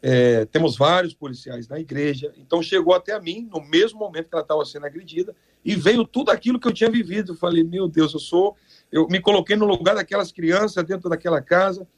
é, 0.00 0.44
temos 0.44 0.76
vários 0.76 1.12
policiais 1.12 1.66
na 1.66 1.80
igreja, 1.80 2.32
então 2.36 2.62
chegou 2.62 2.94
até 2.94 3.12
a 3.12 3.20
mim, 3.20 3.48
no 3.52 3.60
mesmo 3.60 3.98
momento 3.98 4.28
que 4.28 4.34
ela 4.34 4.42
estava 4.42 4.64
sendo 4.64 4.86
agredida, 4.86 5.34
e 5.64 5.74
veio 5.74 6.04
tudo 6.04 6.30
aquilo 6.30 6.60
que 6.60 6.68
eu 6.68 6.72
tinha 6.72 6.88
vivido. 6.88 7.32
Eu 7.32 7.36
falei, 7.36 7.64
meu 7.64 7.88
Deus, 7.88 8.14
eu 8.14 8.20
sou. 8.20 8.56
Eu 8.92 9.08
me 9.08 9.20
coloquei 9.20 9.56
no 9.56 9.66
lugar 9.66 9.96
daquelas 9.96 10.30
crianças 10.30 10.84
dentro 10.84 11.10
daquela 11.10 11.42
casa. 11.42 11.88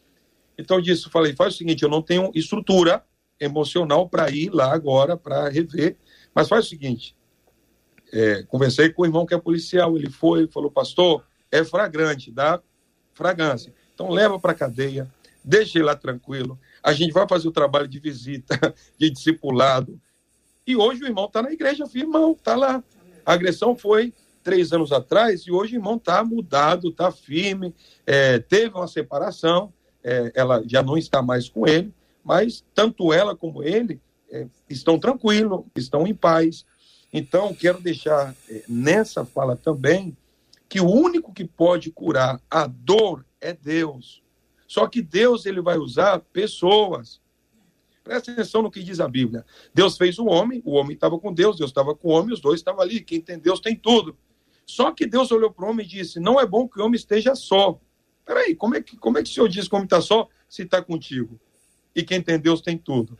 Então, 0.56 0.78
eu 0.78 0.82
disse, 0.82 1.10
falei, 1.10 1.36
faz 1.36 1.54
o 1.54 1.58
seguinte: 1.58 1.82
eu 1.82 1.88
não 1.90 2.00
tenho 2.00 2.30
estrutura 2.34 3.04
emocional 3.40 4.08
para 4.08 4.30
ir 4.30 4.50
lá 4.50 4.72
agora 4.72 5.16
para 5.16 5.48
rever. 5.48 5.96
Mas 6.34 6.48
faz 6.48 6.66
o 6.66 6.68
seguinte: 6.68 7.16
é, 8.12 8.42
conversei 8.44 8.90
com 8.90 9.02
o 9.02 9.06
irmão 9.06 9.26
que 9.26 9.34
é 9.34 9.38
policial, 9.38 9.96
ele 9.96 10.10
foi, 10.10 10.46
falou, 10.48 10.70
pastor, 10.70 11.24
é 11.50 11.64
flagrante, 11.64 12.30
dá 12.30 12.60
fragrância. 13.12 13.72
Então 13.94 14.10
leva 14.10 14.38
para 14.38 14.52
a 14.52 14.54
cadeia, 14.54 15.12
deixa 15.44 15.78
ele 15.78 15.86
lá 15.86 15.96
tranquilo. 15.96 16.58
A 16.82 16.92
gente 16.92 17.12
vai 17.12 17.26
fazer 17.28 17.48
o 17.48 17.52
trabalho 17.52 17.88
de 17.88 17.98
visita, 17.98 18.74
de 18.98 19.10
discipulado. 19.10 20.00
E 20.66 20.76
hoje 20.76 21.02
o 21.02 21.06
irmão 21.06 21.26
está 21.26 21.42
na 21.42 21.52
igreja, 21.52 21.84
irmão, 21.94 22.32
está 22.32 22.54
lá. 22.54 22.82
A 23.24 23.32
agressão 23.32 23.76
foi 23.76 24.12
três 24.42 24.72
anos 24.72 24.92
atrás 24.92 25.42
e 25.42 25.50
hoje 25.50 25.74
o 25.74 25.78
irmão 25.78 25.96
está 25.96 26.24
mudado, 26.24 26.88
está 26.88 27.10
firme, 27.10 27.74
é, 28.06 28.38
teve 28.38 28.74
uma 28.74 28.88
separação, 28.88 29.72
é, 30.02 30.32
ela 30.34 30.62
já 30.66 30.82
não 30.82 30.96
está 30.96 31.20
mais 31.20 31.48
com 31.48 31.66
ele, 31.66 31.92
mas 32.28 32.62
tanto 32.74 33.10
ela 33.10 33.34
como 33.34 33.62
ele 33.62 33.98
é, 34.30 34.46
estão 34.68 34.98
tranquilos, 34.98 35.64
estão 35.74 36.06
em 36.06 36.14
paz. 36.14 36.66
Então, 37.10 37.54
quero 37.54 37.80
deixar 37.80 38.36
é, 38.50 38.64
nessa 38.68 39.24
fala 39.24 39.56
também 39.56 40.14
que 40.68 40.78
o 40.78 40.86
único 40.86 41.32
que 41.32 41.46
pode 41.46 41.90
curar 41.90 42.38
a 42.50 42.66
dor 42.66 43.24
é 43.40 43.54
Deus. 43.54 44.22
Só 44.66 44.86
que 44.86 45.00
Deus 45.00 45.46
ele 45.46 45.62
vai 45.62 45.78
usar 45.78 46.20
pessoas. 46.30 47.18
Presta 48.04 48.30
atenção 48.30 48.60
no 48.60 48.70
que 48.70 48.82
diz 48.82 49.00
a 49.00 49.08
Bíblia. 49.08 49.46
Deus 49.72 49.96
fez 49.96 50.18
o 50.18 50.26
homem, 50.26 50.60
o 50.66 50.72
homem 50.72 50.92
estava 50.92 51.18
com 51.18 51.32
Deus, 51.32 51.56
Deus 51.56 51.70
estava 51.70 51.94
com 51.94 52.08
o 52.08 52.12
homem, 52.12 52.34
os 52.34 52.42
dois 52.42 52.60
estavam 52.60 52.82
ali. 52.82 53.00
Quem 53.00 53.22
tem 53.22 53.38
Deus 53.38 53.58
tem 53.58 53.74
tudo. 53.74 54.14
Só 54.66 54.92
que 54.92 55.06
Deus 55.06 55.32
olhou 55.32 55.50
para 55.50 55.64
o 55.64 55.70
homem 55.70 55.86
e 55.86 55.88
disse: 55.88 56.20
Não 56.20 56.38
é 56.38 56.44
bom 56.44 56.68
que 56.68 56.78
o 56.78 56.84
homem 56.84 56.96
esteja 56.96 57.34
só. 57.34 57.80
Peraí, 58.26 58.54
como 58.54 58.74
é 58.74 58.82
que, 58.82 58.98
como 58.98 59.16
é 59.16 59.22
que 59.22 59.30
o 59.30 59.32
Senhor 59.32 59.48
diz 59.48 59.66
que 59.66 59.74
o 59.74 59.76
homem 59.78 59.86
está 59.86 60.02
só 60.02 60.28
se 60.46 60.60
está 60.60 60.82
contigo? 60.82 61.40
E 61.98 62.04
quem 62.04 62.22
tem 62.22 62.38
Deus 62.38 62.60
tem 62.60 62.78
tudo. 62.78 63.18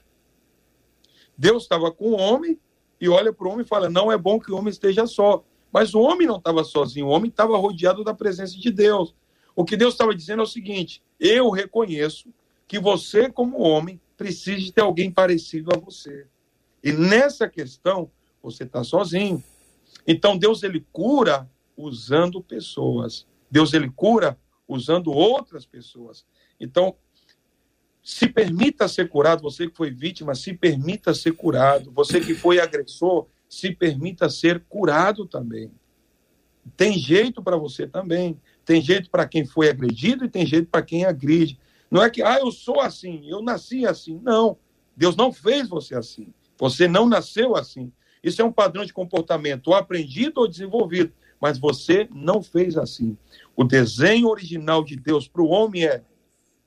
Deus 1.36 1.64
estava 1.64 1.90
com 1.90 2.12
o 2.12 2.16
homem 2.16 2.56
e 3.00 3.08
olha 3.08 3.32
para 3.32 3.48
o 3.48 3.50
homem 3.50 3.64
e 3.64 3.68
fala: 3.68 3.90
Não 3.90 4.12
é 4.12 4.16
bom 4.16 4.38
que 4.38 4.52
o 4.52 4.56
homem 4.56 4.70
esteja 4.70 5.04
só. 5.04 5.44
Mas 5.72 5.96
o 5.96 6.00
homem 6.00 6.28
não 6.28 6.36
estava 6.36 6.62
sozinho, 6.62 7.06
o 7.06 7.10
homem 7.10 7.28
estava 7.28 7.58
rodeado 7.58 8.04
da 8.04 8.14
presença 8.14 8.56
de 8.56 8.70
Deus. 8.70 9.12
O 9.56 9.64
que 9.64 9.76
Deus 9.76 9.94
estava 9.94 10.14
dizendo 10.14 10.42
é 10.42 10.44
o 10.44 10.46
seguinte: 10.46 11.02
eu 11.18 11.50
reconheço 11.50 12.32
que 12.68 12.78
você, 12.78 13.28
como 13.28 13.58
homem, 13.58 14.00
precisa 14.16 14.72
ter 14.72 14.82
alguém 14.82 15.10
parecido 15.10 15.72
a 15.74 15.76
você. 15.76 16.28
E 16.80 16.92
nessa 16.92 17.48
questão, 17.48 18.08
você 18.40 18.62
está 18.62 18.84
sozinho. 18.84 19.42
Então, 20.06 20.38
Deus 20.38 20.62
ele 20.62 20.86
cura 20.92 21.50
usando 21.76 22.40
pessoas. 22.40 23.26
Deus 23.50 23.74
ele 23.74 23.90
cura 23.90 24.38
usando 24.68 25.10
outras 25.10 25.66
pessoas. 25.66 26.24
Então, 26.60 26.94
se 28.08 28.26
permita 28.26 28.88
ser 28.88 29.06
curado, 29.10 29.42
você 29.42 29.68
que 29.68 29.76
foi 29.76 29.90
vítima, 29.90 30.34
se 30.34 30.54
permita 30.54 31.12
ser 31.12 31.32
curado. 31.32 31.92
Você 31.92 32.18
que 32.18 32.34
foi 32.34 32.58
agressor, 32.58 33.26
se 33.46 33.70
permita 33.70 34.30
ser 34.30 34.64
curado 34.66 35.26
também. 35.26 35.70
Tem 36.74 36.94
jeito 36.94 37.42
para 37.42 37.58
você 37.58 37.86
também. 37.86 38.40
Tem 38.64 38.80
jeito 38.80 39.10
para 39.10 39.28
quem 39.28 39.44
foi 39.44 39.68
agredido 39.68 40.24
e 40.24 40.28
tem 40.30 40.46
jeito 40.46 40.70
para 40.70 40.80
quem 40.80 41.04
agride. 41.04 41.60
Não 41.90 42.02
é 42.02 42.08
que, 42.08 42.22
ah, 42.22 42.38
eu 42.40 42.50
sou 42.50 42.80
assim, 42.80 43.28
eu 43.28 43.42
nasci 43.42 43.84
assim. 43.84 44.18
Não. 44.24 44.56
Deus 44.96 45.14
não 45.14 45.30
fez 45.30 45.68
você 45.68 45.94
assim. 45.94 46.32
Você 46.56 46.88
não 46.88 47.06
nasceu 47.06 47.56
assim. 47.56 47.92
Isso 48.24 48.40
é 48.40 48.44
um 48.44 48.50
padrão 48.50 48.86
de 48.86 48.92
comportamento, 48.94 49.68
ou 49.68 49.74
aprendido 49.74 50.40
ou 50.40 50.48
desenvolvido, 50.48 51.12
mas 51.38 51.58
você 51.58 52.08
não 52.10 52.42
fez 52.42 52.78
assim. 52.78 53.18
O 53.54 53.64
desenho 53.64 54.28
original 54.28 54.82
de 54.82 54.96
Deus 54.96 55.28
para 55.28 55.42
o 55.42 55.48
homem 55.48 55.84
é 55.84 56.02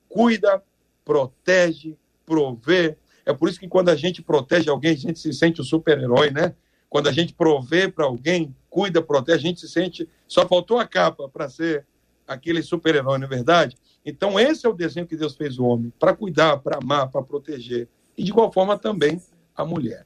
cuida, 0.08 0.62
protege, 1.04 1.96
provê. 2.24 2.96
É 3.24 3.32
por 3.32 3.48
isso 3.48 3.60
que 3.60 3.68
quando 3.68 3.88
a 3.88 3.96
gente 3.96 4.22
protege 4.22 4.68
alguém, 4.68 4.92
a 4.92 4.96
gente 4.96 5.18
se 5.18 5.32
sente 5.32 5.60
o 5.60 5.62
um 5.62 5.66
super-herói, 5.66 6.30
né? 6.30 6.54
Quando 6.88 7.08
a 7.08 7.12
gente 7.12 7.32
provê 7.32 7.88
para 7.88 8.04
alguém, 8.04 8.54
cuida, 8.68 9.00
protege, 9.00 9.38
a 9.38 9.40
gente 9.40 9.60
se 9.60 9.68
sente. 9.68 10.08
Só 10.28 10.46
faltou 10.46 10.78
a 10.78 10.86
capa 10.86 11.28
para 11.28 11.48
ser 11.48 11.86
aquele 12.26 12.62
super-herói, 12.62 13.18
não 13.18 13.26
é 13.26 13.30
verdade? 13.30 13.76
Então, 14.04 14.38
esse 14.38 14.66
é 14.66 14.68
o 14.68 14.74
desenho 14.74 15.06
que 15.06 15.16
Deus 15.16 15.36
fez 15.36 15.58
o 15.58 15.64
homem, 15.64 15.92
para 15.98 16.14
cuidar, 16.14 16.58
para 16.58 16.78
amar, 16.78 17.08
para 17.08 17.22
proteger. 17.22 17.88
E 18.16 18.22
de 18.22 18.30
igual 18.30 18.52
forma 18.52 18.76
também 18.76 19.20
a 19.54 19.64
mulher. 19.64 20.04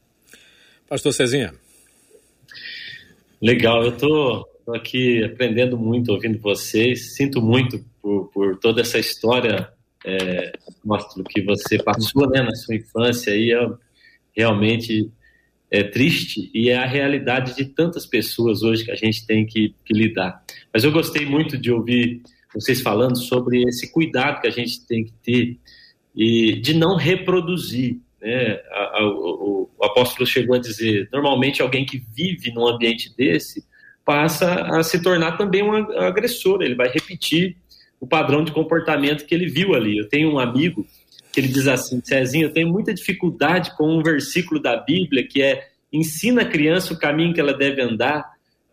Pastor 0.89 1.13
Cezinha. 1.13 1.55
Legal, 3.41 3.83
eu 3.83 3.91
estou 3.91 4.47
aqui 4.75 5.25
aprendendo 5.25 5.77
muito 5.77 6.13
ouvindo 6.13 6.39
vocês. 6.39 7.15
Sinto 7.15 7.41
muito 7.41 7.85
por, 8.01 8.29
por 8.29 8.59
toda 8.59 8.81
essa 8.81 8.99
história, 8.99 9.73
é, 10.07 10.53
que 11.29 11.43
você 11.43 11.83
passou 11.83 12.29
né, 12.31 12.41
na 12.43 12.55
sua 12.55 12.77
infância. 12.77 13.35
E 13.37 13.53
é 13.53 13.69
realmente 14.37 15.11
é 15.71 15.83
triste 15.83 16.51
e 16.55 16.71
é 16.71 16.77
a 16.77 16.87
realidade 16.87 17.57
de 17.57 17.65
tantas 17.65 18.07
pessoas 18.07 18.63
hoje 18.63 18.85
que 18.85 18.93
a 18.93 18.97
gente 18.97 19.27
tem 19.27 19.45
que, 19.45 19.75
que, 19.85 19.93
lidar. 19.93 20.43
Mas 20.73 20.85
eu 20.85 20.93
gostei 20.93 21.27
muito 21.27 21.59
de 21.59 21.73
ouvir 21.73 22.23
vocês 22.55 22.81
falando 22.81 23.17
sobre 23.17 23.63
esse 23.65 23.91
cuidado 23.91 24.41
que 24.41 24.47
a 24.47 24.51
gente 24.51 24.87
tem 24.87 25.05
que 25.05 25.13
ter 25.25 25.59
e 26.15 26.61
de 26.61 26.75
não 26.75 26.97
reproduzir. 26.97 27.99
Né? 28.21 28.61
A, 28.71 28.99
a, 28.99 29.07
o, 29.07 29.69
o, 29.77 29.85
apóstolo 29.85 30.27
chegou 30.27 30.55
a 30.55 30.61
dizer: 30.61 31.09
normalmente 31.13 31.61
alguém 31.61 31.85
que 31.85 32.03
vive 32.15 32.53
num 32.53 32.67
ambiente 32.67 33.15
desse 33.17 33.65
passa 34.05 34.55
a 34.79 34.85
se 34.85 35.03
tornar 35.03 35.37
também 35.37 35.65
um 35.65 35.73
agressor, 35.99 36.63
ele 36.63 36.77
vai 36.77 36.89
repetir 36.89 37.57
o 38.01 38.07
padrão 38.07 38.45
de 38.45 38.53
comportamento 38.53 39.25
que 39.25 39.35
ele 39.35 39.47
viu 39.47 39.75
ali. 39.75 39.99
Eu 39.99 40.09
tenho 40.09 40.33
um 40.33 40.39
amigo 40.39 40.87
que 41.33 41.41
ele 41.41 41.49
diz 41.49 41.67
assim: 41.67 42.01
Cezinho, 42.03 42.47
eu 42.47 42.53
tenho 42.53 42.69
muita 42.69 42.95
dificuldade 42.95 43.77
com 43.77 43.99
um 43.99 44.03
versículo 44.03 44.61
da 44.61 44.77
Bíblia 44.77 45.27
que 45.27 45.43
é 45.43 45.69
ensina 45.93 46.43
a 46.43 46.49
criança 46.49 46.93
o 46.93 46.99
caminho 46.99 47.33
que 47.33 47.41
ela 47.41 47.55
deve 47.55 47.81
andar, 47.81 48.25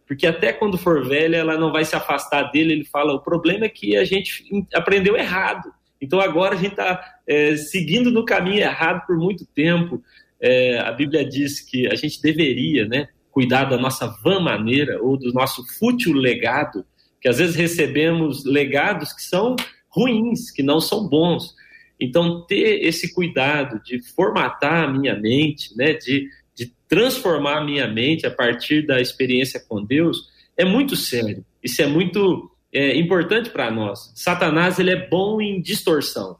porque 0.07 0.27
até 0.27 0.51
quando 0.51 0.77
for 0.77 1.07
velha 1.07 1.37
ela 1.37 1.57
não 1.57 1.71
vai 1.71 1.85
se 1.85 1.95
afastar 1.95 2.51
dele. 2.51 2.73
Ele 2.73 2.85
fala: 2.85 3.13
o 3.13 3.19
problema 3.19 3.65
é 3.65 3.69
que 3.69 3.95
a 3.95 4.05
gente 4.05 4.45
aprendeu 4.73 5.15
errado. 5.15 5.71
Então 6.01 6.19
agora 6.19 6.55
a 6.55 6.57
gente 6.57 6.71
está 6.71 7.01
é, 7.25 7.55
seguindo 7.55 8.11
no 8.11 8.25
caminho 8.25 8.59
errado 8.59 9.05
por 9.05 9.17
muito 9.17 9.45
tempo. 9.45 10.03
É, 10.39 10.79
a 10.79 10.91
Bíblia 10.91 11.23
diz 11.23 11.61
que 11.61 11.87
a 11.87 11.95
gente 11.95 12.21
deveria, 12.21 12.85
né, 12.85 13.07
cuidar 13.31 13.63
da 13.63 13.77
nossa 13.77 14.07
vã 14.21 14.39
maneira 14.39 15.01
ou 15.01 15.17
do 15.17 15.31
nosso 15.31 15.65
fútil 15.79 16.13
legado, 16.13 16.85
que 17.23 17.29
às 17.29 17.37
vezes 17.37 17.55
recebemos 17.55 18.43
legados 18.43 19.13
que 19.13 19.23
são 19.23 19.55
ruins, 19.87 20.51
que 20.51 20.61
não 20.61 20.81
são 20.81 21.07
bons. 21.07 21.55
Então, 21.97 22.45
ter 22.45 22.85
esse 22.85 23.13
cuidado 23.13 23.81
de 23.81 24.01
formatar 24.13 24.83
a 24.83 24.91
minha 24.91 25.15
mente, 25.15 25.73
né, 25.77 25.93
de, 25.93 26.27
de 26.53 26.73
transformar 26.85 27.59
a 27.59 27.63
minha 27.63 27.87
mente 27.87 28.27
a 28.27 28.31
partir 28.31 28.85
da 28.85 28.99
experiência 28.99 29.57
com 29.57 29.81
Deus, 29.85 30.27
é 30.57 30.65
muito 30.65 30.97
sério. 30.97 31.45
Isso 31.63 31.81
é 31.81 31.87
muito 31.87 32.51
é, 32.73 32.97
importante 32.97 33.49
para 33.51 33.71
nós. 33.71 34.11
Satanás 34.15 34.77
ele 34.77 34.91
é 34.91 35.07
bom 35.07 35.39
em 35.39 35.61
distorção. 35.61 36.35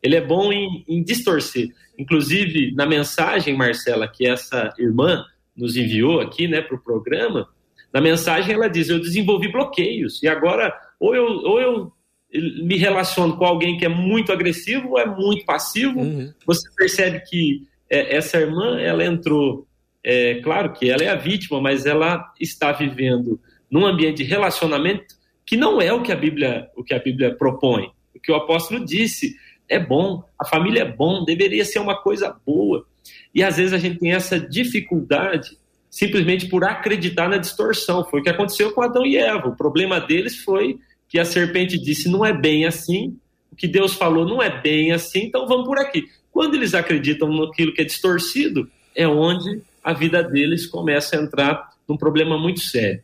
Ele 0.00 0.14
é 0.14 0.20
bom 0.20 0.52
em, 0.52 0.84
em 0.86 1.02
distorcer. 1.02 1.74
Inclusive, 1.98 2.72
na 2.76 2.86
mensagem, 2.86 3.56
Marcela, 3.56 4.06
que 4.06 4.24
essa 4.24 4.72
irmã 4.78 5.24
nos 5.56 5.76
enviou 5.76 6.20
aqui 6.20 6.46
né, 6.46 6.60
para 6.60 6.76
o 6.76 6.80
programa, 6.80 7.48
na 7.92 8.00
mensagem 8.00 8.54
ela 8.54 8.68
diz: 8.68 8.88
Eu 8.88 9.00
desenvolvi 9.00 9.50
bloqueios 9.50 10.22
e 10.22 10.28
agora 10.28 10.72
ou 10.98 11.14
eu, 11.14 11.24
ou 11.24 11.60
eu 11.60 11.92
me 12.32 12.76
relaciono 12.76 13.36
com 13.36 13.44
alguém 13.44 13.78
que 13.78 13.84
é 13.84 13.88
muito 13.88 14.32
agressivo 14.32 14.90
ou 14.90 14.98
é 14.98 15.06
muito 15.06 15.44
passivo, 15.46 16.00
uhum. 16.00 16.32
você 16.46 16.68
percebe 16.76 17.20
que 17.20 17.62
é, 17.88 18.16
essa 18.16 18.38
irmã, 18.38 18.78
ela 18.78 19.04
entrou, 19.04 19.66
é, 20.04 20.34
claro 20.42 20.72
que 20.72 20.90
ela 20.90 21.02
é 21.02 21.08
a 21.08 21.16
vítima, 21.16 21.60
mas 21.60 21.86
ela 21.86 22.32
está 22.38 22.72
vivendo 22.72 23.40
num 23.70 23.86
ambiente 23.86 24.18
de 24.18 24.24
relacionamento 24.24 25.16
que 25.44 25.56
não 25.56 25.80
é 25.80 25.92
o 25.92 26.02
que 26.02 26.12
a 26.12 26.16
Bíblia, 26.16 26.68
o 26.76 26.84
que 26.84 26.92
a 26.92 26.98
Bíblia 26.98 27.34
propõe. 27.34 27.90
O 28.14 28.20
que 28.20 28.30
o 28.30 28.34
apóstolo 28.34 28.84
disse 28.84 29.34
é 29.68 29.78
bom, 29.78 30.22
a 30.38 30.44
família 30.44 30.82
é 30.82 30.92
bom, 30.92 31.24
deveria 31.24 31.64
ser 31.64 31.78
uma 31.78 31.96
coisa 31.96 32.36
boa. 32.44 32.86
E 33.34 33.42
às 33.42 33.56
vezes 33.56 33.72
a 33.72 33.78
gente 33.78 33.98
tem 33.98 34.12
essa 34.12 34.38
dificuldade 34.38 35.56
simplesmente 35.90 36.46
por 36.46 36.64
acreditar 36.64 37.28
na 37.28 37.36
distorção. 37.36 38.04
Foi 38.04 38.20
o 38.20 38.22
que 38.22 38.30
aconteceu 38.30 38.72
com 38.72 38.82
Adão 38.82 39.06
e 39.06 39.16
Eva. 39.16 39.48
O 39.48 39.56
problema 39.56 40.00
deles 40.00 40.38
foi 40.38 40.78
que 41.08 41.18
a 41.18 41.24
serpente 41.24 41.78
disse 41.78 42.08
não 42.08 42.24
é 42.24 42.32
bem 42.32 42.66
assim, 42.66 43.16
o 43.50 43.56
que 43.56 43.66
Deus 43.66 43.94
falou 43.94 44.26
não 44.26 44.42
é 44.42 44.60
bem 44.60 44.92
assim, 44.92 45.20
então 45.20 45.46
vamos 45.46 45.66
por 45.66 45.78
aqui. 45.78 46.06
Quando 46.30 46.54
eles 46.54 46.74
acreditam 46.74 47.32
naquilo 47.32 47.72
que 47.72 47.80
é 47.80 47.84
distorcido, 47.84 48.70
é 48.94 49.08
onde 49.08 49.62
a 49.82 49.92
vida 49.92 50.22
deles 50.22 50.66
começa 50.66 51.16
a 51.16 51.22
entrar 51.22 51.70
num 51.88 51.96
problema 51.96 52.36
muito 52.38 52.60
sério. 52.60 53.02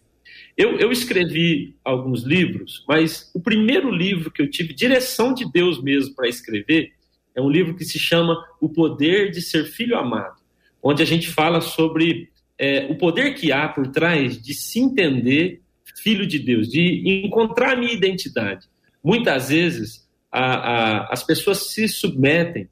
Eu, 0.57 0.79
eu 0.79 0.93
escrevi 0.93 1.75
alguns 1.85 2.23
livros, 2.23 2.85
mas 2.87 3.31
o 3.35 3.41
primeiro 3.41 3.91
livro 3.91 4.31
que 4.31 4.43
eu 4.43 4.51
tive 4.51 4.73
direção 4.73 5.35
de 5.35 5.51
Deus 5.51 5.83
mesmo 5.83 6.15
para 6.15 6.29
escrever 6.29 6.93
é 7.35 7.41
um 7.41 7.51
livro 7.51 7.75
que 7.75 7.85
se 7.85 7.99
chama 7.99 8.45
O 8.61 8.69
Poder 8.69 9.31
de 9.31 9.43
Ser 9.43 9.65
Filho 9.65 9.97
Amado, 9.97 10.37
onde 10.81 11.03
a 11.03 11.07
gente 11.07 11.29
fala 11.29 11.61
sobre 11.61 12.29
é, 12.59 12.87
o 12.91 12.97
poder 12.97 13.35
que 13.35 13.53
há 13.53 13.69
por 13.69 13.89
trás 13.89 14.41
de 14.41 14.55
se 14.55 14.79
entender 14.79 15.61
filho 15.97 16.27
de 16.27 16.39
Deus, 16.39 16.69
de 16.69 17.25
encontrar 17.25 17.73
a 17.73 17.77
minha 17.77 17.93
identidade. 17.93 18.67
Muitas 19.03 19.49
vezes 19.49 20.07
a, 20.31 20.43
a, 20.43 21.13
as 21.13 21.23
pessoas 21.23 21.73
se 21.73 21.87
submetem, 21.89 22.69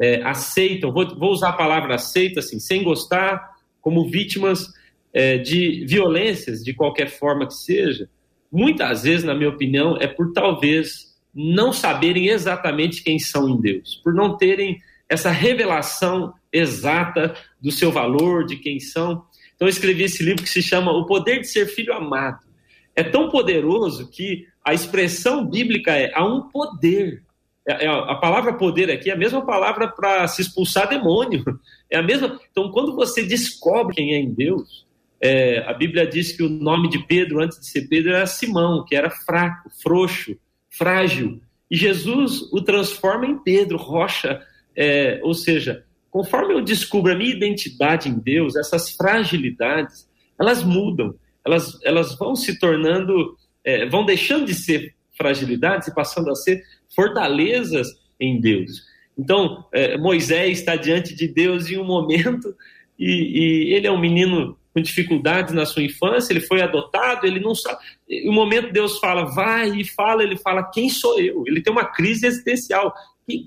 é, 0.00 0.22
aceitam, 0.22 0.92
vou, 0.92 1.18
vou, 1.18 1.30
usar 1.30 1.50
a 1.50 1.54
palavra 1.54 1.94
aceita 1.94 2.40
assim, 2.40 2.58
sem 2.58 2.82
gostar, 2.82 3.50
como 3.80 4.08
vítimas 4.08 4.66
é, 5.12 5.38
de 5.38 5.84
violências 5.86 6.62
de 6.62 6.72
qualquer 6.72 7.08
forma 7.08 7.46
que 7.46 7.54
seja. 7.54 8.08
Muitas 8.50 9.02
vezes, 9.02 9.24
na 9.24 9.34
minha 9.34 9.50
opinião, 9.50 9.96
é 10.00 10.06
por 10.06 10.32
talvez 10.32 11.10
não 11.34 11.72
saberem 11.72 12.28
exatamente 12.28 13.02
quem 13.02 13.18
são 13.18 13.48
em 13.48 13.60
Deus, 13.60 14.00
por 14.02 14.14
não 14.14 14.36
terem 14.36 14.78
essa 15.10 15.30
revelação 15.30 16.32
exata 16.52 17.34
do 17.60 17.70
seu 17.70 17.90
valor, 17.90 18.46
de 18.46 18.56
quem 18.56 18.80
são. 18.80 19.24
Então, 19.54 19.66
eu 19.66 19.68
escrevi 19.68 20.04
esse 20.04 20.22
livro 20.22 20.42
que 20.42 20.48
se 20.48 20.62
chama 20.62 20.92
O 20.92 21.04
Poder 21.04 21.40
de 21.40 21.48
Ser 21.48 21.66
Filho 21.66 21.92
Amado 21.92 22.50
é 22.94 23.02
tão 23.02 23.28
poderoso 23.28 24.10
que 24.10 24.46
a 24.64 24.74
expressão 24.74 25.46
bíblica 25.46 25.92
é 25.92 26.12
há 26.14 26.24
um 26.24 26.48
poder. 26.48 27.22
É, 27.66 27.86
é, 27.86 27.88
a 27.88 28.14
palavra 28.16 28.54
poder 28.54 28.90
aqui 28.90 29.10
é 29.10 29.14
a 29.14 29.18
mesma 29.18 29.44
palavra 29.44 29.88
para 29.88 30.26
se 30.28 30.42
expulsar 30.42 30.88
demônio. 30.88 31.44
É 31.90 31.98
a 31.98 32.02
mesma. 32.02 32.38
Então, 32.50 32.70
quando 32.70 32.94
você 32.94 33.22
descobre 33.22 33.96
quem 33.96 34.14
é 34.14 34.18
em 34.18 34.32
Deus, 34.32 34.86
é, 35.20 35.64
a 35.66 35.72
Bíblia 35.72 36.06
diz 36.06 36.32
que 36.32 36.42
o 36.42 36.48
nome 36.48 36.88
de 36.88 36.98
Pedro, 37.06 37.42
antes 37.42 37.58
de 37.58 37.66
ser 37.66 37.88
Pedro, 37.88 38.12
era 38.12 38.26
Simão, 38.26 38.84
que 38.84 38.94
era 38.94 39.10
fraco, 39.10 39.70
frouxo, 39.82 40.36
frágil. 40.68 41.40
E 41.70 41.76
Jesus 41.76 42.42
o 42.52 42.60
transforma 42.60 43.26
em 43.26 43.38
Pedro, 43.38 43.78
rocha. 43.78 44.42
É, 44.76 45.20
ou 45.22 45.34
seja, 45.34 45.84
conforme 46.10 46.54
eu 46.54 46.60
descubro 46.60 47.12
a 47.12 47.16
minha 47.16 47.34
identidade 47.34 48.08
em 48.08 48.18
Deus, 48.18 48.56
essas 48.56 48.90
fragilidades, 48.90 50.08
elas 50.38 50.62
mudam 50.62 51.14
elas, 51.44 51.78
elas 51.84 52.16
vão 52.16 52.34
se 52.34 52.58
tornando, 52.58 53.36
é, 53.64 53.86
vão 53.86 54.04
deixando 54.04 54.46
de 54.46 54.54
ser 54.54 54.94
fragilidades 55.16 55.88
e 55.88 55.94
passando 55.94 56.30
a 56.30 56.34
ser 56.34 56.62
fortalezas 56.94 57.88
em 58.18 58.40
Deus. 58.40 58.84
Então, 59.18 59.64
é, 59.72 59.96
Moisés 59.98 60.58
está 60.58 60.76
diante 60.76 61.14
de 61.14 61.28
Deus 61.28 61.68
em 61.70 61.78
um 61.78 61.84
momento 61.84 62.54
e, 62.98 63.68
e, 63.68 63.74
ele 63.74 63.86
é 63.86 63.92
um 63.92 64.00
menino 64.00 64.56
com 64.72 64.80
dificuldades 64.80 65.52
na 65.52 65.66
sua 65.66 65.82
infância, 65.82 66.32
ele 66.32 66.40
foi 66.40 66.62
adotado, 66.62 67.26
ele 67.26 67.40
não 67.40 67.54
sabe. 67.54 67.78
Em 68.08 68.30
um 68.30 68.32
momento 68.32 68.72
Deus 68.72 68.98
fala, 68.98 69.24
vai 69.24 69.68
e 69.70 69.84
fala, 69.84 70.22
ele 70.22 70.36
fala, 70.36 70.70
quem 70.70 70.88
sou 70.88 71.18
eu? 71.18 71.42
Ele 71.46 71.60
tem 71.60 71.72
uma 71.72 71.84
crise 71.84 72.26
existencial. 72.26 72.94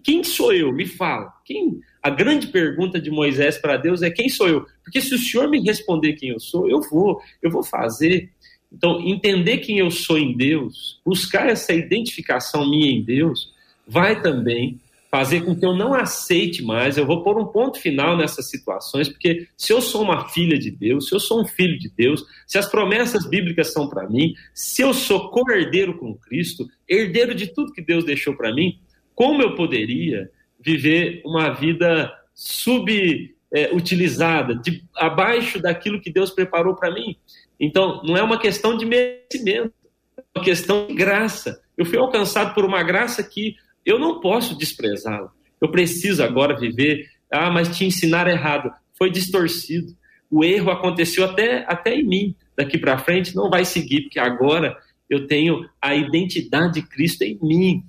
Quem, 0.03 0.23
sou 0.23 0.53
eu? 0.53 0.71
Me 0.71 0.85
fala. 0.85 1.33
Quem? 1.45 1.79
A 2.01 2.09
grande 2.09 2.47
pergunta 2.47 2.99
de 2.99 3.11
Moisés 3.11 3.57
para 3.57 3.77
Deus 3.77 4.01
é 4.01 4.09
quem 4.09 4.29
sou 4.29 4.47
eu? 4.47 4.65
Porque 4.83 5.01
se 5.01 5.13
o 5.13 5.17
Senhor 5.17 5.49
me 5.49 5.59
responder 5.61 6.13
quem 6.13 6.29
eu 6.29 6.39
sou, 6.39 6.69
eu 6.69 6.81
vou, 6.81 7.21
eu 7.41 7.51
vou 7.51 7.63
fazer. 7.63 8.31
Então, 8.71 8.99
entender 9.01 9.59
quem 9.59 9.79
eu 9.79 9.91
sou 9.91 10.17
em 10.17 10.35
Deus, 10.35 10.99
buscar 11.05 11.49
essa 11.49 11.73
identificação 11.73 12.69
minha 12.69 12.89
em 12.89 13.03
Deus, 13.03 13.51
vai 13.87 14.21
também 14.21 14.79
fazer 15.13 15.41
com 15.41 15.55
que 15.55 15.63
eu 15.63 15.75
não 15.75 15.93
aceite 15.93 16.63
mais, 16.63 16.97
eu 16.97 17.05
vou 17.05 17.21
pôr 17.21 17.39
um 17.39 17.45
ponto 17.45 17.79
final 17.79 18.17
nessas 18.17 18.49
situações, 18.49 19.07
porque 19.07 19.47
se 19.55 19.71
eu 19.71 19.79
sou 19.79 20.01
uma 20.01 20.27
filha 20.29 20.57
de 20.57 20.71
Deus, 20.71 21.07
se 21.07 21.13
eu 21.13 21.19
sou 21.19 21.39
um 21.39 21.45
filho 21.45 21.77
de 21.77 21.87
Deus, 21.87 22.25
se 22.47 22.57
as 22.57 22.65
promessas 22.65 23.29
bíblicas 23.29 23.71
são 23.71 23.87
para 23.87 24.09
mim, 24.09 24.33
se 24.55 24.81
eu 24.81 24.91
sou 24.91 25.29
co-herdeiro 25.29 25.99
com 25.99 26.15
Cristo, 26.15 26.65
herdeiro 26.89 27.35
de 27.35 27.45
tudo 27.45 27.71
que 27.71 27.81
Deus 27.83 28.03
deixou 28.03 28.35
para 28.35 28.51
mim, 28.51 28.79
como 29.15 29.41
eu 29.41 29.55
poderia 29.55 30.29
viver 30.59 31.21
uma 31.25 31.49
vida 31.49 32.13
subutilizada, 32.33 34.53
é, 34.53 34.57
abaixo 34.95 35.61
daquilo 35.61 36.01
que 36.01 36.11
Deus 36.11 36.31
preparou 36.31 36.75
para 36.75 36.91
mim? 36.91 37.15
Então, 37.59 38.01
não 38.03 38.17
é 38.17 38.23
uma 38.23 38.39
questão 38.39 38.77
de 38.77 38.85
merecimento, 38.85 39.73
é 40.17 40.23
uma 40.35 40.43
questão 40.43 40.87
de 40.87 40.93
graça. 40.93 41.61
Eu 41.77 41.85
fui 41.85 41.97
alcançado 41.97 42.53
por 42.53 42.65
uma 42.65 42.83
graça 42.83 43.23
que 43.23 43.55
eu 43.85 43.99
não 43.99 44.19
posso 44.19 44.57
desprezá-la. 44.57 45.31
Eu 45.61 45.69
preciso 45.69 46.23
agora 46.23 46.59
viver. 46.59 47.07
Ah, 47.31 47.49
mas 47.49 47.75
te 47.75 47.85
ensinar 47.85 48.27
errado. 48.27 48.71
Foi 48.97 49.09
distorcido. 49.09 49.95
O 50.29 50.43
erro 50.43 50.71
aconteceu 50.71 51.25
até, 51.25 51.65
até 51.67 51.95
em 51.95 52.03
mim. 52.03 52.35
Daqui 52.55 52.77
para 52.77 52.97
frente 52.97 53.35
não 53.35 53.49
vai 53.49 53.65
seguir, 53.65 54.01
porque 54.01 54.19
agora 54.19 54.77
eu 55.09 55.25
tenho 55.25 55.67
a 55.81 55.95
identidade 55.95 56.75
de 56.75 56.81
Cristo 56.83 57.23
em 57.23 57.37
mim. 57.41 57.83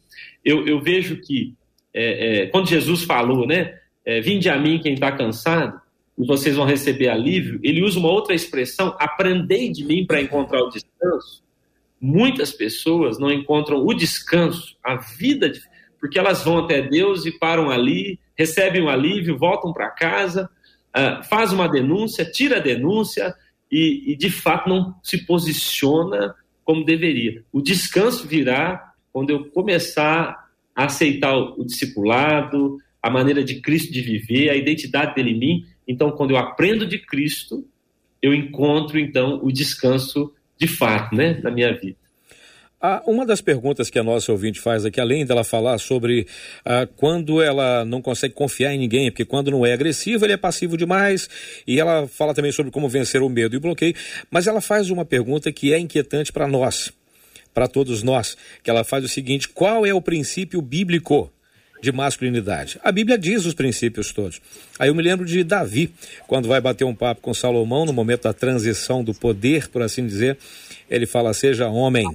Eu, 0.45 0.67
eu 0.67 0.81
vejo 0.81 1.21
que 1.21 1.55
é, 1.93 2.43
é, 2.43 2.47
quando 2.47 2.69
Jesus 2.69 3.05
falou, 3.05 3.47
né? 3.47 3.79
É, 4.05 4.21
Vinde 4.21 4.51
a 4.51 4.59
mim 4.59 4.81
quem 4.81 4.95
está 4.95 5.11
cansado, 5.13 5.81
e 6.19 6.27
vocês 6.27 6.57
vão 6.57 6.67
receber 6.67 7.09
alívio. 7.09 7.59
Ele 7.63 7.83
usa 7.83 7.99
uma 7.99 8.11
outra 8.11 8.35
expressão: 8.35 8.95
aprendei 8.99 9.71
de 9.71 9.85
mim 9.85 10.05
para 10.05 10.21
encontrar 10.21 10.63
o 10.63 10.69
descanso. 10.69 11.43
Muitas 12.01 12.53
pessoas 12.53 13.19
não 13.19 13.33
encontram 13.33 13.79
o 13.79 13.95
descanso, 13.95 14.77
a 14.83 14.97
vida 14.97 15.49
de 15.49 15.61
porque 16.05 16.19
elas 16.19 16.45
vão 16.45 16.59
até 16.59 16.83
Deus 16.83 17.25
e 17.25 17.33
param 17.33 17.71
ali, 17.71 18.21
recebem 18.37 18.83
um 18.83 18.91
alívio, 18.91 19.39
voltam 19.39 19.73
para 19.73 19.89
casa, 19.89 20.51
uh, 20.95 21.25
faz 21.25 21.51
uma 21.51 21.67
denúncia, 21.67 22.27
tira 22.27 22.59
a 22.59 22.61
denúncia 22.61 23.35
e, 23.73 24.13
e, 24.13 24.15
de 24.15 24.29
fato 24.29 24.69
não 24.69 24.95
se 25.03 25.25
posiciona 25.25 26.35
como 26.63 26.85
deveria. 26.85 27.43
O 27.51 27.63
descanso 27.63 28.29
virá 28.29 28.93
quando 29.15 29.31
eu 29.31 29.45
começar 29.51 30.51
a 30.75 30.87
aceitar 30.87 31.37
o 31.37 31.65
discipulado, 31.65 32.79
a 33.01 33.09
maneira 33.09 33.45
de 33.45 33.61
Cristo 33.61 33.93
de 33.93 34.01
viver, 34.01 34.51
a 34.51 34.57
identidade 34.57 35.15
dele 35.15 35.31
em 35.31 35.39
mim. 35.39 35.67
Então, 35.87 36.11
quando 36.11 36.33
eu 36.33 36.37
aprendo 36.37 36.85
de 36.85 36.99
Cristo, 36.99 37.65
eu 38.21 38.35
encontro 38.35 38.99
então 38.99 39.39
o 39.41 39.53
descanso 39.53 40.35
de 40.59 40.67
fato, 40.67 41.15
né, 41.15 41.39
na 41.45 41.51
minha 41.53 41.73
vida. 41.79 41.97
Ah, 42.81 43.03
uma 43.07 43.25
das 43.25 43.41
perguntas 43.41 43.89
que 43.89 44.01
a 44.01 44.03
nossa 44.03 44.33
ouvinte 44.33 44.61
faz 44.61 44.85
aqui, 44.85 45.01
além 45.01 45.25
dela 45.25 45.45
falar 45.45 45.79
sobre 45.79 46.27
ah, 46.65 46.89
quando 46.97 47.41
ela 47.41 47.85
não 47.85 48.03
consegue 48.03 48.35
confiar 48.35 48.75
em 48.75 48.79
ninguém, 48.79 49.13
porque 49.13 49.25
quando 49.25 49.49
não 49.49 49.65
é 49.65 49.73
agressivo, 49.73 50.27
ele 50.27 50.33
é 50.33 50.37
passivo 50.37 50.77
demais, 50.77 51.31
e 51.69 51.79
ela 51.79 52.09
fala 52.09 52.35
também 52.35 52.51
sobre 52.51 52.73
como 52.73 52.89
vencer 52.89 53.23
o 53.23 53.29
medo 53.29 53.55
e 53.55 53.59
o 53.59 53.61
bloqueio, 53.61 53.95
mas 54.29 54.49
ela 54.49 54.61
faz 54.61 54.91
uma 54.91 55.05
pergunta 55.05 55.53
que 55.53 55.73
é 55.73 55.79
inquietante 55.79 56.33
para 56.33 56.49
nós, 56.49 56.93
para 57.55 57.69
todos 57.69 58.03
nós, 58.03 58.37
que 58.63 58.69
ela 58.69 58.85
faz 58.85 59.05
o 59.05 59.09
seguinte: 59.09 59.49
qual 59.49 59.87
é 59.87 59.95
o 59.95 60.03
princípio 60.03 60.61
bíblico? 60.61 61.31
de 61.83 61.93
masculinidade. 61.93 62.81
A 62.83 62.91
Bíblia 62.91 63.19
diz 63.19 63.45
os 63.45 63.53
princípios 63.53 64.11
todos. 64.11 64.41
Aí 64.79 64.89
eu 64.89 64.95
me 64.95 65.03
lembro 65.03 65.27
de 65.27 65.45
Davi, 65.45 65.93
quando 66.27 66.49
vai 66.49 66.59
bater 66.59 66.85
um 66.85 66.95
papo 66.95 67.21
com 67.21 67.35
Salomão, 67.35 67.85
no 67.85 67.93
momento 67.93 68.23
da 68.23 68.33
transição 68.33 69.05
do 69.05 69.13
poder, 69.13 69.69
por 69.69 69.83
assim 69.83 70.07
dizer, 70.07 70.39
ele 70.89 71.05
fala: 71.05 71.35
seja 71.35 71.69
homem 71.69 72.07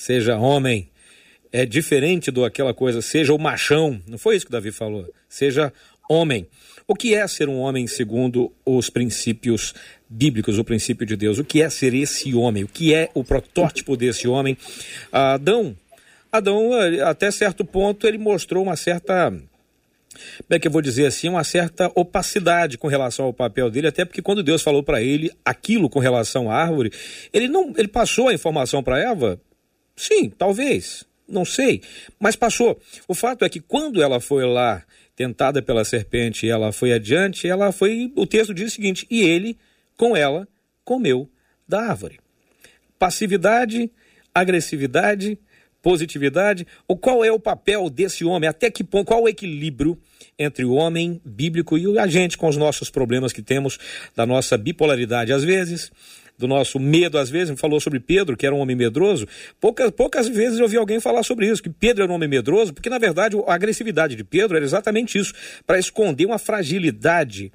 seja 0.00 0.38
homem, 0.38 0.88
é 1.52 1.66
diferente 1.66 2.30
do 2.30 2.44
aquela 2.44 2.72
coisa, 2.72 3.02
seja 3.02 3.34
o 3.34 3.38
machão. 3.38 4.00
Não 4.06 4.16
foi 4.16 4.36
isso 4.36 4.46
que 4.46 4.52
Davi 4.52 4.72
falou. 4.72 5.12
Seja 5.28 5.72
homem. 6.08 6.46
O 6.86 6.94
que 6.94 7.14
é 7.14 7.26
ser 7.28 7.48
um 7.48 7.58
homem 7.58 7.86
segundo 7.86 8.52
os 8.64 8.88
princípios 8.88 9.74
bíblicos, 10.10 10.58
o 10.58 10.64
princípio 10.64 11.06
de 11.06 11.14
Deus? 11.16 11.38
O 11.38 11.44
que 11.44 11.62
é 11.62 11.70
ser 11.70 11.94
esse 11.94 12.34
homem? 12.34 12.64
O 12.64 12.68
que 12.68 12.92
é 12.92 13.08
o 13.14 13.22
protótipo 13.22 13.96
desse 13.96 14.26
homem? 14.26 14.58
Adão, 15.12 15.76
Adão, 16.32 16.72
até 17.06 17.30
certo 17.30 17.64
ponto, 17.64 18.06
ele 18.06 18.18
mostrou 18.18 18.62
uma 18.64 18.76
certa 18.76 19.30
como 19.30 20.56
é 20.56 20.58
que 20.58 20.66
eu 20.66 20.72
vou 20.72 20.82
dizer 20.82 21.06
assim, 21.06 21.28
uma 21.28 21.44
certa 21.44 21.90
opacidade 21.94 22.76
com 22.76 22.88
relação 22.88 23.26
ao 23.26 23.32
papel 23.32 23.70
dele, 23.70 23.86
até 23.86 24.04
porque 24.04 24.20
quando 24.20 24.42
Deus 24.42 24.60
falou 24.60 24.82
para 24.82 25.00
ele 25.00 25.30
aquilo 25.44 25.88
com 25.88 26.00
relação 26.00 26.50
à 26.50 26.56
árvore, 26.56 26.92
ele 27.32 27.46
não, 27.46 27.72
ele 27.76 27.86
passou 27.86 28.28
a 28.28 28.34
informação 28.34 28.82
para 28.82 28.98
Eva 28.98 29.40
Sim, 30.00 30.30
talvez, 30.30 31.04
não 31.28 31.44
sei, 31.44 31.82
mas 32.18 32.34
passou. 32.34 32.80
O 33.06 33.14
fato 33.14 33.44
é 33.44 33.50
que 33.50 33.60
quando 33.60 34.02
ela 34.02 34.18
foi 34.18 34.46
lá 34.46 34.82
tentada 35.14 35.60
pela 35.60 35.84
serpente 35.84 36.48
ela 36.48 36.72
foi 36.72 36.94
adiante, 36.94 37.46
ela 37.46 37.70
foi, 37.70 38.10
o 38.16 38.26
texto 38.26 38.54
diz 38.54 38.72
o 38.72 38.74
seguinte: 38.74 39.06
"E 39.10 39.20
ele 39.20 39.58
com 40.00 40.16
ela 40.16 40.48
comeu 40.82 41.30
da 41.68 41.82
árvore". 41.82 42.18
Passividade, 42.98 43.90
agressividade, 44.34 45.38
positividade, 45.82 46.66
ou 46.88 46.96
qual 46.96 47.24
é 47.24 47.30
o 47.30 47.38
papel 47.38 47.90
desse 47.90 48.24
homem? 48.24 48.48
Até 48.48 48.70
que 48.70 48.82
ponto, 48.82 49.06
qual 49.06 49.22
o 49.22 49.28
equilíbrio 49.28 49.98
entre 50.38 50.64
o 50.64 50.72
homem 50.72 51.20
bíblico 51.24 51.76
e 51.76 51.98
a 51.98 52.06
gente 52.06 52.38
com 52.38 52.48
os 52.48 52.56
nossos 52.56 52.88
problemas 52.90 53.32
que 53.32 53.42
temos 53.42 53.78
da 54.16 54.24
nossa 54.24 54.56
bipolaridade 54.56 55.32
às 55.32 55.44
vezes, 55.44 55.90
do 56.38 56.48
nosso 56.48 56.80
medo, 56.80 57.18
às 57.18 57.28
vezes, 57.28 57.60
falou 57.60 57.78
sobre 57.78 58.00
Pedro, 58.00 58.36
que 58.36 58.46
era 58.46 58.54
um 58.54 58.60
homem 58.60 58.74
medroso. 58.74 59.28
Poucas, 59.60 59.90
poucas 59.90 60.26
vezes 60.26 60.58
eu 60.58 60.64
ouvi 60.64 60.78
alguém 60.78 60.98
falar 60.98 61.22
sobre 61.22 61.46
isso, 61.46 61.62
que 61.62 61.68
Pedro 61.68 62.02
era 62.02 62.10
um 62.10 62.14
homem 62.14 62.28
medroso, 62.28 62.72
porque 62.72 62.88
na 62.88 62.98
verdade 62.98 63.36
a 63.46 63.54
agressividade 63.54 64.16
de 64.16 64.24
Pedro 64.24 64.56
era 64.56 64.64
exatamente 64.64 65.18
isso 65.18 65.34
para 65.66 65.78
esconder 65.78 66.24
uma 66.24 66.38
fragilidade. 66.38 67.52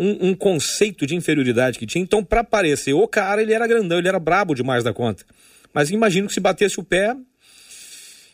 Um, 0.00 0.28
um, 0.28 0.34
conceito 0.34 1.04
de 1.04 1.16
inferioridade 1.16 1.76
que 1.76 1.84
tinha. 1.84 2.02
Então, 2.02 2.22
para 2.22 2.44
parecer 2.44 2.92
o 2.92 3.08
cara, 3.08 3.42
ele 3.42 3.52
era 3.52 3.66
grandão, 3.66 3.98
ele 3.98 4.06
era 4.06 4.20
brabo 4.20 4.54
demais 4.54 4.84
da 4.84 4.92
conta. 4.92 5.24
Mas 5.74 5.90
imagino 5.90 6.28
que 6.28 6.34
se 6.34 6.38
batesse 6.38 6.78
o 6.78 6.84
pé. 6.84 7.16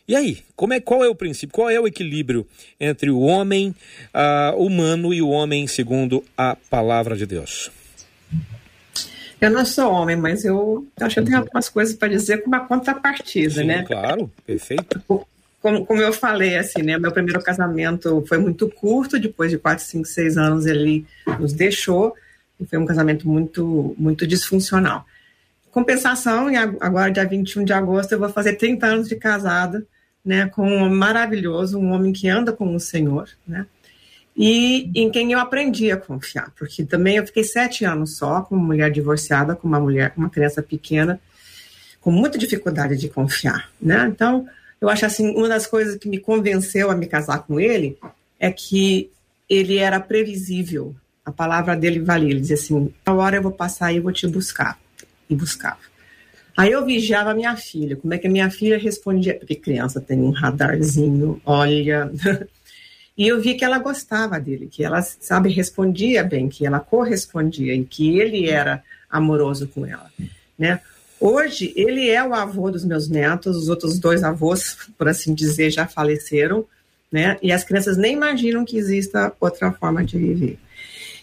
E 0.06 0.14
aí, 0.14 0.42
como 0.54 0.74
é, 0.74 0.80
qual 0.80 1.02
é 1.02 1.08
o 1.08 1.14
princípio? 1.14 1.54
Qual 1.54 1.70
é 1.70 1.80
o 1.80 1.86
equilíbrio 1.86 2.46
entre 2.78 3.10
o 3.10 3.20
homem 3.20 3.74
uh, 4.14 4.62
humano 4.62 5.14
e 5.14 5.22
o 5.22 5.30
homem 5.30 5.66
segundo 5.66 6.22
a 6.36 6.54
palavra 6.68 7.16
de 7.16 7.24
Deus? 7.24 7.70
Eu 9.40 9.50
não 9.50 9.64
sou 9.64 9.90
homem, 9.90 10.16
mas 10.16 10.44
eu 10.44 10.86
acho 11.00 11.14
que 11.14 11.20
eu 11.20 11.24
tenho 11.24 11.38
algumas 11.38 11.68
coisas 11.68 11.94
para 11.94 12.08
dizer 12.08 12.42
com 12.42 12.48
uma 12.48 12.60
contrapartida, 12.60 13.62
Sim, 13.62 13.64
né? 13.64 13.82
Claro, 13.82 14.30
perfeito. 14.46 15.02
Como, 15.64 15.86
como 15.86 16.02
eu 16.02 16.12
falei, 16.12 16.58
assim, 16.58 16.82
né? 16.82 16.98
Meu 16.98 17.10
primeiro 17.10 17.42
casamento 17.42 18.22
foi 18.28 18.36
muito 18.36 18.68
curto, 18.68 19.18
depois 19.18 19.50
de 19.50 19.56
4, 19.56 19.82
5, 19.82 20.04
6 20.04 20.36
anos 20.36 20.66
ele 20.66 21.06
nos 21.40 21.54
deixou, 21.54 22.14
e 22.60 22.66
foi 22.66 22.78
um 22.78 22.84
casamento 22.84 23.26
muito, 23.26 23.94
muito 23.96 24.26
disfuncional. 24.26 25.06
Compensação, 25.70 26.48
agora, 26.80 27.10
dia 27.10 27.24
21 27.24 27.64
de 27.64 27.72
agosto, 27.72 28.12
eu 28.12 28.18
vou 28.18 28.28
fazer 28.28 28.56
30 28.56 28.86
anos 28.86 29.08
de 29.08 29.16
casada, 29.16 29.86
né? 30.22 30.50
Com 30.50 30.68
um 30.68 30.94
maravilhoso, 30.94 31.78
um 31.78 31.92
homem 31.92 32.12
que 32.12 32.28
anda 32.28 32.52
com 32.52 32.74
o 32.74 32.78
Senhor, 32.78 33.26
né? 33.48 33.64
e 34.36 34.90
em 34.94 35.10
quem 35.10 35.32
eu 35.32 35.38
aprendi 35.38 35.90
a 35.90 35.96
confiar, 35.96 36.52
porque 36.58 36.84
também 36.84 37.16
eu 37.16 37.26
fiquei 37.26 37.44
sete 37.44 37.86
anos 37.86 38.18
só 38.18 38.42
com 38.42 38.54
uma 38.54 38.66
mulher 38.66 38.90
divorciada, 38.90 39.54
com 39.56 39.66
uma 39.66 39.80
mulher, 39.80 40.12
uma 40.14 40.28
criança 40.28 40.60
pequena, 40.60 41.18
com 42.02 42.10
muita 42.10 42.36
dificuldade 42.36 42.98
de 42.98 43.08
confiar, 43.08 43.70
né? 43.80 44.06
Então, 44.12 44.46
eu 44.84 44.88
acho 44.90 45.06
assim, 45.06 45.34
uma 45.34 45.48
das 45.48 45.66
coisas 45.66 45.96
que 45.96 46.08
me 46.08 46.18
convenceu 46.18 46.90
a 46.90 46.94
me 46.94 47.06
casar 47.06 47.38
com 47.38 47.58
ele 47.58 47.98
é 48.38 48.50
que 48.50 49.10
ele 49.48 49.78
era 49.78 49.98
previsível. 49.98 50.94
A 51.24 51.32
palavra 51.32 51.74
dele 51.74 52.00
valia. 52.00 52.30
Ele 52.30 52.40
dizia 52.40 52.56
assim: 52.56 52.92
a 53.04 53.12
hora 53.12 53.36
eu 53.36 53.42
vou 53.42 53.52
passar 53.52 53.92
e 53.92 53.96
eu 53.96 54.02
vou 54.02 54.12
te 54.12 54.26
buscar. 54.26 54.78
E 55.28 55.34
buscava. 55.34 55.78
Aí 56.56 56.70
eu 56.70 56.84
vigiava 56.84 57.30
a 57.30 57.34
minha 57.34 57.56
filha, 57.56 57.96
como 57.96 58.14
é 58.14 58.18
que 58.18 58.28
a 58.28 58.30
minha 58.30 58.48
filha 58.48 58.78
respondia, 58.78 59.34
porque 59.34 59.56
criança 59.56 60.00
tem 60.00 60.20
um 60.20 60.30
radarzinho, 60.30 61.40
olha, 61.44 62.12
E 63.16 63.28
eu 63.28 63.40
vi 63.40 63.54
que 63.54 63.64
ela 63.64 63.78
gostava 63.78 64.40
dele, 64.40 64.66
que 64.66 64.82
ela, 64.82 65.00
sabe, 65.00 65.48
respondia 65.48 66.24
bem, 66.24 66.48
que 66.48 66.66
ela 66.66 66.80
correspondia 66.80 67.72
e 67.72 67.84
que 67.84 68.18
ele 68.18 68.50
era 68.50 68.82
amoroso 69.08 69.68
com 69.68 69.86
ela. 69.86 70.10
né? 70.58 70.80
Hoje, 71.26 71.72
ele 71.74 72.10
é 72.10 72.22
o 72.22 72.34
avô 72.34 72.70
dos 72.70 72.84
meus 72.84 73.08
netos, 73.08 73.56
os 73.56 73.70
outros 73.70 73.98
dois 73.98 74.22
avós, 74.22 74.76
por 74.98 75.08
assim 75.08 75.32
dizer, 75.32 75.70
já 75.70 75.86
faleceram, 75.86 76.66
né? 77.10 77.38
E 77.40 77.50
as 77.50 77.64
crianças 77.64 77.96
nem 77.96 78.12
imaginam 78.12 78.62
que 78.62 78.76
exista 78.76 79.32
outra 79.40 79.72
forma 79.72 80.04
de 80.04 80.18
viver. 80.18 80.58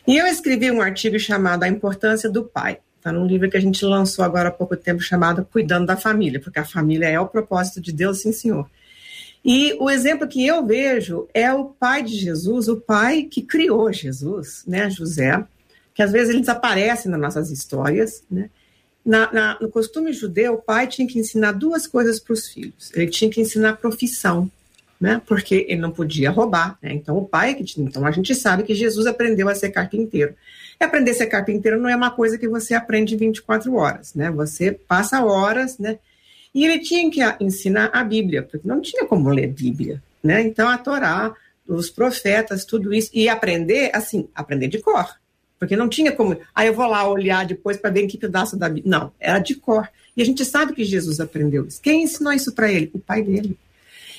E 0.07 0.17
eu 0.17 0.25
escrevi 0.25 0.71
um 0.71 0.81
artigo 0.81 1.19
chamado 1.19 1.61
A 1.61 1.67
Importância 1.67 2.27
do 2.27 2.43
Pai. 2.43 2.79
Está 2.97 3.11
num 3.11 3.27
livro 3.27 3.47
que 3.47 3.55
a 3.55 3.61
gente 3.61 3.85
lançou 3.85 4.25
agora 4.25 4.49
há 4.49 4.51
pouco 4.51 4.75
tempo 4.75 5.03
chamado 5.03 5.45
Cuidando 5.45 5.85
da 5.85 5.95
Família, 5.95 6.39
porque 6.39 6.57
a 6.57 6.65
família 6.65 7.07
é 7.07 7.19
o 7.19 7.27
propósito 7.27 7.79
de 7.79 7.91
Deus, 7.91 8.21
sim, 8.23 8.31
senhor. 8.31 8.67
E 9.45 9.75
o 9.79 9.87
exemplo 9.87 10.27
que 10.27 10.43
eu 10.43 10.65
vejo 10.65 11.27
é 11.31 11.53
o 11.53 11.65
pai 11.65 12.01
de 12.01 12.17
Jesus, 12.17 12.67
o 12.67 12.77
pai 12.77 13.27
que 13.29 13.43
criou 13.43 13.93
Jesus, 13.93 14.63
né, 14.65 14.89
José, 14.89 15.45
que 15.93 16.01
às 16.01 16.11
vezes 16.11 16.29
ele 16.29 16.39
desaparece 16.39 17.07
nas 17.07 17.21
nossas 17.21 17.51
histórias, 17.51 18.23
né? 18.31 18.49
Na, 19.03 19.31
na, 19.31 19.57
no 19.59 19.69
costume 19.69 20.13
judeu, 20.13 20.53
o 20.53 20.61
pai 20.61 20.87
tinha 20.87 21.07
que 21.07 21.17
ensinar 21.17 21.53
duas 21.53 21.87
coisas 21.87 22.19
para 22.19 22.33
os 22.33 22.47
filhos. 22.47 22.91
Ele 22.93 23.07
tinha 23.07 23.29
que 23.29 23.41
ensinar 23.41 23.77
profissão, 23.77 24.49
né? 24.99 25.19
Porque 25.25 25.65
ele 25.67 25.81
não 25.81 25.91
podia 25.91 26.29
roubar, 26.29 26.77
né? 26.81 26.93
Então 26.93 27.17
o 27.17 27.27
pai 27.27 27.55
que 27.55 27.63
tinha, 27.63 27.87
então 27.87 28.05
a 28.05 28.11
gente 28.11 28.35
sabe 28.35 28.61
que 28.63 28.75
Jesus 28.75 29.07
aprendeu 29.07 29.49
a 29.49 29.55
ser 29.55 29.71
carpinteiro. 29.71 30.35
E 30.79 30.83
aprender 30.83 31.11
a 31.11 31.15
ser 31.15 31.25
carpinteiro 31.27 31.79
não 31.79 31.89
é 31.89 31.95
uma 31.95 32.11
coisa 32.11 32.37
que 32.37 32.47
você 32.47 32.75
aprende 32.75 33.15
24 33.15 33.73
horas, 33.73 34.13
né? 34.13 34.29
Você 34.29 34.71
passa 34.71 35.23
horas, 35.25 35.79
né? 35.79 35.97
E 36.53 36.65
ele 36.65 36.79
tinha 36.79 37.09
que 37.09 37.43
ensinar 37.43 37.89
a 37.93 38.03
Bíblia, 38.03 38.43
porque 38.43 38.67
não 38.67 38.81
tinha 38.81 39.05
como 39.05 39.29
ler 39.29 39.47
Bíblia, 39.47 40.03
né? 40.21 40.41
Então 40.41 40.67
a 40.69 40.77
Torá, 40.77 41.33
os 41.67 41.89
profetas, 41.89 42.65
tudo 42.65 42.93
isso 42.93 43.09
e 43.13 43.27
aprender 43.27 43.89
assim, 43.95 44.27
aprender 44.35 44.67
de 44.67 44.79
cor. 44.79 45.20
Porque 45.61 45.75
não 45.75 45.87
tinha 45.87 46.11
como, 46.11 46.35
ah, 46.55 46.65
eu 46.65 46.73
vou 46.73 46.87
lá 46.87 47.07
olhar 47.07 47.45
depois 47.45 47.77
para 47.77 47.91
ver 47.91 48.01
em 48.01 48.07
que 48.07 48.17
pedaço 48.17 48.57
da. 48.57 48.67
Não, 48.83 49.13
era 49.19 49.37
de 49.37 49.53
cor. 49.53 49.87
E 50.17 50.21
a 50.23 50.25
gente 50.25 50.43
sabe 50.43 50.73
que 50.73 50.83
Jesus 50.83 51.19
aprendeu 51.19 51.67
isso. 51.67 51.79
Quem 51.79 52.01
ensinou 52.01 52.33
isso 52.33 52.51
para 52.51 52.71
ele? 52.71 52.89
O 52.95 52.97
pai 52.97 53.21
dele. 53.21 53.55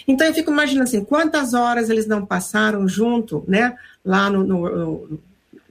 Então 0.06 0.24
eu 0.24 0.32
fico 0.32 0.52
imaginando 0.52 0.84
assim, 0.84 1.04
quantas 1.04 1.52
horas 1.52 1.90
eles 1.90 2.06
não 2.06 2.24
passaram 2.24 2.86
junto, 2.86 3.44
né, 3.48 3.76
lá 4.04 4.30
no, 4.30 4.44
no, 4.44 4.76
no 4.76 5.20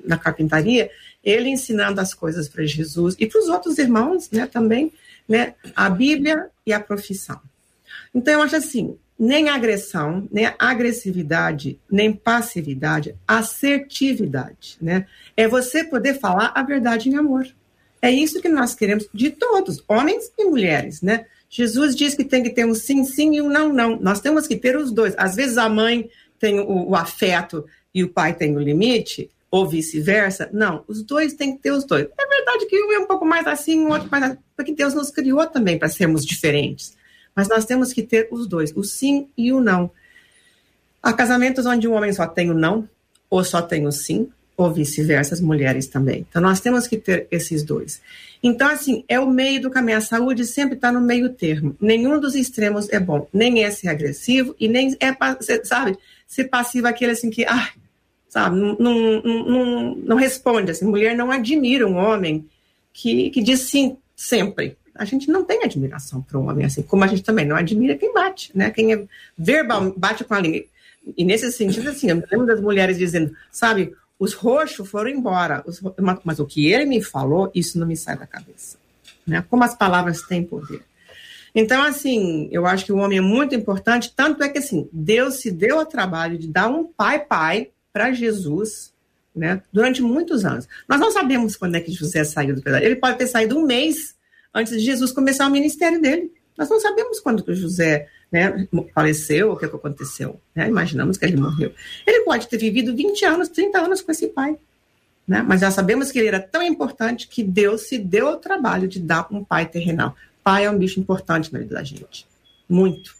na 0.03 0.17
carpintaria, 0.17 0.91
ele 1.23 1.47
ensinando 1.47 2.01
as 2.01 2.13
coisas 2.13 2.49
para 2.49 2.65
Jesus 2.65 3.15
e 3.17 3.25
para 3.25 3.39
os 3.39 3.47
outros 3.47 3.77
irmãos, 3.77 4.29
né, 4.29 4.47
também, 4.47 4.91
né, 5.25 5.53
a 5.73 5.89
Bíblia 5.89 6.47
e 6.65 6.73
a 6.73 6.81
profissão. 6.81 7.39
Então 8.13 8.33
eu 8.33 8.41
acho 8.41 8.57
assim, 8.57 8.97
nem 9.23 9.49
agressão, 9.49 10.27
nem 10.31 10.51
agressividade, 10.57 11.79
nem 11.91 12.11
passividade, 12.11 13.15
assertividade, 13.27 14.77
né? 14.81 15.05
É 15.37 15.47
você 15.47 15.83
poder 15.83 16.19
falar 16.19 16.51
a 16.55 16.63
verdade 16.63 17.07
em 17.07 17.15
amor. 17.15 17.45
É 18.01 18.09
isso 18.09 18.41
que 18.41 18.49
nós 18.49 18.73
queremos 18.73 19.07
de 19.13 19.29
todos, 19.29 19.83
homens 19.87 20.31
e 20.35 20.45
mulheres, 20.45 21.03
né? 21.03 21.27
Jesus 21.51 21.95
diz 21.95 22.15
que 22.15 22.23
tem 22.23 22.41
que 22.41 22.49
ter 22.49 22.65
um 22.65 22.73
sim, 22.73 23.03
sim 23.03 23.35
e 23.35 23.41
um 23.43 23.47
não, 23.47 23.71
não. 23.71 23.95
Nós 23.99 24.19
temos 24.19 24.47
que 24.47 24.55
ter 24.55 24.75
os 24.75 24.91
dois. 24.91 25.13
Às 25.15 25.35
vezes 25.35 25.59
a 25.59 25.69
mãe 25.69 26.09
tem 26.39 26.59
o, 26.59 26.89
o 26.89 26.95
afeto 26.95 27.63
e 27.93 28.03
o 28.03 28.09
pai 28.09 28.33
tem 28.33 28.57
o 28.57 28.59
limite, 28.59 29.29
ou 29.51 29.69
vice-versa. 29.69 30.49
Não, 30.51 30.83
os 30.87 31.03
dois 31.03 31.35
têm 31.35 31.55
que 31.55 31.61
ter 31.61 31.71
os 31.71 31.85
dois. 31.85 32.07
É 32.19 32.27
verdade 32.27 32.65
que 32.65 32.83
um 32.83 32.91
é 32.91 32.97
um 32.97 33.05
pouco 33.05 33.23
mais 33.23 33.45
assim, 33.45 33.85
o 33.85 33.89
outro 33.91 34.09
mais 34.09 34.23
assim, 34.23 34.37
porque 34.55 34.73
Deus 34.73 34.95
nos 34.95 35.11
criou 35.11 35.45
também 35.45 35.77
para 35.77 35.89
sermos 35.89 36.25
diferentes. 36.25 36.99
Mas 37.35 37.47
nós 37.47 37.65
temos 37.65 37.93
que 37.93 38.03
ter 38.03 38.27
os 38.31 38.47
dois, 38.47 38.73
o 38.75 38.83
sim 38.83 39.27
e 39.37 39.51
o 39.51 39.59
não. 39.59 39.89
Há 41.01 41.13
casamentos 41.13 41.65
onde 41.65 41.87
o 41.87 41.93
homem 41.93 42.13
só 42.13 42.27
tem 42.27 42.51
o 42.51 42.53
não, 42.53 42.87
ou 43.29 43.43
só 43.43 43.61
tem 43.61 43.87
o 43.87 43.91
sim, 43.91 44.29
ou 44.55 44.71
vice-versa, 44.71 45.33
as 45.33 45.41
mulheres 45.41 45.87
também. 45.87 46.25
Então 46.29 46.41
nós 46.41 46.59
temos 46.59 46.87
que 46.87 46.97
ter 46.97 47.27
esses 47.31 47.63
dois. 47.63 48.01
Então, 48.43 48.67
assim, 48.67 49.03
é 49.07 49.19
o 49.19 49.29
meio 49.29 49.61
do 49.61 49.69
caminho. 49.69 49.97
A 49.97 50.01
saúde 50.01 50.45
sempre 50.45 50.75
está 50.75 50.91
no 50.91 51.01
meio 51.01 51.29
termo. 51.29 51.75
Nenhum 51.79 52.19
dos 52.19 52.35
extremos 52.35 52.89
é 52.89 52.99
bom. 52.99 53.27
Nem 53.31 53.63
é 53.63 53.71
ser 53.71 53.87
agressivo 53.87 54.55
e 54.59 54.67
nem 54.67 54.95
é, 54.99 55.15
sabe, 55.63 55.97
ser 56.27 56.45
passivo 56.45 56.87
aquele 56.87 57.11
assim 57.11 57.29
que, 57.29 57.45
ah, 57.45 57.69
sabe, 58.27 58.59
não, 58.59 58.75
não, 58.79 59.21
não, 59.21 59.95
não 59.95 60.15
responde. 60.15 60.71
Assim, 60.71 60.85
mulher 60.85 61.15
não 61.15 61.31
admira 61.31 61.87
um 61.87 61.97
homem 61.97 62.47
que, 62.93 63.29
que 63.29 63.41
diz 63.41 63.61
sim 63.61 63.97
sempre. 64.15 64.77
A 64.95 65.05
gente 65.05 65.29
não 65.29 65.43
tem 65.43 65.63
admiração 65.63 66.21
para 66.21 66.37
um 66.37 66.49
homem 66.49 66.65
assim, 66.65 66.81
como 66.81 67.03
a 67.03 67.07
gente 67.07 67.23
também 67.23 67.45
não 67.45 67.55
admira 67.55 67.97
quem 67.97 68.13
bate, 68.13 68.51
né? 68.55 68.69
Quem 68.71 68.93
é 68.93 69.03
verbal, 69.37 69.93
bate 69.95 70.23
com 70.23 70.33
a 70.33 70.39
língua. 70.39 70.65
E 71.17 71.23
nesse 71.23 71.51
sentido, 71.51 71.89
assim, 71.89 72.09
eu 72.09 72.23
lembro 72.31 72.45
das 72.45 72.61
mulheres 72.61 72.97
dizendo, 72.97 73.35
sabe, 73.51 73.95
os 74.19 74.33
roxos 74.33 74.87
foram 74.87 75.09
embora, 75.09 75.63
os, 75.65 75.81
mas 76.23 76.39
o 76.39 76.45
que 76.45 76.71
ele 76.71 76.85
me 76.85 77.01
falou, 77.01 77.51
isso 77.55 77.79
não 77.79 77.87
me 77.87 77.97
sai 77.97 78.17
da 78.17 78.27
cabeça. 78.27 78.77
Né? 79.25 79.43
Como 79.49 79.63
as 79.63 79.75
palavras 79.75 80.21
têm 80.21 80.43
poder. 80.43 80.83
Então, 81.55 81.81
assim, 81.83 82.47
eu 82.51 82.65
acho 82.65 82.85
que 82.85 82.93
o 82.93 82.97
homem 82.97 83.17
é 83.17 83.21
muito 83.21 83.55
importante, 83.55 84.13
tanto 84.15 84.43
é 84.43 84.49
que, 84.49 84.59
assim, 84.59 84.87
Deus 84.91 85.35
se 85.35 85.51
deu 85.51 85.79
ao 85.79 85.85
trabalho 85.85 86.37
de 86.37 86.47
dar 86.47 86.69
um 86.69 86.85
pai-pai 86.85 87.69
para 87.91 88.13
Jesus, 88.13 88.93
né, 89.35 89.61
durante 89.71 90.01
muitos 90.01 90.45
anos. 90.45 90.67
Nós 90.87 90.99
não 90.99 91.11
sabemos 91.11 91.55
quando 91.55 91.75
é 91.75 91.81
que 91.81 91.91
José 91.91 92.23
saiu 92.23 92.55
do 92.55 92.61
pedaço. 92.61 92.83
Ele 92.83 92.95
pode 92.95 93.17
ter 93.17 93.27
saído 93.27 93.57
um 93.57 93.65
mês 93.65 94.15
antes 94.53 94.73
de 94.73 94.79
Jesus 94.79 95.11
começar 95.11 95.47
o 95.47 95.51
ministério 95.51 96.01
dele. 96.01 96.31
Nós 96.57 96.69
não 96.69 96.79
sabemos 96.79 97.19
quando 97.19 97.43
que 97.43 97.53
José 97.53 98.07
né, 98.31 98.67
faleceu, 98.93 99.51
o 99.51 99.57
que, 99.57 99.67
que 99.67 99.75
aconteceu. 99.75 100.39
Né? 100.55 100.67
Imaginamos 100.67 101.17
que 101.17 101.25
ele 101.25 101.37
morreu. 101.37 101.73
Ele 102.05 102.23
pode 102.23 102.47
ter 102.47 102.57
vivido 102.57 102.95
20 102.95 103.25
anos, 103.25 103.49
30 103.49 103.79
anos 103.79 104.01
com 104.01 104.11
esse 104.11 104.27
pai. 104.27 104.57
Né? 105.27 105.41
Mas 105.41 105.61
já 105.61 105.71
sabemos 105.71 106.11
que 106.11 106.19
ele 106.19 106.27
era 106.27 106.39
tão 106.39 106.61
importante 106.61 107.27
que 107.27 107.43
Deus 107.43 107.81
se 107.81 107.97
deu 107.97 108.27
ao 108.27 108.37
trabalho 108.37 108.87
de 108.87 108.99
dar 108.99 109.27
um 109.31 109.43
pai 109.43 109.65
terrenal. 109.65 110.15
Pai 110.43 110.65
é 110.65 110.71
um 110.71 110.77
bicho 110.77 110.99
importante 110.99 111.53
na 111.53 111.59
vida 111.59 111.75
da 111.75 111.83
gente. 111.83 112.25
Muito. 112.67 113.15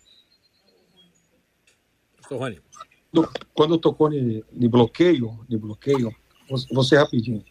Rony. 2.30 2.60
Quando 3.54 3.78
tocou 3.78 4.10
de 4.10 4.68
bloqueio, 4.70 5.40
de 5.48 5.58
bloqueio, 5.58 6.16
você 6.72 6.96
rapidinho. 6.96 7.44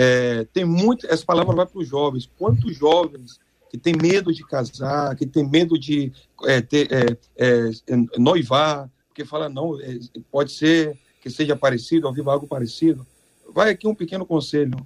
É, 0.00 0.44
tem 0.52 0.64
muito, 0.64 1.08
essa 1.08 1.26
palavra 1.26 1.56
vai 1.56 1.66
para 1.66 1.80
os 1.80 1.88
jovens. 1.88 2.30
Quantos 2.38 2.76
jovens 2.76 3.40
que 3.68 3.76
tem 3.76 3.92
medo 4.00 4.32
de 4.32 4.46
casar, 4.46 5.16
que 5.16 5.26
tem 5.26 5.44
medo 5.44 5.76
de 5.76 6.12
é, 6.44 6.60
ter, 6.60 6.88
é, 6.92 7.16
é, 7.36 7.70
noivar, 8.16 8.88
porque 9.08 9.24
fala, 9.24 9.48
não, 9.48 9.76
é, 9.80 9.98
pode 10.30 10.52
ser 10.52 10.96
que 11.20 11.28
seja 11.28 11.56
parecido, 11.56 12.06
ou 12.06 12.12
viva 12.12 12.32
algo 12.32 12.46
parecido. 12.46 13.04
Vai 13.52 13.70
aqui 13.70 13.88
um 13.88 13.94
pequeno 13.94 14.24
conselho. 14.24 14.76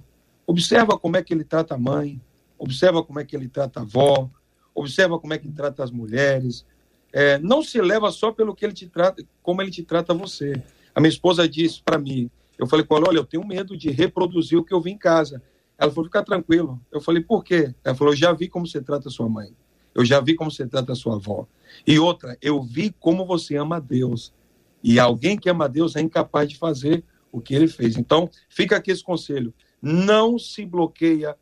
Observa 0.46 0.98
como 0.98 1.18
é 1.18 1.22
que 1.22 1.34
ele 1.34 1.44
trata 1.44 1.74
a 1.74 1.78
mãe, 1.78 2.18
observa 2.58 3.02
como 3.02 3.20
é 3.20 3.24
que 3.24 3.36
ele 3.36 3.48
trata 3.48 3.80
a 3.80 3.82
avó, 3.82 4.30
observa 4.74 5.18
como 5.18 5.34
é 5.34 5.38
que 5.38 5.46
ele 5.46 5.54
trata 5.54 5.84
as 5.84 5.90
mulheres. 5.90 6.64
É, 7.12 7.38
não 7.38 7.62
se 7.62 7.78
leva 7.82 8.10
só 8.10 8.32
pelo 8.32 8.54
que 8.54 8.64
ele 8.64 8.72
te 8.72 8.86
trata, 8.86 9.22
como 9.42 9.60
ele 9.60 9.70
te 9.70 9.82
trata 9.82 10.14
você. 10.14 10.54
A 10.94 11.00
minha 11.00 11.10
esposa 11.10 11.46
disse 11.46 11.82
para 11.82 11.98
mim, 11.98 12.30
eu 12.62 12.66
falei 12.68 12.86
com 12.86 12.96
ela, 12.96 13.08
olha, 13.08 13.18
eu 13.18 13.24
tenho 13.24 13.44
medo 13.44 13.76
de 13.76 13.90
reproduzir 13.90 14.56
o 14.56 14.62
que 14.62 14.72
eu 14.72 14.80
vi 14.80 14.92
em 14.92 14.96
casa. 14.96 15.42
Ela 15.76 15.90
falou, 15.90 16.04
fica 16.04 16.22
tranquilo. 16.22 16.80
Eu 16.92 17.00
falei, 17.00 17.20
por 17.20 17.42
quê? 17.42 17.74
Ela 17.82 17.92
falou, 17.92 18.12
eu 18.12 18.16
já 18.16 18.32
vi 18.32 18.48
como 18.48 18.68
você 18.68 18.80
trata 18.80 19.10
sua 19.10 19.28
mãe. 19.28 19.52
Eu 19.92 20.04
já 20.04 20.20
vi 20.20 20.36
como 20.36 20.48
você 20.48 20.64
trata 20.64 20.94
sua 20.94 21.16
avó. 21.16 21.44
E 21.84 21.98
outra, 21.98 22.38
eu 22.40 22.62
vi 22.62 22.94
como 23.00 23.26
você 23.26 23.56
ama 23.56 23.78
a 23.78 23.80
Deus. 23.80 24.32
E 24.80 25.00
alguém 25.00 25.36
que 25.36 25.50
ama 25.50 25.64
a 25.64 25.68
Deus 25.68 25.96
é 25.96 26.00
incapaz 26.00 26.48
de 26.48 26.56
fazer 26.56 27.02
o 27.32 27.40
que 27.40 27.52
ele 27.52 27.66
fez. 27.66 27.96
Então, 27.96 28.30
fica 28.48 28.76
aqui 28.76 28.92
esse 28.92 29.02
conselho. 29.02 29.52
Não 29.82 30.38
se 30.38 30.64
bloqueia 30.64 31.36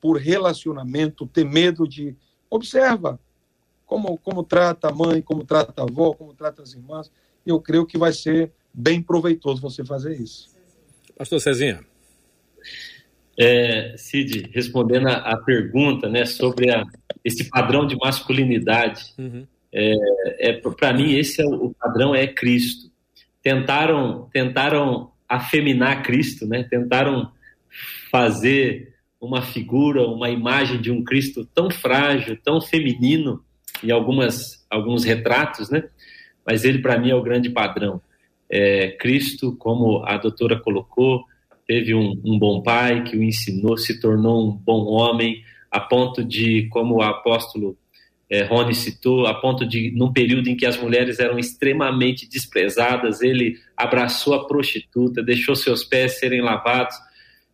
por 0.00 0.16
relacionamento, 0.16 1.26
ter 1.26 1.44
medo 1.44 1.86
de. 1.86 2.16
Observa 2.48 3.20
como, 3.84 4.16
como 4.16 4.42
trata 4.42 4.88
a 4.88 4.94
mãe, 4.94 5.20
como 5.20 5.44
trata 5.44 5.82
a 5.82 5.84
avó, 5.84 6.14
como 6.14 6.32
trata 6.32 6.62
as 6.62 6.72
irmãs. 6.72 7.12
Eu 7.44 7.60
creio 7.60 7.84
que 7.84 7.98
vai 7.98 8.14
ser 8.14 8.54
bem 8.72 9.02
proveitoso 9.02 9.60
você 9.60 9.84
fazer 9.84 10.18
isso. 10.18 10.51
Pastor 11.16 11.40
Cezinha. 11.40 11.80
É, 13.38 13.94
Cid, 13.96 14.50
respondendo 14.52 15.08
a, 15.08 15.36
pergunta 15.38 16.08
né, 16.08 16.24
sobre 16.24 16.70
a, 16.70 16.84
esse 17.24 17.48
padrão 17.48 17.86
de 17.86 17.96
masculinidade, 17.96 19.14
uhum. 19.18 19.46
é, 19.72 20.50
é 20.50 20.52
para 20.52 20.92
mim 20.92 21.14
esse 21.14 21.40
é 21.40 21.46
o, 21.46 21.66
o, 21.66 21.74
padrão 21.74 22.14
é 22.14 22.26
Cristo. 22.26 22.90
Tentaram, 23.42 24.28
tentaram 24.32 25.10
afeminar 25.28 26.02
Cristo, 26.02 26.46
né? 26.46 26.62
Tentaram 26.62 27.32
fazer 28.10 28.94
uma 29.20 29.40
figura, 29.40 30.06
uma 30.06 30.28
imagem 30.28 30.80
de 30.80 30.90
um 30.90 31.02
Cristo 31.02 31.44
tão 31.54 31.70
frágil, 31.70 32.38
tão 32.44 32.60
feminino 32.60 33.42
em 33.82 33.90
algumas 33.90 34.64
alguns 34.68 35.04
retratos, 35.04 35.70
né? 35.70 35.84
Mas 36.46 36.64
ele 36.64 36.80
para 36.80 36.98
mim 36.98 37.10
é 37.10 37.14
o 37.14 37.22
grande 37.22 37.48
padrão. 37.48 38.00
É, 38.52 38.88
Cristo, 38.88 39.56
como 39.56 40.04
a 40.04 40.18
doutora 40.18 40.60
colocou, 40.60 41.24
teve 41.66 41.94
um, 41.94 42.20
um, 42.22 42.38
bom 42.38 42.62
pai 42.62 43.02
que 43.02 43.16
o 43.16 43.22
ensinou, 43.22 43.78
se 43.78 43.98
tornou 43.98 44.46
um 44.46 44.52
bom 44.52 44.84
homem, 44.84 45.42
a 45.70 45.80
ponto 45.80 46.22
de, 46.22 46.68
como 46.68 46.96
o 46.96 47.02
apóstolo 47.02 47.78
é, 48.28 48.44
Rony 48.44 48.74
citou, 48.74 49.26
a 49.26 49.32
ponto 49.32 49.66
de, 49.66 49.90
num 49.92 50.12
período 50.12 50.48
em 50.48 50.56
que 50.56 50.66
as 50.66 50.76
mulheres 50.76 51.18
eram 51.18 51.38
extremamente 51.38 52.28
desprezadas, 52.28 53.22
ele 53.22 53.56
abraçou 53.74 54.34
a 54.34 54.46
prostituta, 54.46 55.22
deixou 55.22 55.56
seus 55.56 55.82
pés 55.82 56.18
serem 56.18 56.42
lavados. 56.42 56.94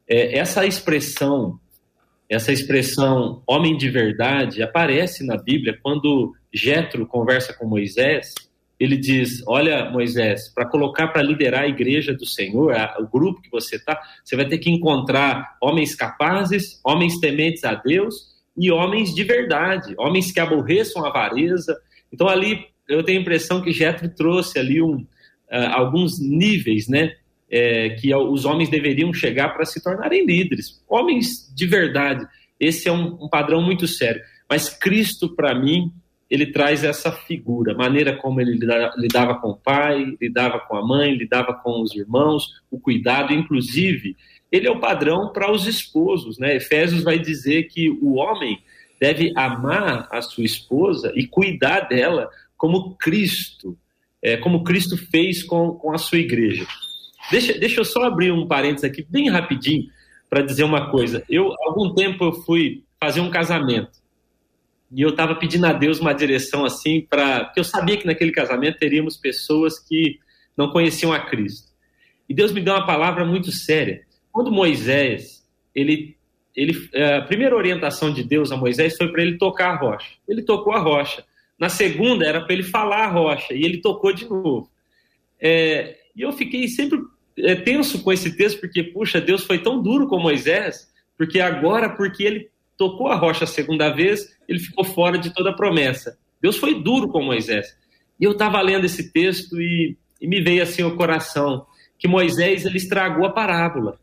É, 0.09 0.37
essa 0.37 0.67
expressão 0.67 1.61
essa 2.29 2.53
expressão 2.53 3.43
homem 3.47 3.77
de 3.77 3.89
verdade 3.89 4.63
aparece 4.63 5.25
na 5.25 5.37
Bíblia 5.39 5.79
quando 5.83 6.35
Jetro 6.53 7.07
conversa 7.07 7.55
com 7.55 7.67
Moisés. 7.67 8.35
Ele 8.79 8.97
diz: 8.97 9.43
Olha, 9.47 9.91
Moisés, 9.91 10.49
para 10.55 10.67
colocar 10.67 11.09
para 11.09 11.23
liderar 11.23 11.63
a 11.63 11.69
igreja 11.69 12.13
do 12.15 12.27
Senhor, 12.27 12.73
a, 12.75 12.97
o 13.01 13.07
grupo 13.07 13.43
que 13.43 13.51
você 13.51 13.77
está, 13.77 14.01
você 14.25 14.37
vai 14.37 14.47
ter 14.47 14.59
que 14.59 14.71
encontrar 14.71 15.57
homens 15.61 15.95
capazes, 15.95 16.81
homens 16.85 17.19
tementes 17.19 17.65
a 17.65 17.75
Deus 17.75 18.37
e 18.57 18.71
homens 18.71 19.15
de 19.15 19.25
verdade, 19.25 19.95
homens 19.99 20.33
que 20.33 20.41
aborreçam 20.41 21.05
a 21.05 21.09
avareza. 21.09 21.77
Então, 22.13 22.29
ali, 22.29 22.67
eu 22.89 23.03
tenho 23.03 23.19
a 23.19 23.23
impressão 23.23 23.61
que 23.61 23.73
Jetro 23.73 24.09
trouxe 24.09 24.59
ali 24.59 24.81
um, 24.81 24.97
uh, 24.97 25.07
alguns 25.73 26.21
níveis, 26.21 26.89
né? 26.89 27.15
é, 27.51 27.91
que 27.91 28.15
os 28.15 28.45
homens 28.45 28.69
deveriam 28.69 29.13
chegar 29.13 29.55
para 29.55 29.65
se 29.65 29.83
tornarem 29.83 30.25
líderes, 30.25 30.83
homens 30.89 31.53
de 31.55 31.67
verdade. 31.67 32.27
Esse 32.61 32.89
é 32.89 32.93
um, 32.93 33.25
um 33.25 33.29
padrão 33.29 33.63
muito 33.63 33.87
sério. 33.87 34.21
Mas 34.49 34.69
Cristo, 34.69 35.35
para 35.35 35.59
mim, 35.59 35.93
ele 36.31 36.47
traz 36.47 36.85
essa 36.85 37.11
figura, 37.11 37.75
maneira 37.75 38.15
como 38.17 38.41
ele 38.41 38.59
lidava 38.97 39.37
com 39.37 39.51
o 39.51 39.57
pai, 39.57 40.17
lidava 40.21 40.61
com 40.61 40.77
a 40.77 40.87
mãe, 40.87 41.15
lidava 41.15 41.55
com 41.55 41.81
os 41.81 41.95
irmãos, 41.95 42.61
o 42.71 42.79
cuidado, 42.79 43.33
inclusive, 43.33 44.15
ele 44.53 44.67
é 44.67 44.71
o 44.71 44.81
padrão 44.81 45.33
para 45.33 45.51
os 45.51 45.67
esposos, 45.67 46.39
né? 46.39 46.57
Efésios 46.57 47.03
vai 47.03 47.19
dizer 47.19 47.65
que 47.65 47.91
o 47.91 48.17
homem 48.17 48.59
deve 49.01 49.33
amar 49.37 50.09
a 50.11 50.21
sua 50.21 50.45
esposa 50.45 51.13
e 51.15 51.27
cuidar 51.27 51.89
dela 51.89 52.29
como 52.57 52.95
Cristo, 52.97 53.79
é, 54.21 54.37
como 54.37 54.65
Cristo 54.65 54.97
fez 54.97 55.43
com, 55.43 55.73
com 55.73 55.93
a 55.93 55.99
sua 55.99 56.19
igreja. 56.19 56.67
Deixa, 57.31 57.59
deixa 57.59 57.81
eu 57.81 57.85
só 57.85 58.05
abrir 58.05 58.33
um 58.33 58.47
parênteses 58.47 58.85
aqui, 58.85 59.07
bem 59.09 59.31
rapidinho, 59.31 59.85
para 60.29 60.43
dizer 60.43 60.65
uma 60.65 60.91
coisa. 60.91 61.23
Eu, 61.29 61.55
algum 61.63 61.95
tempo, 61.95 62.25
eu 62.25 62.33
fui 62.33 62.83
fazer 63.01 63.21
um 63.21 63.31
casamento. 63.31 63.98
E 64.91 65.03
eu 65.03 65.11
estava 65.11 65.35
pedindo 65.35 65.67
a 65.67 65.73
Deus 65.73 66.01
uma 66.01 66.15
direção 66.15 66.65
assim, 66.65 67.01
para. 67.01 67.45
Porque 67.45 67.61
eu 67.61 67.65
sabia 67.65 67.97
que 67.97 68.07
naquele 68.07 68.33
casamento 68.33 68.79
teríamos 68.79 69.17
pessoas 69.17 69.79
que 69.79 70.19
não 70.57 70.71
conheciam 70.71 71.13
a 71.13 71.21
Cristo. 71.21 71.69
E 72.29 72.35
Deus 72.35 72.53
me 72.53 72.61
deu 72.61 72.75
uma 72.75 72.87
palavra 72.87 73.25
muito 73.25 73.53
séria. 73.53 74.03
Quando 74.33 74.51
Moisés, 74.51 75.47
ele. 75.75 76.17
ele 76.57 76.91
a 76.95 77.23
primeira 77.23 77.57
orientação 77.57 78.13
de 78.13 78.23
Deus 78.23 78.51
a 78.51 78.57
Moisés 78.57 78.97
foi 78.97 79.09
para 79.13 79.23
ele 79.23 79.37
tocar 79.37 79.71
a 79.71 79.77
rocha. 79.77 80.13
Ele 80.27 80.43
tocou 80.43 80.73
a 80.73 80.81
rocha. 80.81 81.25
Na 81.59 81.69
segunda 81.69 82.25
era 82.25 82.41
para 82.41 82.55
ele 82.55 82.63
falar 82.63 83.05
a 83.05 83.11
rocha. 83.11 83.53
E 83.53 83.65
ele 83.65 83.79
tocou 83.79 84.13
de 84.13 84.27
novo. 84.27 84.71
É, 85.41 85.97
e 86.17 86.23
eu 86.23 86.33
fiquei 86.33 86.67
sempre 86.69 86.99
é 87.45 87.55
tenso 87.55 88.03
com 88.03 88.13
esse 88.13 88.37
texto, 88.37 88.61
porque, 88.61 88.83
puxa, 88.83 89.21
Deus 89.21 89.45
foi 89.45 89.59
tão 89.59 89.81
duro 89.81 90.09
com 90.09 90.19
Moisés, 90.19 90.89
porque 91.17 91.41
agora, 91.41 91.89
porque 91.89 92.25
ele 92.25 92.51
tocou 92.79 93.09
a 93.09 93.17
rocha 93.17 93.45
a 93.45 93.47
segunda 93.47 93.91
vez, 93.91 94.35
ele 94.49 94.61
ficou 94.61 94.85
fora 94.85 95.19
de 95.19 95.35
toda 95.35 95.51
a 95.51 95.55
promessa. 95.55 96.17
Deus 96.41 96.57
foi 96.57 96.81
duro 96.81 97.09
com 97.09 97.23
Moisés. 97.23 97.77
E 98.19 98.25
eu 98.25 98.33
estava 98.33 98.61
lendo 98.63 98.87
esse 98.87 99.13
texto 99.13 99.61
e, 99.61 99.97
e, 100.21 100.27
me 100.29 100.41
veio 100.41 100.63
assim 100.63 100.85
o 100.85 100.97
coração 100.97 101.67
que 101.99 102.07
Moisés 102.07 102.65
ele 102.65 102.79
estragou 102.79 103.27
a 103.27 103.33
parábola. 103.33 103.99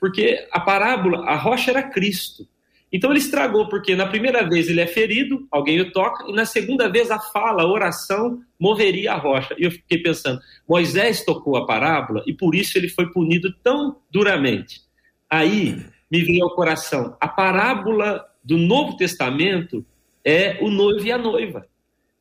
Porque 0.00 0.46
a 0.50 0.58
parábola, 0.58 1.26
a 1.26 1.36
rocha 1.36 1.70
era 1.70 1.82
Cristo. 1.82 2.48
Então 2.90 3.10
ele 3.10 3.18
estragou, 3.18 3.68
porque 3.68 3.94
na 3.94 4.06
primeira 4.06 4.48
vez 4.48 4.68
ele 4.68 4.80
é 4.80 4.86
ferido, 4.86 5.46
alguém 5.50 5.80
o 5.80 5.92
toca, 5.92 6.24
e 6.28 6.32
na 6.32 6.46
segunda 6.46 6.88
vez 6.88 7.10
a 7.10 7.18
fala, 7.18 7.62
a 7.62 7.66
oração, 7.66 8.40
moveria 8.58 9.12
a 9.12 9.16
rocha. 9.16 9.54
E 9.58 9.64
eu 9.64 9.70
fiquei 9.70 9.98
pensando, 9.98 10.40
Moisés 10.66 11.24
tocou 11.24 11.56
a 11.56 11.66
parábola 11.66 12.22
e 12.26 12.32
por 12.32 12.54
isso 12.54 12.78
ele 12.78 12.88
foi 12.88 13.10
punido 13.10 13.52
tão 13.62 13.96
duramente. 14.10 14.80
Aí 15.28 15.84
me 16.10 16.22
veio 16.22 16.44
ao 16.44 16.54
coração, 16.54 17.16
a 17.20 17.28
parábola 17.28 18.24
do 18.42 18.56
Novo 18.56 18.96
Testamento 18.96 19.84
é 20.24 20.58
o 20.60 20.70
noivo 20.70 21.04
e 21.04 21.12
a 21.12 21.18
noiva, 21.18 21.66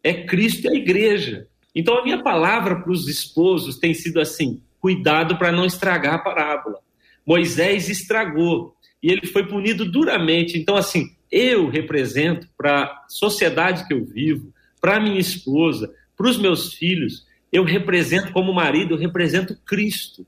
é 0.03 0.13
Cristo 0.25 0.65
e 0.65 0.69
a 0.69 0.75
igreja. 0.75 1.47
Então 1.73 1.97
a 1.97 2.03
minha 2.03 2.21
palavra 2.23 2.81
para 2.81 2.91
os 2.91 3.07
esposos 3.07 3.77
tem 3.77 3.93
sido 3.93 4.19
assim: 4.19 4.61
cuidado 4.79 5.37
para 5.37 5.51
não 5.51 5.65
estragar 5.65 6.15
a 6.15 6.19
parábola. 6.19 6.79
Moisés 7.25 7.89
estragou, 7.89 8.75
e 9.01 9.11
ele 9.11 9.27
foi 9.27 9.45
punido 9.45 9.85
duramente. 9.85 10.57
Então, 10.57 10.75
assim, 10.75 11.15
eu 11.31 11.69
represento 11.69 12.47
para 12.57 12.83
a 12.83 13.05
sociedade 13.07 13.87
que 13.87 13.93
eu 13.93 14.03
vivo, 14.03 14.53
para 14.79 14.99
minha 14.99 15.19
esposa, 15.19 15.93
para 16.15 16.27
os 16.27 16.37
meus 16.37 16.73
filhos, 16.73 17.25
eu 17.51 17.63
represento 17.63 18.31
como 18.31 18.53
marido, 18.53 18.93
eu 18.93 18.97
represento 18.97 19.55
Cristo. 19.65 20.25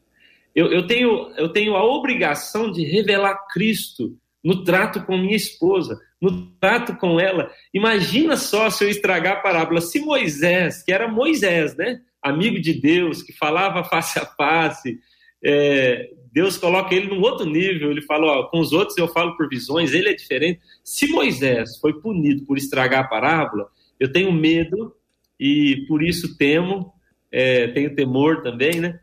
Eu, 0.58 0.72
eu, 0.72 0.88
tenho, 0.88 1.32
eu 1.38 1.50
tenho 1.50 1.76
a 1.76 1.86
obrigação 1.86 2.72
de 2.72 2.84
revelar 2.84 3.46
Cristo 3.54 4.18
no 4.44 4.64
trato 4.64 5.06
com 5.06 5.16
minha 5.16 5.36
esposa, 5.36 6.02
no 6.20 6.48
trato 6.60 6.96
com 6.96 7.20
ela. 7.20 7.52
Imagina 7.72 8.36
só 8.36 8.68
se 8.72 8.84
eu 8.84 8.90
estragar 8.90 9.34
a 9.34 9.42
parábola. 9.42 9.82
Se 9.82 10.00
Moisés, 10.00 10.82
que 10.82 10.92
era 10.92 11.08
Moisés, 11.08 11.78
né? 11.78 12.02
Amigo 12.20 12.60
de 12.60 12.74
Deus, 12.74 13.22
que 13.22 13.32
falava 13.34 13.84
face 13.84 14.18
a 14.18 14.26
face, 14.26 14.98
é, 15.44 16.10
Deus 16.34 16.58
coloca 16.58 16.96
ele 16.96 17.06
num 17.06 17.22
outro 17.22 17.46
nível. 17.46 17.92
Ele 17.92 18.02
fala: 18.02 18.50
com 18.50 18.60
os 18.60 18.72
outros 18.72 18.98
eu 18.98 19.08
falo 19.08 19.38
por 19.38 19.48
visões, 19.48 19.94
ele 19.94 20.10
é 20.10 20.16
diferente. 20.16 20.60
Se 20.84 21.06
Moisés 21.06 21.78
foi 21.78 22.02
punido 22.02 22.44
por 22.46 22.58
estragar 22.58 23.02
a 23.02 23.08
parábola, 23.08 23.68
eu 24.00 24.12
tenho 24.12 24.32
medo 24.32 24.92
e 25.40 25.86
por 25.88 26.02
isso 26.02 26.36
temo, 26.36 26.92
é, 27.32 27.68
tenho 27.68 27.94
temor 27.94 28.42
também, 28.42 28.80
né? 28.80 29.00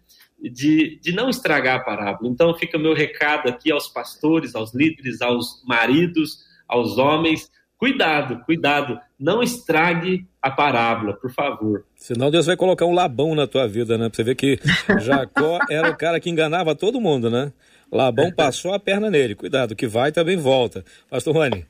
De, 0.50 0.98
de 1.00 1.12
não 1.12 1.28
estragar 1.28 1.76
a 1.76 1.84
parábola. 1.84 2.30
Então 2.30 2.54
fica 2.54 2.76
o 2.76 2.80
meu 2.80 2.94
recado 2.94 3.48
aqui 3.48 3.72
aos 3.72 3.88
pastores, 3.88 4.54
aos 4.54 4.74
líderes, 4.74 5.22
aos 5.22 5.62
maridos, 5.66 6.44
aos 6.68 6.98
homens. 6.98 7.50
Cuidado, 7.78 8.40
cuidado, 8.44 8.98
não 9.18 9.42
estrague 9.42 10.26
a 10.40 10.50
parábola, 10.50 11.14
por 11.14 11.30
favor. 11.30 11.84
Senão 11.96 12.30
Deus 12.30 12.46
vai 12.46 12.56
colocar 12.56 12.86
um 12.86 12.94
labão 12.94 13.34
na 13.34 13.46
tua 13.46 13.66
vida, 13.66 13.98
né? 13.98 14.08
Pra 14.08 14.16
você 14.16 14.24
ver 14.24 14.34
que 14.34 14.58
Jacó 15.00 15.58
era 15.70 15.90
o 15.90 15.96
cara 15.96 16.20
que 16.20 16.30
enganava 16.30 16.74
todo 16.74 17.00
mundo, 17.00 17.30
né? 17.30 17.52
Labão 17.90 18.30
passou 18.32 18.74
a 18.74 18.78
perna 18.78 19.10
nele. 19.10 19.34
Cuidado, 19.34 19.76
que 19.76 19.86
vai 19.86 20.12
também 20.12 20.36
volta. 20.36 20.84
Pastor 21.10 21.34
Rony. 21.34 21.66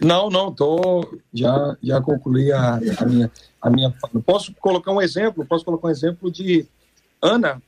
Não, 0.00 0.28
não, 0.28 0.52
tô 0.52 1.18
já 1.32 1.76
já 1.82 2.00
concluí 2.00 2.52
a, 2.52 2.80
a 2.98 3.06
minha 3.06 3.30
a 3.64 3.70
minha 3.70 3.90
posso 4.26 4.54
colocar 4.56 4.92
um 4.92 5.00
exemplo, 5.00 5.46
posso 5.46 5.64
colocar 5.64 5.88
um 5.88 5.90
exemplo 5.90 6.30
de 6.30 6.66
Ana, 7.20 7.62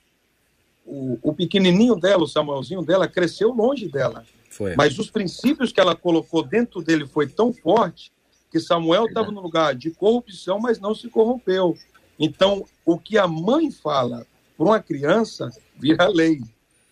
o, 0.85 1.19
o 1.23 1.33
pequenininho 1.33 1.97
dela, 1.97 2.25
o 2.25 2.29
Samuelzinho 2.29 2.83
dela 2.83 3.09
cresceu 3.09 3.51
longe 3.51 3.89
dela. 3.89 4.23
Foi. 4.51 4.77
Mas 4.77 4.99
os 4.99 5.11
princípios 5.11 5.73
que 5.73 5.81
ela 5.81 5.97
colocou 5.97 6.43
dentro 6.43 6.83
dele 6.83 7.07
foi 7.07 7.27
tão 7.27 7.51
forte 7.51 8.13
que 8.51 8.61
Samuel 8.61 9.07
estava 9.07 9.31
no 9.31 9.41
lugar 9.41 9.75
de 9.75 9.91
corrupção, 9.91 10.61
mas 10.61 10.79
não 10.79 10.95
se 10.95 11.09
corrompeu. 11.09 11.75
Então, 12.19 12.67
o 12.85 12.99
que 12.99 13.17
a 13.17 13.27
mãe 13.27 13.71
fala 13.71 14.27
para 14.57 14.67
uma 14.67 14.81
criança 14.81 15.51
vira 15.79 16.09
lei. 16.09 16.43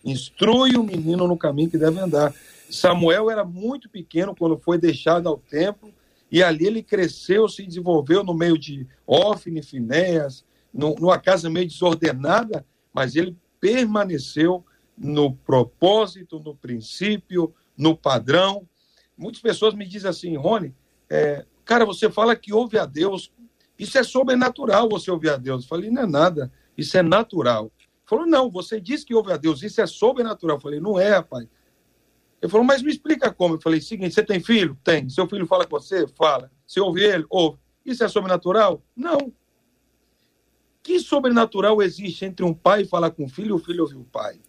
Instrui 0.03 0.77
o 0.77 0.83
menino 0.83 1.27
no 1.27 1.37
caminho 1.37 1.69
que 1.69 1.77
deve 1.77 1.99
andar. 1.99 2.33
Samuel 2.69 3.29
era 3.29 3.45
muito 3.45 3.87
pequeno 3.87 4.35
quando 4.35 4.57
foi 4.57 4.79
deixado 4.79 5.27
ao 5.29 5.37
templo, 5.37 5.93
e 6.31 6.43
ali 6.43 6.65
ele 6.65 6.83
cresceu, 6.83 7.47
se 7.47 7.65
desenvolveu 7.65 8.23
no 8.23 8.33
meio 8.33 8.57
de 8.57 8.87
Ofne, 9.05 9.61
Finéas, 9.61 10.43
numa 10.73 11.17
casa 11.17 11.49
meio 11.49 11.67
desordenada, 11.67 12.65
mas 12.93 13.15
ele 13.15 13.37
permaneceu 13.59 14.65
no 14.97 15.33
propósito, 15.33 16.39
no 16.39 16.55
princípio, 16.55 17.53
no 17.77 17.95
padrão. 17.95 18.67
Muitas 19.17 19.41
pessoas 19.41 19.73
me 19.73 19.85
dizem 19.85 20.09
assim, 20.09 20.35
Rony, 20.35 20.73
é, 21.09 21.45
cara, 21.63 21.85
você 21.85 22.09
fala 22.09 22.35
que 22.35 22.53
ouve 22.53 22.77
a 22.77 22.85
Deus, 22.85 23.31
isso 23.77 23.97
é 23.97 24.03
sobrenatural 24.03 24.89
você 24.89 25.11
ouvir 25.11 25.29
a 25.29 25.37
Deus. 25.37 25.63
Eu 25.63 25.69
falei, 25.69 25.89
não 25.89 26.03
é 26.03 26.07
nada, 26.07 26.51
isso 26.77 26.97
é 26.97 27.03
natural. 27.03 27.71
Falou, 28.05 28.25
não, 28.25 28.51
você 28.51 28.79
diz 28.79 29.03
que 29.03 29.15
ouve 29.15 29.31
a 29.31 29.37
Deus, 29.37 29.63
isso 29.63 29.81
é 29.81 29.87
sobrenatural. 29.87 30.57
Eu 30.57 30.61
falei, 30.61 30.79
não 30.79 30.99
é, 30.99 31.09
rapaz. 31.09 31.47
Ele 32.41 32.51
falou, 32.51 32.65
mas 32.65 32.81
me 32.81 32.91
explica 32.91 33.31
como. 33.31 33.55
Eu 33.55 33.61
falei, 33.61 33.81
seguinte, 33.81 34.13
você 34.13 34.23
tem 34.23 34.39
filho? 34.39 34.77
Tem. 34.83 35.09
Seu 35.09 35.27
filho 35.27 35.47
fala 35.47 35.65
com 35.65 35.79
você? 35.79 36.07
Fala. 36.07 36.51
Você 36.65 36.79
ouve 36.79 37.03
ele? 37.03 37.25
Ouve. 37.29 37.57
Isso 37.85 38.03
é 38.03 38.07
sobrenatural? 38.07 38.83
Não. 38.95 39.31
Que 40.83 40.99
sobrenatural 40.99 41.81
existe 41.81 42.25
entre 42.25 42.45
um 42.45 42.53
pai 42.53 42.85
falar 42.85 43.11
com 43.11 43.25
o 43.25 43.29
filho 43.29 43.49
e 43.49 43.53
o 43.53 43.59
filho 43.59 43.83
ouvir 43.83 43.97
o 43.97 44.03
pai? 44.03 44.39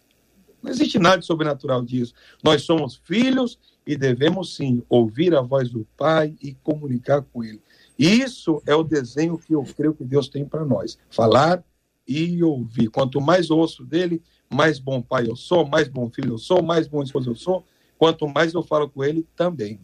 Não 0.61 0.71
existe 0.71 0.99
nada 0.99 1.19
de 1.19 1.25
sobrenatural 1.25 1.83
disso. 1.83 2.13
Nós 2.43 2.63
somos 2.63 2.95
filhos 3.03 3.59
e 3.85 3.95
devemos 3.95 4.55
sim 4.55 4.83
ouvir 4.89 5.33
a 5.35 5.41
voz 5.41 5.69
do 5.69 5.87
Pai 5.95 6.35
e 6.41 6.53
comunicar 6.55 7.21
com 7.21 7.43
Ele. 7.43 7.61
Isso 7.97 8.61
é 8.65 8.75
o 8.75 8.83
desenho 8.83 9.37
que 9.37 9.53
eu 9.53 9.63
creio 9.75 9.93
que 9.93 10.03
Deus 10.03 10.27
tem 10.27 10.45
para 10.45 10.65
nós: 10.65 10.97
falar 11.09 11.63
e 12.07 12.43
ouvir. 12.43 12.89
Quanto 12.89 13.19
mais 13.21 13.49
ouço 13.49 13.83
dele, 13.83 14.21
mais 14.49 14.79
bom 14.79 15.01
pai 15.01 15.27
eu 15.27 15.35
sou, 15.35 15.65
mais 15.65 15.87
bom 15.87 16.09
filho 16.09 16.33
eu 16.33 16.37
sou, 16.37 16.61
mais 16.61 16.87
bom 16.87 17.03
esposo 17.03 17.31
eu 17.31 17.35
sou. 17.35 17.65
Quanto 17.97 18.27
mais 18.27 18.53
eu 18.53 18.63
falo 18.63 18.89
com 18.89 19.03
ele, 19.03 19.25
também. 19.35 19.79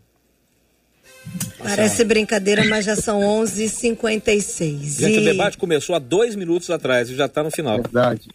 Parece 1.57 2.03
brincadeira, 2.03 2.65
mas 2.65 2.83
já 2.83 2.95
são 2.95 3.21
11h56. 3.21 4.99
Gente, 4.99 5.15
e... 5.15 5.17
o 5.19 5.23
debate 5.23 5.57
começou 5.57 5.95
há 5.95 5.99
dois 5.99 6.35
minutos 6.35 6.69
atrás 6.69 7.09
e 7.09 7.15
já 7.15 7.25
está 7.25 7.41
no 7.41 7.49
final. 7.49 7.77
Verdade. 7.81 8.29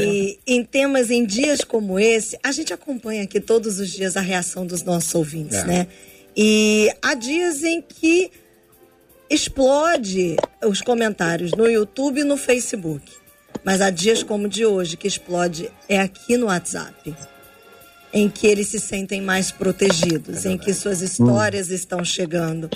E 0.00 0.38
em 0.46 0.62
temas, 0.62 1.10
em 1.10 1.24
dias 1.24 1.64
como 1.64 1.98
esse, 1.98 2.38
a 2.42 2.52
gente 2.52 2.72
acompanha 2.72 3.22
aqui 3.22 3.40
todos 3.40 3.80
os 3.80 3.90
dias 3.90 4.16
a 4.16 4.20
reação 4.20 4.66
dos 4.66 4.82
nossos 4.82 5.14
ouvintes, 5.14 5.58
é. 5.58 5.64
né? 5.64 5.86
E 6.36 6.92
há 7.00 7.14
dias 7.14 7.64
em 7.64 7.80
que 7.80 8.30
explode 9.30 10.36
os 10.64 10.82
comentários 10.82 11.52
no 11.52 11.68
YouTube 11.68 12.20
e 12.20 12.24
no 12.24 12.36
Facebook. 12.36 13.10
Mas 13.64 13.80
há 13.80 13.90
dias 13.90 14.22
como 14.22 14.46
o 14.46 14.48
de 14.48 14.64
hoje 14.64 14.96
que 14.96 15.08
explode 15.08 15.70
é 15.88 15.98
aqui 15.98 16.36
no 16.36 16.46
WhatsApp 16.46 17.14
em 18.12 18.28
que 18.28 18.46
eles 18.46 18.68
se 18.68 18.80
sentem 18.80 19.20
mais 19.20 19.50
protegidos, 19.50 20.46
é 20.46 20.52
em 20.52 20.58
que 20.58 20.72
suas 20.72 21.02
histórias 21.02 21.70
hum. 21.70 21.74
estão 21.74 22.04
chegando. 22.04 22.68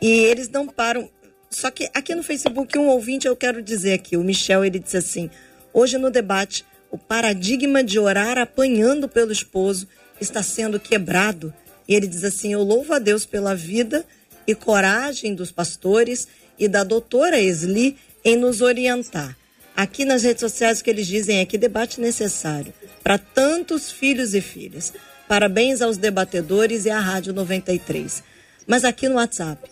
E 0.00 0.10
eles 0.10 0.48
não 0.48 0.66
param. 0.66 1.08
Só 1.50 1.70
que 1.70 1.88
aqui 1.94 2.14
no 2.14 2.22
Facebook, 2.22 2.78
um 2.78 2.88
ouvinte, 2.88 3.26
eu 3.26 3.36
quero 3.36 3.62
dizer 3.62 3.94
aqui, 3.94 4.16
o 4.16 4.24
Michel, 4.24 4.64
ele 4.64 4.78
disse 4.78 4.96
assim: 4.96 5.30
hoje 5.72 5.98
no 5.98 6.10
debate, 6.10 6.64
o 6.90 6.98
paradigma 6.98 7.82
de 7.82 7.98
orar 7.98 8.38
apanhando 8.38 9.08
pelo 9.08 9.32
esposo 9.32 9.86
está 10.20 10.42
sendo 10.42 10.80
quebrado. 10.80 11.52
E 11.86 11.94
ele 11.94 12.06
diz 12.06 12.24
assim: 12.24 12.52
eu 12.52 12.62
louvo 12.62 12.92
a 12.94 12.98
Deus 12.98 13.26
pela 13.26 13.54
vida 13.54 14.04
e 14.46 14.54
coragem 14.54 15.34
dos 15.34 15.50
pastores 15.50 16.28
e 16.58 16.68
da 16.68 16.82
doutora 16.84 17.40
Esli 17.40 17.96
em 18.24 18.36
nos 18.36 18.60
orientar. 18.60 19.36
Aqui 19.76 20.04
nas 20.04 20.24
redes 20.24 20.40
sociais 20.40 20.80
o 20.80 20.84
que 20.84 20.90
eles 20.90 21.06
dizem 21.06 21.38
é 21.38 21.46
que 21.46 21.56
debate 21.56 22.00
necessário 22.00 22.74
para 23.02 23.18
tantos 23.18 23.90
filhos 23.90 24.34
e 24.34 24.40
filhas. 24.40 24.92
Parabéns 25.26 25.82
aos 25.82 25.96
debatedores 25.96 26.84
e 26.86 26.90
à 26.90 26.98
Rádio 26.98 27.32
93. 27.32 28.22
Mas 28.66 28.84
aqui 28.84 29.08
no 29.08 29.16
WhatsApp, 29.16 29.68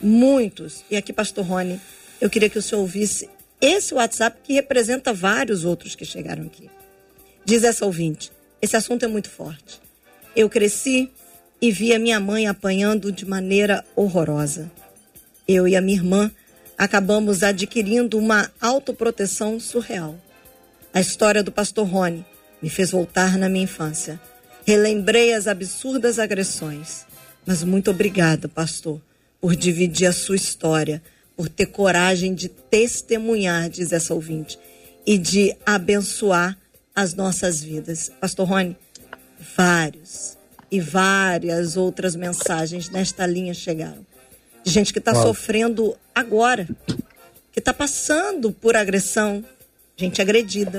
muitos, 0.00 0.84
e 0.90 0.96
aqui, 0.96 1.12
Pastor 1.12 1.44
Rony, 1.44 1.80
eu 2.20 2.30
queria 2.30 2.48
que 2.48 2.58
o 2.58 2.62
senhor 2.62 2.80
ouvisse 2.80 3.28
esse 3.60 3.94
WhatsApp 3.94 4.38
que 4.42 4.52
representa 4.52 5.12
vários 5.12 5.64
outros 5.64 5.94
que 5.94 6.04
chegaram 6.04 6.44
aqui. 6.44 6.70
Diz 7.44 7.64
essa 7.64 7.84
ouvinte: 7.84 8.30
esse 8.60 8.76
assunto 8.76 9.04
é 9.04 9.08
muito 9.08 9.30
forte. 9.30 9.80
Eu 10.34 10.48
cresci 10.48 11.10
e 11.60 11.70
vi 11.70 11.94
a 11.94 11.98
minha 11.98 12.20
mãe 12.20 12.46
apanhando 12.46 13.10
de 13.10 13.24
maneira 13.24 13.84
horrorosa. 13.94 14.70
Eu 15.48 15.66
e 15.66 15.76
a 15.76 15.80
minha 15.80 15.96
irmã 15.96 16.30
acabamos 16.76 17.42
adquirindo 17.42 18.18
uma 18.18 18.50
autoproteção 18.60 19.58
surreal. 19.58 20.16
A 20.92 21.00
história 21.00 21.42
do 21.42 21.52
pastor 21.52 21.86
Rony 21.86 22.24
me 22.62 22.70
fez 22.70 22.90
voltar 22.90 23.36
na 23.38 23.48
minha 23.48 23.64
infância. 23.64 24.20
Relembrei 24.66 25.32
as 25.32 25.46
absurdas 25.46 26.18
agressões. 26.18 27.06
Mas 27.44 27.62
muito 27.62 27.90
obrigada, 27.90 28.48
pastor, 28.48 29.00
por 29.40 29.54
dividir 29.54 30.08
a 30.08 30.12
sua 30.12 30.34
história, 30.34 31.00
por 31.36 31.48
ter 31.48 31.66
coragem 31.66 32.34
de 32.34 32.48
testemunhar, 32.48 33.70
diz 33.70 33.92
essa 33.92 34.12
ouvinte, 34.12 34.58
e 35.06 35.16
de 35.16 35.56
abençoar 35.64 36.58
as 36.94 37.14
nossas 37.14 37.62
vidas. 37.62 38.10
Pastor 38.20 38.48
Rony, 38.48 38.76
vários 39.56 40.36
e 40.70 40.80
várias 40.80 41.76
outras 41.76 42.16
mensagens 42.16 42.90
nesta 42.90 43.24
linha 43.26 43.54
chegaram. 43.54 44.04
De 44.64 44.72
gente 44.72 44.92
que 44.92 44.98
está 44.98 45.14
sofrendo 45.14 45.96
agora, 46.12 46.66
que 47.52 47.60
está 47.60 47.72
passando 47.72 48.50
por 48.50 48.76
agressão, 48.76 49.44
gente 49.96 50.20
agredida, 50.20 50.78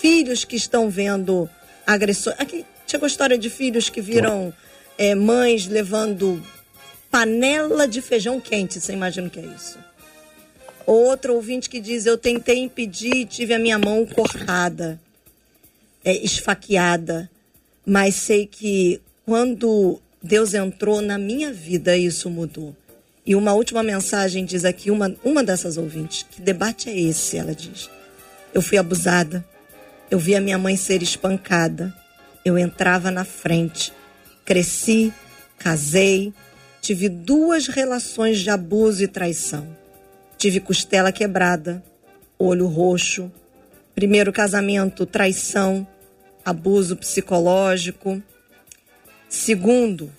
filhos 0.00 0.44
que 0.44 0.56
estão 0.56 0.88
vendo 0.88 1.48
agressões. 1.86 2.36
Aqui 2.38 2.64
chegou 2.86 3.04
a 3.04 3.08
história 3.08 3.36
de 3.36 3.50
filhos 3.50 3.88
que 3.88 4.00
viram 4.00 4.52
é, 4.96 5.14
mães 5.14 5.66
levando 5.66 6.42
panela 7.10 7.86
de 7.86 8.00
feijão 8.00 8.40
quente. 8.40 8.80
Você 8.80 8.92
imagina 8.92 9.26
o 9.26 9.30
que 9.30 9.40
é 9.40 9.44
isso? 9.44 9.78
Outro 10.86 11.34
ouvinte 11.34 11.68
que 11.68 11.80
diz: 11.80 12.06
Eu 12.06 12.16
tentei 12.16 12.58
impedir 12.58 13.14
e 13.14 13.26
tive 13.26 13.52
a 13.54 13.58
minha 13.58 13.78
mão 13.78 14.06
cortada, 14.06 15.00
é, 16.04 16.16
esfaqueada, 16.16 17.30
mas 17.84 18.14
sei 18.14 18.46
que 18.46 19.00
quando 19.26 20.00
Deus 20.22 20.54
entrou 20.54 21.00
na 21.00 21.18
minha 21.18 21.52
vida, 21.52 21.96
isso 21.96 22.30
mudou. 22.30 22.74
E 23.24 23.34
uma 23.34 23.52
última 23.52 23.82
mensagem 23.82 24.44
diz 24.44 24.64
aqui, 24.64 24.90
uma, 24.90 25.14
uma 25.22 25.44
dessas 25.44 25.76
ouvintes: 25.76 26.24
Que 26.30 26.40
debate 26.40 26.88
é 26.88 26.98
esse? 26.98 27.36
Ela 27.36 27.54
diz. 27.54 27.90
Eu 28.52 28.60
fui 28.60 28.78
abusada, 28.78 29.44
eu 30.10 30.18
vi 30.18 30.34
a 30.34 30.40
minha 30.40 30.58
mãe 30.58 30.76
ser 30.76 31.02
espancada. 31.02 31.94
Eu 32.44 32.58
entrava 32.58 33.10
na 33.10 33.24
frente. 33.24 33.92
Cresci, 34.44 35.12
casei, 35.56 36.34
tive 36.80 37.08
duas 37.08 37.68
relações 37.68 38.40
de 38.40 38.50
abuso 38.50 39.04
e 39.04 39.08
traição. 39.08 39.76
Tive 40.36 40.58
costela 40.58 41.12
quebrada, 41.12 41.82
olho 42.38 42.66
roxo. 42.66 43.30
Primeiro 43.94 44.32
casamento, 44.32 45.06
traição, 45.06 45.86
abuso 46.44 46.96
psicológico. 46.96 48.20
Segundo, 49.28 50.10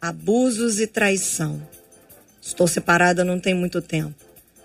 abusos 0.00 0.80
e 0.80 0.86
traição. 0.86 1.60
Estou 2.40 2.66
separada 2.66 3.24
não 3.24 3.40
tem 3.40 3.52
muito 3.52 3.82
tempo. 3.82 4.14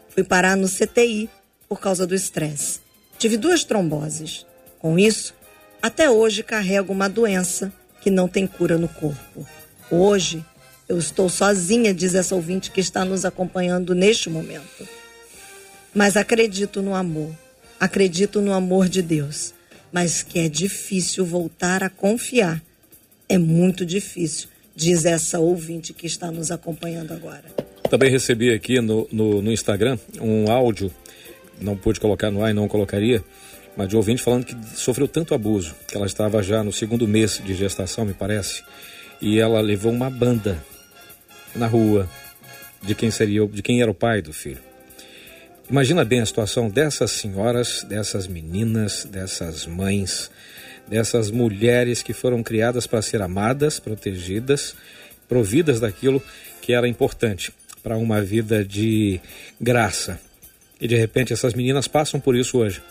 Fui 0.10 0.24
parar 0.24 0.56
no 0.56 0.70
CTI 0.70 1.30
por 1.68 1.80
causa 1.80 2.06
do 2.06 2.14
estresse. 2.14 2.80
Tive 3.18 3.38
duas 3.38 3.64
tromboses. 3.64 4.46
Com 4.82 4.98
isso, 4.98 5.36
até 5.80 6.10
hoje 6.10 6.42
carrego 6.42 6.92
uma 6.92 7.08
doença 7.08 7.72
que 8.02 8.10
não 8.10 8.28
tem 8.28 8.48
cura 8.48 8.80
no 8.80 8.88
corpo. 8.88 9.46
Hoje, 9.92 10.44
eu 10.90 10.98
estou 10.98 11.30
sozinha, 11.30 11.94
diz 11.94 12.16
essa 12.16 12.34
ouvinte 12.34 12.72
que 12.72 12.82
está 12.82 13.06
nos 13.06 13.24
acompanhando 13.24 13.94
neste 13.94 14.28
momento. 14.28 14.88
Mas 15.94 16.18
acredito 16.18 16.82
no 16.82 16.96
amor, 16.96 17.30
acredito 17.80 18.42
no 18.42 18.52
amor 18.52 18.90
de 18.90 19.04
Deus, 19.04 19.54
mas 19.92 20.24
que 20.24 20.40
é 20.40 20.50
difícil 20.50 21.24
voltar 21.26 21.84
a 21.84 21.90
confiar. 21.90 22.60
É 23.30 23.38
muito 23.38 23.86
difícil, 23.86 24.50
diz 24.76 25.06
essa 25.06 25.38
ouvinte 25.40 25.94
que 25.94 26.08
está 26.08 26.32
nos 26.32 26.50
acompanhando 26.50 27.14
agora. 27.14 27.46
Também 27.88 28.10
recebi 28.10 28.52
aqui 28.52 28.82
no, 28.82 29.08
no, 29.12 29.44
no 29.44 29.52
Instagram 29.52 30.00
um 30.20 30.50
áudio, 30.50 30.92
não 31.62 31.78
pude 31.78 32.00
colocar 32.00 32.32
no 32.32 32.44
ar 32.44 32.50
e 32.50 32.54
não 32.54 32.68
colocaria, 32.68 33.24
mas 33.76 33.88
de 33.88 33.96
ouvinte 33.96 34.22
falando 34.22 34.46
que 34.46 34.56
sofreu 34.76 35.08
tanto 35.08 35.34
abuso, 35.34 35.76
que 35.88 35.96
ela 35.96 36.06
estava 36.06 36.42
já 36.44 36.64
no 36.64 36.74
segundo 36.74 37.08
mês 37.08 37.42
de 37.44 37.54
gestação, 37.54 38.06
me 38.06 38.14
parece, 38.14 38.64
e 39.22 39.40
ela 39.40 39.62
levou 39.62 39.92
uma 39.92 40.10
banda 40.10 40.62
na 41.56 41.68
rua 41.68 42.10
de 42.82 42.96
quem 42.96 43.12
seria, 43.12 43.46
de 43.48 43.62
quem 43.62 43.82
era 43.82 43.92
o 43.92 43.96
pai 43.96 44.22
do 44.22 44.34
filho. 44.34 44.60
Imagina 45.70 46.04
bem 46.04 46.20
a 46.20 46.26
situação 46.26 46.70
dessas 46.70 47.12
senhoras, 47.12 47.84
dessas 47.88 48.28
meninas, 48.28 49.06
dessas 49.06 49.66
mães, 49.66 50.30
dessas 50.88 51.32
mulheres 51.32 52.04
que 52.04 52.12
foram 52.12 52.44
criadas 52.44 52.86
para 52.86 53.02
ser 53.02 53.22
amadas, 53.22 53.80
protegidas, 53.80 54.76
providas 55.30 55.80
daquilo 55.80 56.22
que 56.62 56.74
era 56.74 56.88
importante 56.88 57.54
para 57.82 57.96
uma 57.96 58.22
vida 58.22 58.66
de 58.66 59.22
graça. 59.60 60.20
E 60.80 60.88
de 60.88 60.96
repente 60.98 61.32
essas 61.32 61.54
meninas 61.54 61.88
passam 61.88 62.20
por 62.20 62.36
isso 62.36 62.58
hoje 62.58 62.82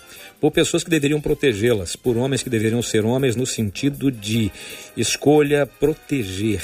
por 0.41 0.51
pessoas 0.51 0.83
que 0.83 0.91
deveriam 0.91 1.21
protegê-las, 1.21 1.95
por 1.95 2.17
homens 2.17 2.43
que 2.43 2.51
deveriam 2.51 2.83
ser 2.83 3.05
homens 3.05 3.37
no 3.37 3.47
sentido 3.47 4.11
de 4.11 4.51
escolha 4.97 5.67
proteger, 5.67 6.63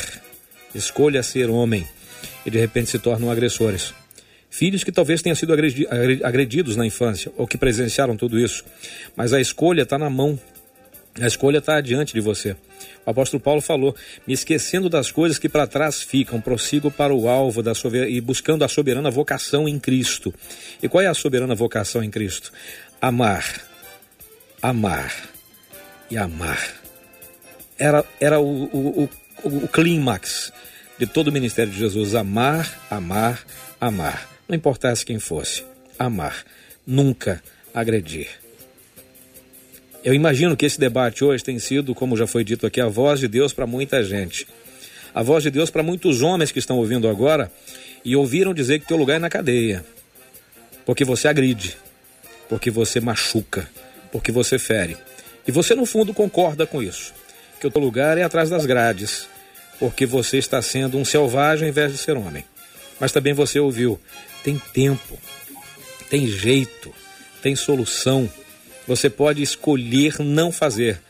escolha 0.75 1.23
ser 1.23 1.51
homem, 1.51 1.87
e 2.45 2.51
de 2.51 2.59
repente 2.59 2.91
se 2.91 2.99
tornam 2.99 3.31
agressores. 3.31 3.93
Filhos 4.49 4.83
que 4.83 4.93
talvez 4.93 5.21
tenham 5.21 5.37
sido 5.37 5.53
agredidos 6.25 6.77
na 6.77 6.87
infância 6.87 7.31
ou 7.37 7.47
que 7.47 7.59
presenciaram 7.59 8.17
tudo 8.17 8.39
isso, 8.39 8.65
mas 9.15 9.35
a 9.35 9.41
escolha 9.41 9.83
está 9.83 9.99
na 9.99 10.09
mão, 10.09 10.39
a 11.21 11.27
escolha 11.27 11.59
está 11.59 11.77
adiante 11.77 12.15
de 12.15 12.21
você. 12.21 12.57
O 13.05 13.11
apóstolo 13.11 13.43
Paulo 13.43 13.61
falou: 13.61 13.95
me 14.27 14.33
esquecendo 14.33 14.89
das 14.89 15.11
coisas 15.11 15.39
que 15.39 15.49
para 15.49 15.67
trás 15.67 16.03
ficam, 16.03 16.41
prossigo 16.41 16.91
para 16.91 17.15
o 17.15 17.29
alvo 17.29 17.63
da 17.63 17.73
e 18.09 18.21
buscando 18.21 18.65
a 18.65 18.69
soberana 18.69 19.11
vocação 19.11 19.69
em 19.69 19.79
Cristo. 19.79 20.33
E 20.83 20.89
qual 20.89 21.03
é 21.03 21.07
a 21.07 21.15
soberana 21.15 21.55
vocação 21.55 22.03
em 22.03 22.11
Cristo? 22.11 22.53
amar, 23.01 23.45
amar 24.61 25.13
e 26.11 26.17
amar. 26.17 26.75
Era, 27.79 28.05
era 28.21 28.41
o, 28.41 28.65
o, 28.65 29.11
o, 29.43 29.49
o 29.49 29.69
clímax 29.69 30.53
de 30.99 31.07
todo 31.07 31.29
o 31.29 31.33
ministério 31.33 31.73
de 31.73 31.79
Jesus: 31.79 32.15
amar, 32.15 32.81
amar, 32.91 33.45
amar. 33.81 34.29
Não 34.49 34.57
importasse 34.57 35.05
quem 35.05 35.19
fosse, 35.19 35.65
amar, 35.99 36.45
nunca 36.87 37.43
agredir. 37.75 38.29
Eu 40.05 40.15
imagino 40.15 40.57
que 40.57 40.65
esse 40.65 40.79
debate 40.79 41.25
hoje 41.25 41.43
tem 41.43 41.59
sido, 41.59 41.95
como 41.95 42.17
já 42.17 42.27
foi 42.27 42.45
dito 42.45 42.67
aqui, 42.67 42.81
a 42.81 42.87
voz 42.87 43.19
de 43.19 43.27
Deus 43.27 43.53
para 43.53 43.67
muita 43.67 44.05
gente. 44.05 44.47
A 45.13 45.23
voz 45.23 45.43
de 45.43 45.51
Deus 45.51 45.71
para 45.71 45.83
muitos 45.83 46.23
homens 46.23 46.53
que 46.53 46.59
estão 46.59 46.79
ouvindo 46.79 47.09
agora 47.09 47.51
e 48.05 48.15
ouviram 48.15 48.55
dizer 48.55 48.79
que 48.79 48.87
teu 48.87 48.97
lugar 48.97 49.17
é 49.17 49.19
na 49.19 49.29
cadeia, 49.29 49.85
porque 50.85 51.05
você 51.05 51.27
agride 51.27 51.77
porque 52.49 52.71
você 52.71 53.01
machuca, 53.01 53.69
porque 54.11 54.33
você 54.33 54.59
fere. 54.59 54.97
E 55.47 55.53
você, 55.53 55.75
no 55.75 55.87
fundo, 55.87 56.13
concorda 56.13 56.67
com 56.67 56.83
isso, 56.83 57.15
que 57.61 57.67
o 57.67 57.71
teu 57.71 57.81
lugar 57.81 58.19
é 58.19 58.23
atrás 58.23 58.51
das 58.51 58.67
grades, 58.67 59.29
porque 59.79 60.05
você 60.05 60.39
está 60.39 60.61
sendo 60.61 60.99
um 60.99 61.05
selvagem 61.05 61.67
ao 61.67 61.71
invés 61.71 61.93
de 61.93 61.99
ser 61.99 62.17
homem. 62.17 62.45
Mas 62.99 63.13
também 63.13 63.33
você 63.33 63.61
ouviu: 63.61 64.01
tem 64.43 64.61
tempo, 64.73 65.19
tem 66.11 66.27
jeito, 66.27 66.93
tem 67.43 67.55
solução. 67.55 68.29
Você 68.87 69.11
pode 69.11 69.43
escolher 69.43 70.21
não 70.21 70.53
fazer. 70.53 71.01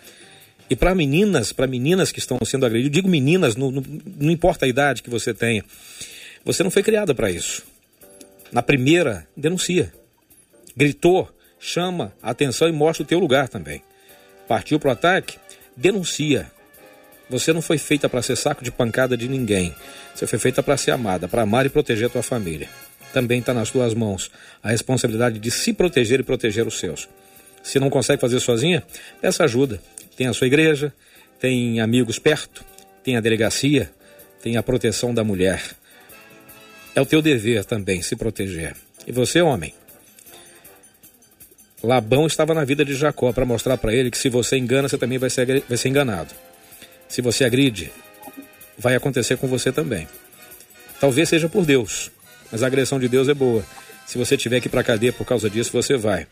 E 0.68 0.74
para 0.74 0.94
meninas, 0.94 1.52
para 1.52 1.66
meninas 1.66 2.10
que 2.10 2.18
estão 2.18 2.38
sendo 2.44 2.66
agredidas, 2.66 2.92
digo 2.92 3.08
meninas, 3.08 3.54
não, 3.54 3.70
não 3.70 4.30
importa 4.30 4.64
a 4.64 4.68
idade 4.68 5.02
que 5.02 5.10
você 5.10 5.32
tenha, 5.32 5.64
você 6.44 6.62
não 6.62 6.70
foi 6.70 6.82
criada 6.82 7.14
para 7.14 7.30
isso. 7.30 7.62
Na 8.50 8.62
primeira, 8.62 9.26
denuncia. 9.36 9.92
Gritou, 10.76 11.28
chama 11.66 12.12
a 12.22 12.30
atenção 12.30 12.68
e 12.68 12.72
mostra 12.72 13.02
o 13.02 13.06
teu 13.06 13.18
lugar 13.18 13.48
também. 13.48 13.82
Partiu 14.46 14.78
para 14.78 14.90
o 14.90 14.92
ataque, 14.92 15.36
denuncia. 15.76 16.48
Você 17.28 17.52
não 17.52 17.60
foi 17.60 17.76
feita 17.76 18.08
para 18.08 18.22
ser 18.22 18.36
saco 18.36 18.62
de 18.62 18.70
pancada 18.70 19.16
de 19.16 19.28
ninguém. 19.28 19.74
Você 20.14 20.28
foi 20.28 20.38
feita 20.38 20.62
para 20.62 20.76
ser 20.76 20.92
amada, 20.92 21.26
para 21.26 21.42
amar 21.42 21.66
e 21.66 21.68
proteger 21.68 22.06
a 22.06 22.08
tua 22.08 22.22
família. 22.22 22.68
Também 23.12 23.40
está 23.40 23.52
nas 23.52 23.68
tuas 23.68 23.94
mãos 23.94 24.30
a 24.62 24.70
responsabilidade 24.70 25.40
de 25.40 25.50
se 25.50 25.72
proteger 25.72 26.20
e 26.20 26.22
proteger 26.22 26.64
os 26.68 26.78
seus. 26.78 27.08
Se 27.64 27.80
não 27.80 27.90
consegue 27.90 28.20
fazer 28.20 28.38
sozinha, 28.38 28.84
peça 29.20 29.42
ajuda. 29.42 29.80
Tem 30.16 30.28
a 30.28 30.32
sua 30.32 30.46
igreja, 30.46 30.92
tem 31.40 31.80
amigos 31.80 32.16
perto, 32.20 32.64
tem 33.02 33.16
a 33.16 33.20
delegacia, 33.20 33.90
tem 34.40 34.56
a 34.56 34.62
proteção 34.62 35.12
da 35.12 35.24
mulher. 35.24 35.60
É 36.94 37.00
o 37.00 37.06
teu 37.06 37.20
dever 37.20 37.64
também 37.64 38.02
se 38.02 38.14
proteger. 38.14 38.76
E 39.04 39.10
você, 39.10 39.42
homem, 39.42 39.74
Labão 41.82 42.26
estava 42.26 42.54
na 42.54 42.64
vida 42.64 42.84
de 42.84 42.94
Jacó 42.94 43.32
para 43.32 43.44
mostrar 43.44 43.76
para 43.76 43.94
ele 43.94 44.10
que 44.10 44.18
se 44.18 44.28
você 44.28 44.56
engana, 44.56 44.88
você 44.88 44.98
também 44.98 45.18
vai 45.18 45.30
ser, 45.30 45.62
vai 45.68 45.76
ser 45.76 45.88
enganado. 45.88 46.34
Se 47.08 47.20
você 47.20 47.44
agride, 47.44 47.92
vai 48.78 48.94
acontecer 48.94 49.36
com 49.36 49.46
você 49.46 49.70
também. 49.70 50.08
Talvez 51.00 51.28
seja 51.28 51.48
por 51.48 51.64
Deus, 51.64 52.10
mas 52.50 52.62
a 52.62 52.66
agressão 52.66 52.98
de 52.98 53.08
Deus 53.08 53.28
é 53.28 53.34
boa. 53.34 53.64
Se 54.06 54.16
você 54.18 54.36
tiver 54.36 54.60
que 54.60 54.68
ir 54.68 54.70
para 54.70 54.82
cadeia 54.82 55.12
por 55.12 55.26
causa 55.26 55.50
disso, 55.50 55.70
você 55.72 55.96
vai. 55.96 56.26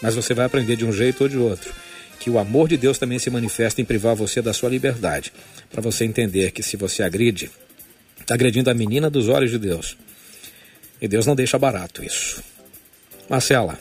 Mas 0.00 0.14
você 0.14 0.32
vai 0.34 0.46
aprender 0.46 0.76
de 0.76 0.84
um 0.84 0.92
jeito 0.92 1.22
ou 1.22 1.28
de 1.28 1.36
outro 1.36 1.72
que 2.26 2.30
o 2.30 2.40
amor 2.40 2.66
de 2.68 2.76
Deus 2.76 2.98
também 2.98 3.20
se 3.20 3.30
manifesta 3.30 3.80
em 3.80 3.84
privar 3.84 4.16
você 4.16 4.42
da 4.42 4.52
sua 4.52 4.68
liberdade, 4.68 5.32
para 5.70 5.80
você 5.80 6.04
entender 6.04 6.50
que 6.50 6.60
se 6.60 6.76
você 6.76 7.04
agride, 7.04 7.52
está 8.20 8.34
agredindo 8.34 8.68
a 8.68 8.74
menina 8.74 9.08
dos 9.08 9.28
olhos 9.28 9.52
de 9.52 9.60
Deus. 9.60 9.96
E 11.00 11.06
Deus 11.06 11.24
não 11.24 11.36
deixa 11.36 11.56
barato 11.56 12.04
isso. 12.04 12.42
Marcela. 13.28 13.78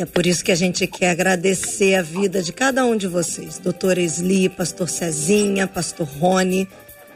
É 0.00 0.06
por 0.06 0.26
isso 0.26 0.42
que 0.42 0.50
a 0.50 0.54
gente 0.54 0.86
quer 0.86 1.10
agradecer 1.10 1.94
a 1.94 2.00
vida 2.00 2.42
de 2.42 2.54
cada 2.54 2.86
um 2.86 2.96
de 2.96 3.06
vocês, 3.06 3.58
doutora 3.58 4.00
Esli, 4.00 4.48
pastor 4.48 4.88
Cezinha, 4.88 5.66
pastor 5.66 6.08
Rony, 6.08 6.66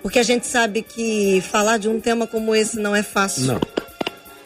porque 0.03 0.19
a 0.19 0.23
gente 0.23 0.47
sabe 0.47 0.83
que 0.83 1.43
falar 1.51 1.79
de 1.79 1.89
um 1.89 1.99
tema 1.99 2.27
como 2.27 2.55
esse 2.55 2.79
não 2.79 2.95
é 2.95 3.03
fácil. 3.03 3.55
Não. 3.55 3.61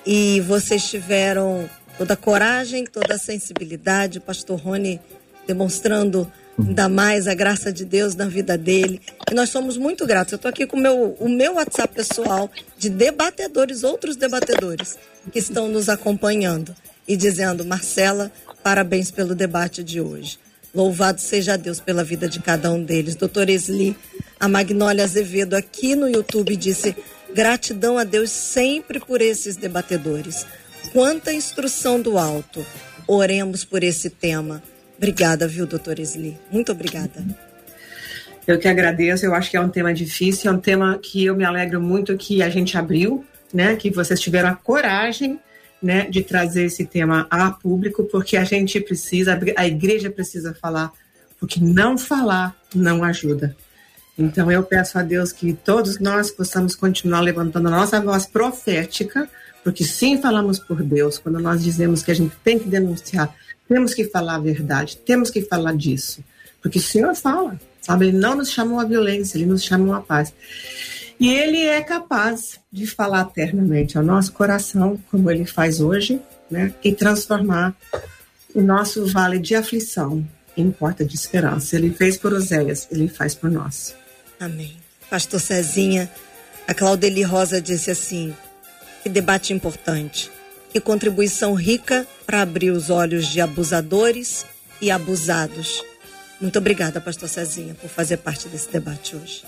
E 0.06 0.40
vocês 0.42 0.88
tiveram 0.88 1.68
toda 1.98 2.14
a 2.14 2.16
coragem, 2.16 2.84
toda 2.84 3.16
a 3.16 3.18
sensibilidade, 3.18 4.18
o 4.18 4.20
pastor 4.20 4.56
Rony 4.60 5.00
demonstrando 5.44 6.32
ainda 6.56 6.88
mais 6.88 7.26
a 7.26 7.34
graça 7.34 7.72
de 7.72 7.84
Deus 7.84 8.14
na 8.14 8.28
vida 8.28 8.56
dele. 8.56 9.00
E 9.28 9.34
nós 9.34 9.50
somos 9.50 9.76
muito 9.76 10.06
gratos. 10.06 10.34
Eu 10.34 10.36
estou 10.36 10.48
aqui 10.48 10.64
com 10.64 10.76
o 10.76 10.80
meu, 10.80 11.16
o 11.18 11.28
meu 11.28 11.54
WhatsApp 11.54 11.92
pessoal 11.92 12.48
de 12.76 12.88
debatedores, 12.88 13.82
outros 13.82 14.14
debatedores 14.14 14.96
que 15.32 15.40
estão 15.40 15.66
nos 15.66 15.88
acompanhando 15.88 16.72
e 17.08 17.16
dizendo: 17.16 17.64
Marcela, 17.64 18.30
parabéns 18.62 19.10
pelo 19.10 19.34
debate 19.34 19.82
de 19.82 20.00
hoje. 20.00 20.38
Louvado 20.74 21.20
seja 21.20 21.56
Deus 21.56 21.80
pela 21.80 22.04
vida 22.04 22.28
de 22.28 22.40
cada 22.40 22.70
um 22.70 22.84
deles. 22.84 23.16
Doutor 23.16 23.48
Esli, 23.48 23.96
a 24.38 24.46
Magnólia 24.46 25.02
Azevedo 25.02 25.54
aqui 25.54 25.96
no 25.96 26.08
YouTube 26.08 26.54
disse: 26.54 26.94
gratidão 27.34 27.96
a 27.96 28.04
Deus 28.04 28.30
sempre 28.30 29.00
por 29.00 29.22
esses 29.22 29.56
debatedores. 29.56 30.46
Quanta 30.92 31.32
instrução 31.32 32.00
do 32.00 32.18
alto. 32.18 32.64
Oremos 33.06 33.64
por 33.64 33.82
esse 33.82 34.10
tema. 34.10 34.62
Obrigada, 34.98 35.48
viu, 35.48 35.66
doutor 35.66 35.98
Esli? 35.98 36.36
Muito 36.50 36.72
obrigada. 36.72 37.24
Eu 38.46 38.58
que 38.58 38.68
agradeço. 38.68 39.24
Eu 39.24 39.34
acho 39.34 39.50
que 39.50 39.56
é 39.56 39.60
um 39.60 39.68
tema 39.70 39.94
difícil, 39.94 40.50
é 40.50 40.54
um 40.54 40.60
tema 40.60 40.98
que 40.98 41.24
eu 41.24 41.34
me 41.34 41.44
alegro 41.44 41.80
muito 41.80 42.16
que 42.16 42.42
a 42.42 42.50
gente 42.50 42.76
abriu, 42.76 43.24
né? 43.52 43.76
Que 43.76 43.90
vocês 43.90 44.20
tiveram 44.20 44.50
a 44.50 44.54
coragem 44.54 45.40
né, 45.82 46.08
de 46.08 46.22
trazer 46.22 46.64
esse 46.64 46.84
tema 46.84 47.26
a 47.30 47.50
público, 47.50 48.04
porque 48.04 48.36
a 48.36 48.44
gente 48.44 48.80
precisa, 48.80 49.38
a 49.56 49.66
igreja 49.66 50.10
precisa 50.10 50.54
falar, 50.54 50.92
porque 51.38 51.60
não 51.60 51.96
falar 51.96 52.56
não 52.74 53.04
ajuda. 53.04 53.56
Então 54.18 54.50
eu 54.50 54.64
peço 54.64 54.98
a 54.98 55.02
Deus 55.02 55.30
que 55.30 55.52
todos 55.52 56.00
nós 56.00 56.30
possamos 56.30 56.74
continuar 56.74 57.20
levantando 57.20 57.68
a 57.68 57.70
nossa 57.70 58.00
voz 58.00 58.26
profética, 58.26 59.28
porque 59.62 59.84
sim 59.84 60.20
falamos 60.20 60.58
por 60.58 60.82
Deus, 60.82 61.18
quando 61.18 61.38
nós 61.38 61.62
dizemos 61.62 62.02
que 62.02 62.10
a 62.10 62.14
gente 62.14 62.34
tem 62.42 62.58
que 62.58 62.68
denunciar, 62.68 63.32
temos 63.68 63.94
que 63.94 64.04
falar 64.04 64.36
a 64.36 64.40
verdade, 64.40 64.96
temos 64.96 65.30
que 65.30 65.42
falar 65.42 65.76
disso, 65.76 66.24
porque 66.60 66.78
o 66.78 66.82
Senhor 66.82 67.14
fala, 67.14 67.58
sabe? 67.80 68.08
Ele 68.08 68.18
não 68.18 68.34
nos 68.34 68.50
chamou 68.50 68.80
à 68.80 68.84
violência, 68.84 69.38
ele 69.38 69.46
nos 69.46 69.62
chamou 69.62 69.94
à 69.94 70.00
paz. 70.00 70.32
E 71.20 71.28
ele 71.32 71.64
é 71.64 71.82
capaz 71.82 72.60
de 72.70 72.86
falar 72.86 73.22
eternamente 73.22 73.98
ao 73.98 74.04
nosso 74.04 74.32
coração, 74.32 74.98
como 75.10 75.30
ele 75.30 75.44
faz 75.44 75.80
hoje, 75.80 76.20
né? 76.50 76.72
e 76.82 76.92
transformar 76.92 77.74
o 78.54 78.60
nosso 78.60 79.06
vale 79.06 79.38
de 79.38 79.54
aflição 79.54 80.24
em 80.56 80.70
porta 80.70 81.04
de 81.04 81.14
esperança. 81.14 81.76
Ele 81.76 81.90
fez 81.90 82.16
por 82.16 82.32
Oséias, 82.32 82.86
ele 82.90 83.08
faz 83.08 83.34
por 83.34 83.50
nós. 83.50 83.94
Amém. 84.38 84.76
Pastor 85.10 85.40
Cezinha, 85.40 86.10
a 86.66 86.74
Claudeli 86.74 87.22
Rosa 87.22 87.60
disse 87.60 87.90
assim: 87.90 88.34
que 89.02 89.08
debate 89.08 89.52
importante, 89.52 90.30
que 90.70 90.80
contribuição 90.80 91.54
rica 91.54 92.06
para 92.26 92.42
abrir 92.42 92.70
os 92.70 92.90
olhos 92.90 93.26
de 93.26 93.40
abusadores 93.40 94.44
e 94.80 94.90
abusados. 94.90 95.82
Muito 96.40 96.58
obrigada, 96.58 97.00
Pastor 97.00 97.28
Cezinha, 97.28 97.74
por 97.74 97.88
fazer 97.88 98.18
parte 98.18 98.48
desse 98.48 98.70
debate 98.70 99.16
hoje. 99.16 99.42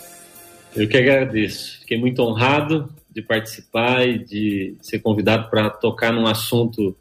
Eu 0.75 0.89
que 0.89 0.97
agradeço. 0.97 1.81
Fiquei 1.81 1.99
muito 1.99 2.23
honrado 2.23 2.93
de 3.11 3.21
participar 3.21 4.07
e 4.07 4.19
de 4.19 4.77
ser 4.81 5.01
convidado 5.01 5.51
para 5.51 5.69
tocar 5.69 6.13
num 6.13 6.27
assunto 6.27 6.97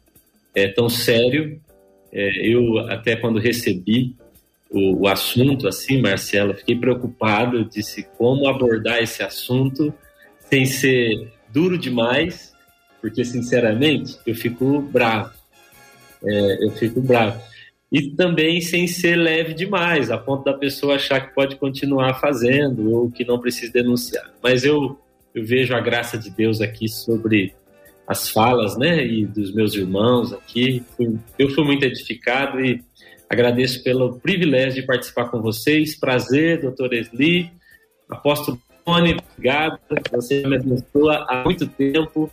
é, 0.54 0.68
tão 0.68 0.88
sério. 0.88 1.60
É, 2.12 2.46
eu, 2.46 2.78
até 2.90 3.14
quando 3.14 3.38
recebi 3.38 4.16
o, 4.68 5.02
o, 5.02 5.08
assunto, 5.08 5.68
assim, 5.68 6.00
Marcela, 6.00 6.54
fiquei 6.54 6.76
preocupado, 6.76 7.64
disse 7.64 8.02
como 8.18 8.48
abordar 8.48 8.98
esse 8.98 9.22
assunto 9.22 9.94
sem 10.48 10.66
ser 10.66 11.32
duro 11.48 11.78
demais, 11.78 12.52
porque, 13.00 13.24
sinceramente, 13.24 14.18
eu 14.26 14.34
fico 14.34 14.80
bravo. 14.80 15.32
É, 16.24 16.64
eu 16.64 16.70
fico 16.72 17.00
bravo 17.00 17.40
e 17.92 18.10
também 18.10 18.60
sem 18.60 18.86
ser 18.86 19.16
leve 19.16 19.52
demais, 19.52 20.10
a 20.10 20.18
ponto 20.18 20.44
da 20.44 20.54
pessoa 20.54 20.94
achar 20.94 21.20
que 21.20 21.34
pode 21.34 21.56
continuar 21.56 22.20
fazendo 22.20 22.92
ou 22.92 23.10
que 23.10 23.24
não 23.24 23.40
precisa 23.40 23.72
denunciar. 23.72 24.30
Mas 24.42 24.64
eu, 24.64 24.98
eu 25.34 25.44
vejo 25.44 25.74
a 25.74 25.80
graça 25.80 26.16
de 26.16 26.30
Deus 26.30 26.60
aqui 26.60 26.88
sobre 26.88 27.52
as 28.06 28.28
falas, 28.28 28.76
né, 28.76 29.04
e 29.04 29.24
dos 29.26 29.52
meus 29.52 29.74
irmãos 29.74 30.32
aqui. 30.32 30.84
Eu 31.38 31.50
fui 31.50 31.64
muito 31.64 31.84
edificado 31.84 32.64
e 32.64 32.82
agradeço 33.28 33.82
pelo 33.82 34.18
privilégio 34.20 34.80
de 34.80 34.86
participar 34.86 35.26
com 35.26 35.40
vocês. 35.40 35.98
Prazer, 35.98 36.60
doutor 36.60 36.92
Esli, 36.92 37.50
apóstolo 38.08 38.60
Tony, 38.84 39.16
obrigado. 39.32 39.78
Você 40.12 40.46
me 40.46 40.56
abençoa 40.56 41.26
há 41.28 41.42
muito 41.44 41.66
tempo. 41.66 42.30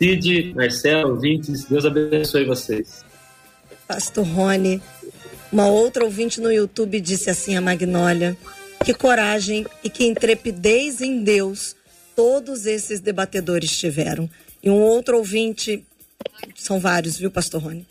Cid, 0.00 0.54
Marcelo, 0.54 1.14
ouvintes, 1.14 1.64
Deus 1.64 1.84
abençoe 1.84 2.44
vocês. 2.44 3.07
Pastor 3.88 4.26
Rony. 4.26 4.82
Uma 5.50 5.66
outra 5.66 6.04
ouvinte 6.04 6.42
no 6.42 6.52
YouTube 6.52 7.00
disse 7.00 7.30
assim 7.30 7.56
a 7.56 7.60
Magnólia: 7.60 8.36
que 8.84 8.92
coragem 8.92 9.66
e 9.82 9.88
que 9.88 10.06
intrepidez 10.06 11.00
em 11.00 11.24
Deus 11.24 11.74
todos 12.14 12.66
esses 12.66 13.00
debatedores 13.00 13.76
tiveram. 13.76 14.28
E 14.62 14.68
um 14.68 14.78
outro 14.78 15.16
ouvinte, 15.16 15.86
são 16.54 16.78
vários, 16.78 17.16
viu, 17.16 17.30
Pastor 17.30 17.62
Rony? 17.62 17.86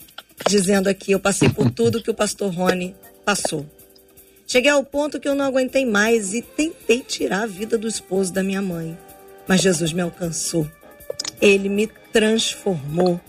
Dizendo 0.48 0.88
aqui: 0.88 1.10
eu 1.10 1.18
passei 1.18 1.48
por 1.48 1.68
tudo 1.68 2.00
que 2.00 2.10
o 2.10 2.14
Pastor 2.14 2.54
Rony 2.54 2.94
passou. 3.24 3.66
Cheguei 4.46 4.70
ao 4.70 4.84
ponto 4.84 5.18
que 5.18 5.28
eu 5.28 5.34
não 5.34 5.44
aguentei 5.44 5.84
mais 5.84 6.32
e 6.32 6.40
tentei 6.40 7.00
tirar 7.00 7.42
a 7.42 7.46
vida 7.46 7.76
do 7.76 7.88
esposo 7.88 8.32
da 8.32 8.42
minha 8.42 8.62
mãe. 8.62 8.96
Mas 9.48 9.62
Jesus 9.62 9.92
me 9.92 10.00
alcançou. 10.00 10.70
Ele 11.40 11.68
me 11.68 11.88
transformou 12.12 13.20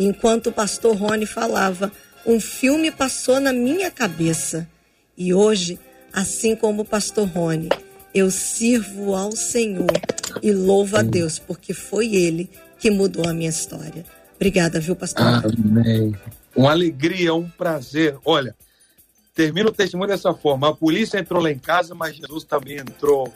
Enquanto 0.00 0.46
o 0.46 0.52
pastor 0.52 0.96
Rony 0.96 1.26
falava, 1.26 1.92
um 2.24 2.40
filme 2.40 2.90
passou 2.90 3.38
na 3.38 3.52
minha 3.52 3.90
cabeça. 3.90 4.66
E 5.14 5.34
hoje, 5.34 5.78
assim 6.10 6.56
como 6.56 6.80
o 6.80 6.84
pastor 6.86 7.28
Rony, 7.28 7.68
eu 8.14 8.30
sirvo 8.30 9.14
ao 9.14 9.32
Senhor 9.32 9.92
e 10.42 10.52
louvo 10.52 10.96
a 10.96 11.02
Deus, 11.02 11.38
porque 11.38 11.74
foi 11.74 12.14
Ele 12.14 12.48
que 12.78 12.90
mudou 12.90 13.28
a 13.28 13.34
minha 13.34 13.50
história. 13.50 14.06
Obrigada, 14.36 14.80
viu, 14.80 14.96
pastor? 14.96 15.26
Amém. 15.26 16.14
Uma 16.56 16.70
alegria, 16.70 17.34
um 17.34 17.48
prazer. 17.50 18.16
Olha, 18.24 18.56
termino 19.34 19.68
o 19.68 19.72
testemunho 19.72 20.08
dessa 20.08 20.32
forma. 20.32 20.70
A 20.70 20.74
polícia 20.74 21.18
entrou 21.18 21.42
lá 21.42 21.50
em 21.50 21.58
casa, 21.58 21.94
mas 21.94 22.16
Jesus 22.16 22.44
também 22.44 22.78
entrou 22.78 23.30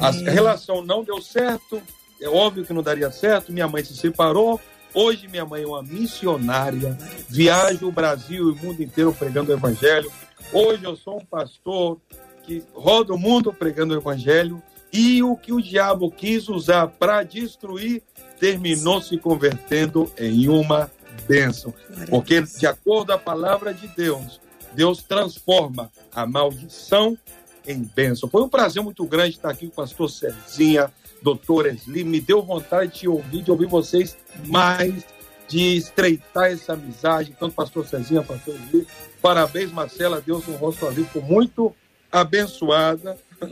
A 0.00 0.10
relação 0.10 0.84
não 0.84 1.04
deu 1.04 1.22
certo, 1.22 1.80
é 2.20 2.28
óbvio 2.28 2.64
que 2.64 2.72
não 2.72 2.82
daria 2.82 3.10
certo, 3.12 3.52
minha 3.52 3.68
mãe 3.68 3.84
se 3.84 3.96
separou. 3.96 4.60
Hoje 4.94 5.28
minha 5.28 5.44
mãe 5.44 5.62
é 5.62 5.66
uma 5.66 5.82
missionária, 5.82 6.96
viaja 7.28 7.84
o 7.84 7.92
Brasil 7.92 8.48
e 8.48 8.52
o 8.52 8.56
mundo 8.56 8.82
inteiro 8.82 9.12
pregando 9.12 9.50
o 9.50 9.54
evangelho. 9.54 10.10
Hoje 10.52 10.84
eu 10.84 10.96
sou 10.96 11.18
um 11.18 11.24
pastor 11.24 11.98
que 12.42 12.62
roda 12.72 13.12
o 13.12 13.18
mundo 13.18 13.52
pregando 13.52 13.94
o 13.94 13.98
evangelho 13.98 14.62
e 14.92 15.22
o 15.22 15.36
que 15.36 15.52
o 15.52 15.60
diabo 15.60 16.10
quis 16.10 16.48
usar 16.48 16.88
para 16.88 17.22
destruir 17.22 18.02
terminou 18.40 19.02
se 19.02 19.18
convertendo 19.18 20.10
em 20.16 20.48
uma 20.48 20.90
bênção. 21.26 21.74
Porque, 22.08 22.40
de 22.40 22.66
acordo 22.66 23.08
com 23.08 23.12
a 23.12 23.18
palavra 23.18 23.74
de 23.74 23.88
Deus, 23.88 24.40
Deus 24.72 25.02
transforma 25.02 25.90
a 26.14 26.26
maldição 26.26 27.18
em 27.66 27.82
bênção. 27.82 28.28
Foi 28.28 28.42
um 28.42 28.48
prazer 28.48 28.82
muito 28.82 29.04
grande 29.04 29.36
estar 29.36 29.50
aqui 29.50 29.66
com 29.66 29.72
o 29.72 29.76
pastor 29.84 30.10
Cezinha, 30.10 30.90
doutor 31.22 31.66
Esli. 31.66 32.04
Me 32.04 32.20
deu 32.20 32.42
vontade 32.42 33.00
de 33.00 33.08
ouvir, 33.08 33.42
de 33.42 33.50
ouvir 33.50 33.66
vocês 33.66 34.16
mais, 34.46 35.04
de 35.48 35.76
estreitar 35.76 36.50
essa 36.50 36.74
amizade. 36.74 37.36
Tanto 37.38 37.54
pastor 37.54 37.86
Cezinha, 37.86 38.22
pastor 38.22 38.54
Esli. 38.54 38.86
Parabéns, 39.20 39.72
Marcela. 39.72 40.22
Deus 40.24 40.48
honrou 40.48 40.72
sua 40.72 40.90
vida. 40.90 41.06
Ficou 41.06 41.22
muito 41.22 41.74
abençoada. 42.10 43.16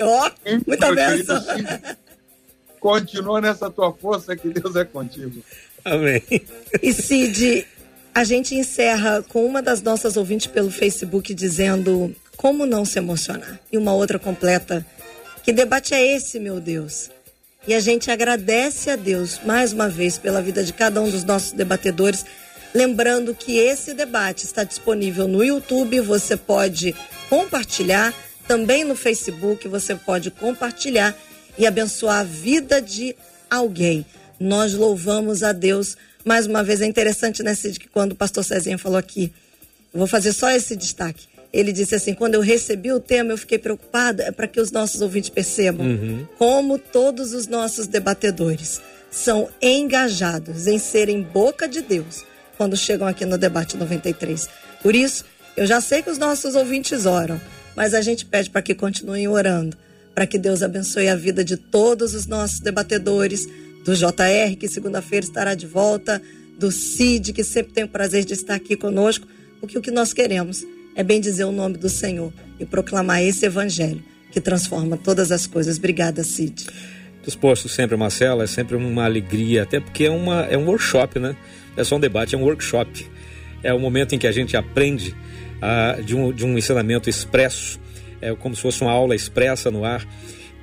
Oh, 0.00 0.30
muita 0.66 0.90
bênção. 0.94 1.44
Continua 2.80 3.42
nessa 3.42 3.68
tua 3.70 3.92
força 3.92 4.34
que 4.34 4.48
Deus 4.48 4.74
é 4.74 4.86
contigo. 4.86 5.42
Amém. 5.84 6.22
E 6.82 6.92
Cid, 6.94 7.66
a 8.14 8.24
gente 8.24 8.54
encerra 8.54 9.22
com 9.22 9.44
uma 9.44 9.60
das 9.60 9.82
nossas 9.82 10.16
ouvintes 10.16 10.46
pelo 10.46 10.70
Facebook 10.70 11.34
dizendo 11.34 12.14
como 12.36 12.64
não 12.64 12.84
se 12.84 12.98
emocionar. 12.98 13.60
E 13.70 13.76
uma 13.76 13.92
outra 13.92 14.18
completa. 14.18 14.86
Que 15.48 15.52
debate 15.54 15.94
é 15.94 16.14
esse, 16.14 16.38
meu 16.38 16.60
Deus? 16.60 17.08
E 17.66 17.72
a 17.72 17.80
gente 17.80 18.10
agradece 18.10 18.90
a 18.90 18.96
Deus 18.96 19.40
mais 19.46 19.72
uma 19.72 19.88
vez 19.88 20.18
pela 20.18 20.42
vida 20.42 20.62
de 20.62 20.74
cada 20.74 21.00
um 21.00 21.08
dos 21.08 21.24
nossos 21.24 21.52
debatedores. 21.52 22.22
Lembrando 22.74 23.34
que 23.34 23.56
esse 23.56 23.94
debate 23.94 24.44
está 24.44 24.62
disponível 24.62 25.26
no 25.26 25.42
YouTube, 25.42 26.00
você 26.00 26.36
pode 26.36 26.94
compartilhar, 27.30 28.12
também 28.46 28.84
no 28.84 28.94
Facebook, 28.94 29.66
você 29.68 29.94
pode 29.94 30.30
compartilhar 30.30 31.16
e 31.56 31.66
abençoar 31.66 32.18
a 32.18 32.24
vida 32.24 32.82
de 32.82 33.16
alguém. 33.48 34.04
Nós 34.38 34.74
louvamos 34.74 35.42
a 35.42 35.52
Deus. 35.52 35.96
Mais 36.26 36.44
uma 36.44 36.62
vez, 36.62 36.82
é 36.82 36.86
interessante, 36.86 37.42
né, 37.42 37.54
Cid, 37.54 37.80
que 37.80 37.88
quando 37.88 38.12
o 38.12 38.16
pastor 38.16 38.44
Cezinha 38.44 38.76
falou 38.76 38.98
aqui, 38.98 39.32
vou 39.94 40.06
fazer 40.06 40.34
só 40.34 40.50
esse 40.50 40.76
destaque. 40.76 41.26
Ele 41.52 41.72
disse 41.72 41.94
assim: 41.94 42.14
quando 42.14 42.34
eu 42.34 42.40
recebi 42.40 42.92
o 42.92 43.00
tema, 43.00 43.32
eu 43.32 43.38
fiquei 43.38 43.58
preocupada 43.58 44.24
é 44.24 44.30
para 44.30 44.46
que 44.46 44.60
os 44.60 44.70
nossos 44.70 45.00
ouvintes 45.00 45.30
percebam 45.30 45.86
uhum. 45.86 46.26
como 46.38 46.78
todos 46.78 47.32
os 47.32 47.46
nossos 47.46 47.86
debatedores 47.86 48.80
são 49.10 49.48
engajados 49.62 50.66
em 50.66 50.78
serem 50.78 51.22
boca 51.22 51.66
de 51.66 51.80
Deus 51.80 52.24
quando 52.58 52.76
chegam 52.76 53.06
aqui 53.06 53.24
no 53.24 53.38
debate 53.38 53.76
93. 53.76 54.48
Por 54.82 54.94
isso, 54.94 55.24
eu 55.56 55.66
já 55.66 55.80
sei 55.80 56.02
que 56.02 56.10
os 56.10 56.18
nossos 56.18 56.54
ouvintes 56.54 57.06
oram, 57.06 57.40
mas 57.74 57.94
a 57.94 58.02
gente 58.02 58.26
pede 58.26 58.50
para 58.50 58.60
que 58.60 58.74
continuem 58.74 59.26
orando 59.28 59.76
para 60.18 60.26
que 60.26 60.36
Deus 60.36 60.64
abençoe 60.64 61.08
a 61.08 61.14
vida 61.14 61.44
de 61.44 61.56
todos 61.56 62.12
os 62.12 62.26
nossos 62.26 62.58
debatedores, 62.58 63.46
do 63.84 63.94
JR, 63.94 64.56
que 64.58 64.66
segunda-feira 64.66 65.24
estará 65.24 65.54
de 65.54 65.64
volta, 65.64 66.20
do 66.58 66.72
CID, 66.72 67.32
que 67.32 67.44
sempre 67.44 67.72
tem 67.72 67.84
o 67.84 67.88
prazer 67.88 68.24
de 68.24 68.32
estar 68.32 68.56
aqui 68.56 68.74
conosco, 68.74 69.28
porque 69.60 69.78
o 69.78 69.80
que 69.80 69.92
nós 69.92 70.12
queremos 70.12 70.66
é 70.98 71.02
bem 71.04 71.20
dizer 71.20 71.44
o 71.44 71.52
nome 71.52 71.78
do 71.78 71.88
Senhor 71.88 72.32
e 72.58 72.66
proclamar 72.66 73.22
esse 73.22 73.46
evangelho 73.46 74.02
que 74.30 74.40
transforma 74.40 74.96
todas 74.98 75.32
as 75.32 75.46
coisas. 75.46 75.78
Obrigada, 75.78 76.22
Cid. 76.22 76.66
Disposto 77.24 77.68
sempre, 77.68 77.96
Marcela, 77.96 78.44
é 78.44 78.46
sempre 78.46 78.76
uma 78.76 79.04
alegria, 79.04 79.62
até 79.62 79.80
porque 79.80 80.04
é, 80.04 80.10
uma, 80.10 80.42
é 80.42 80.58
um 80.58 80.66
workshop, 80.66 81.18
né? 81.18 81.36
É 81.76 81.84
só 81.84 81.96
um 81.96 82.00
debate, 82.00 82.34
é 82.34 82.38
um 82.38 82.42
workshop. 82.42 83.06
É 83.62 83.72
o 83.72 83.78
momento 83.78 84.14
em 84.14 84.18
que 84.18 84.26
a 84.26 84.32
gente 84.32 84.56
aprende 84.56 85.14
uh, 85.62 86.02
de, 86.02 86.16
um, 86.16 86.32
de 86.32 86.44
um 86.44 86.58
ensinamento 86.58 87.08
expresso 87.08 87.78
é 88.20 88.34
como 88.34 88.54
se 88.54 88.62
fosse 88.62 88.82
uma 88.82 88.90
aula 88.90 89.14
expressa 89.14 89.70
no 89.70 89.84
ar. 89.84 90.06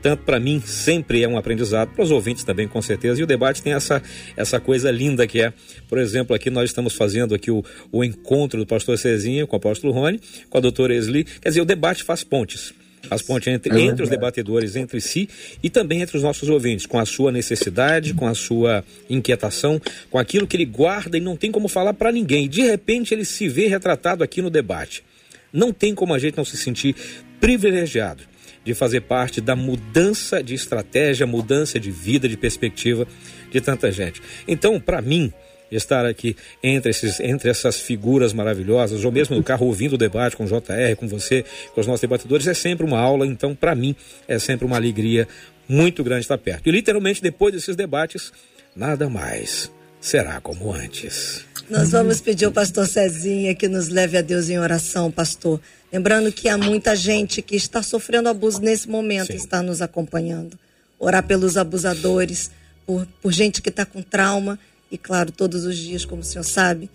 Tanto 0.05 0.21
para 0.21 0.39
mim 0.39 0.61
sempre 0.63 1.23
é 1.23 1.27
um 1.27 1.35
aprendizado, 1.35 1.89
para 1.89 2.03
os 2.03 2.11
ouvintes 2.11 2.43
também, 2.43 2.67
com 2.67 2.79
certeza. 2.79 3.19
E 3.19 3.23
o 3.23 3.25
debate 3.25 3.59
tem 3.63 3.73
essa, 3.73 4.03
essa 4.37 4.59
coisa 4.59 4.91
linda 4.91 5.25
que 5.25 5.41
é, 5.41 5.51
por 5.89 5.97
exemplo, 5.97 6.35
aqui 6.35 6.51
nós 6.51 6.69
estamos 6.69 6.93
fazendo 6.93 7.33
aqui 7.33 7.49
o, 7.49 7.65
o 7.91 8.03
encontro 8.03 8.59
do 8.59 8.67
pastor 8.67 8.99
Cezinha 8.99 9.47
com 9.47 9.55
o 9.55 9.57
apóstolo 9.57 9.91
Rony, 9.91 10.21
com 10.47 10.59
a 10.59 10.61
doutora 10.61 10.93
Esli. 10.93 11.23
Quer 11.23 11.49
dizer, 11.49 11.61
o 11.61 11.65
debate 11.65 12.03
faz 12.03 12.23
pontes 12.23 12.71
as 13.09 13.23
pontes 13.23 13.47
entre, 13.47 13.75
é 13.75 13.81
entre 13.81 14.03
os 14.03 14.09
debatedores, 14.09 14.75
entre 14.75 15.01
si 15.01 15.27
e 15.63 15.71
também 15.71 16.01
entre 16.01 16.17
os 16.17 16.21
nossos 16.21 16.49
ouvintes, 16.49 16.85
com 16.85 16.99
a 16.99 17.05
sua 17.05 17.31
necessidade, 17.31 18.13
com 18.13 18.27
a 18.27 18.35
sua 18.35 18.83
inquietação, 19.09 19.81
com 20.11 20.19
aquilo 20.19 20.45
que 20.45 20.55
ele 20.55 20.65
guarda 20.65 21.17
e 21.17 21.21
não 21.21 21.35
tem 21.35 21.51
como 21.51 21.67
falar 21.67 21.95
para 21.95 22.11
ninguém. 22.11 22.47
De 22.47 22.61
repente 22.61 23.11
ele 23.11 23.25
se 23.25 23.49
vê 23.49 23.65
retratado 23.65 24.23
aqui 24.23 24.39
no 24.39 24.51
debate. 24.51 25.03
Não 25.51 25.73
tem 25.73 25.95
como 25.95 26.13
a 26.13 26.19
gente 26.19 26.37
não 26.37 26.45
se 26.45 26.57
sentir 26.57 26.95
privilegiado 27.39 28.34
de 28.65 28.73
fazer 28.73 29.01
parte 29.01 29.39
da 29.39 29.55
mudança 29.55 30.41
de 30.43 30.55
estratégia, 30.55 31.27
mudança 31.27 31.79
de 31.79 31.91
vida, 31.91 32.27
de 32.27 32.35
perspectiva 32.35 33.07
de 33.51 33.61
tanta 33.61 33.91
gente. 33.91 34.21
Então, 34.47 34.79
para 34.79 35.01
mim, 35.01 35.31
estar 35.71 36.05
aqui 36.05 36.35
entre, 36.63 36.89
esses, 36.89 37.19
entre 37.19 37.49
essas 37.49 37.79
figuras 37.79 38.33
maravilhosas, 38.33 39.05
ou 39.05 39.11
mesmo 39.11 39.35
no 39.35 39.43
carro 39.43 39.67
ouvindo 39.67 39.93
o 39.93 39.97
debate 39.97 40.35
com 40.35 40.45
o 40.45 40.47
JR, 40.47 40.95
com 40.97 41.07
você, 41.07 41.45
com 41.73 41.81
os 41.81 41.87
nossos 41.87 42.01
debatedores, 42.01 42.47
é 42.47 42.53
sempre 42.53 42.85
uma 42.85 42.99
aula. 42.99 43.25
Então, 43.25 43.55
para 43.55 43.75
mim, 43.75 43.95
é 44.27 44.39
sempre 44.39 44.65
uma 44.65 44.75
alegria 44.75 45.27
muito 45.67 46.03
grande 46.03 46.21
estar 46.21 46.37
perto. 46.37 46.67
E 46.67 46.71
literalmente, 46.71 47.21
depois 47.21 47.53
desses 47.53 47.75
debates, 47.75 48.31
nada 48.75 49.09
mais 49.09 49.71
será 49.99 50.39
como 50.39 50.71
antes. 50.71 51.43
Nós 51.69 51.91
vamos 51.91 52.21
pedir 52.21 52.45
ao 52.45 52.51
pastor 52.51 52.87
Cezinha 52.87 53.55
que 53.55 53.67
nos 53.67 53.89
leve 53.89 54.17
a 54.17 54.21
Deus 54.21 54.49
em 54.49 54.59
oração, 54.59 55.09
pastor. 55.09 55.59
Lembrando 55.95 56.29
que 56.29 56.49
há 56.49 56.57
muita 56.57 56.93
gente 56.93 57.41
que 57.41 57.55
está 57.55 57.81
sofrendo 57.81 58.27
abuso 58.27 58.59
nesse 58.59 58.89
momento, 58.89 59.27
Sim. 59.27 59.37
está 59.37 59.63
nos 59.63 59.81
acompanhando. 59.81 60.59
Orar 60.99 61.25
pelos 61.25 61.55
abusadores, 61.55 62.51
por, 62.85 63.07
por 63.21 63.31
gente 63.31 63.61
que 63.61 63.69
está 63.69 63.85
com 63.85 64.01
trauma 64.01 64.59
e, 64.91 64.97
claro, 64.97 65.31
todos 65.31 65.63
os 65.63 65.77
dias, 65.77 66.03
como 66.03 66.21
o 66.21 66.25
senhor 66.25 66.43
sabe, 66.43 66.89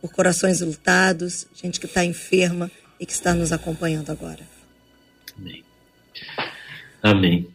por 0.00 0.10
corações 0.10 0.62
lutados, 0.62 1.46
gente 1.54 1.78
que 1.78 1.84
está 1.84 2.02
enferma 2.02 2.70
e 2.98 3.04
que 3.04 3.12
está 3.12 3.34
nos 3.34 3.52
acompanhando 3.52 4.10
agora. 4.10 4.40
Amém. 5.36 5.62
Amém. 7.02 7.48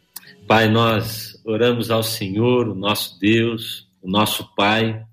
Pai, 0.47 0.69
nós 0.69 1.35
oramos 1.43 1.89
ao 1.89 2.03
Senhor, 2.03 2.67
o 2.67 2.75
nosso 2.75 3.19
Deus, 3.19 3.87
o 4.03 4.07
nosso 4.07 4.53
Pai 4.55 5.03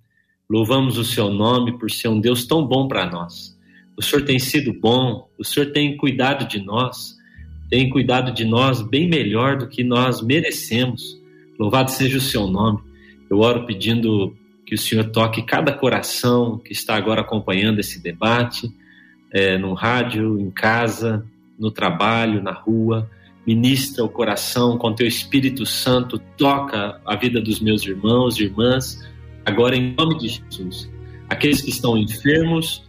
Louvamos 0.51 0.97
o 0.97 1.05
seu 1.05 1.29
nome 1.29 1.79
por 1.79 1.91
ser 1.91 2.09
um 2.09 2.19
Deus 2.19 2.47
tão 2.47 2.67
bom 2.67 2.89
para 2.89 3.05
nós. 3.05 3.58
O 3.99 4.03
Senhor 4.03 4.25
tem 4.25 4.39
sido 4.39 4.73
bom, 4.73 5.29
o 5.37 5.45
Senhor 5.45 5.73
tem 5.73 5.97
cuidado 5.97 6.47
de 6.47 6.65
nós, 6.65 7.17
tem 7.69 7.91
cuidado 7.91 8.33
de 8.33 8.45
nós 8.45 8.81
bem 8.81 9.09
melhor 9.09 9.59
do 9.59 9.67
que 9.67 9.83
nós 9.83 10.23
merecemos. 10.23 11.21
Louvado 11.59 11.91
seja 11.91 12.17
o 12.17 12.21
seu 12.21 12.47
nome. 12.47 12.79
Eu 13.29 13.41
oro 13.41 13.67
pedindo 13.67 14.37
que 14.65 14.77
o 14.77 14.79
Senhor 14.79 15.11
toque 15.11 15.43
cada 15.43 15.73
coração 15.73 16.59
que 16.59 16.73
está 16.73 16.95
agora 16.95 17.23
acompanhando 17.23 17.81
esse 17.81 18.01
debate, 18.01 18.73
é, 19.33 19.59
no 19.59 19.75
rádio, 19.75 20.41
em 20.41 20.51
casa, 20.51 21.27
no 21.59 21.71
trabalho, 21.73 22.41
na 22.41 22.53
rua. 22.53 23.11
Ministra 23.45 24.05
o 24.05 24.09
coração 24.09 24.79
com 24.79 24.95
teu 24.95 25.09
Espírito 25.09 25.67
Santo, 25.67 26.21
toca 26.37 27.01
a 27.05 27.17
vida 27.17 27.41
dos 27.41 27.59
meus 27.59 27.85
irmãos 27.85 28.39
e 28.39 28.45
irmãs 28.45 29.05
agora 29.45 29.75
em 29.75 29.95
nome 29.95 30.19
de 30.19 30.29
Jesus. 30.29 30.89
Aqueles 31.29 31.61
que 31.63 31.71
estão 31.71 31.97
enfermos, 31.99 32.87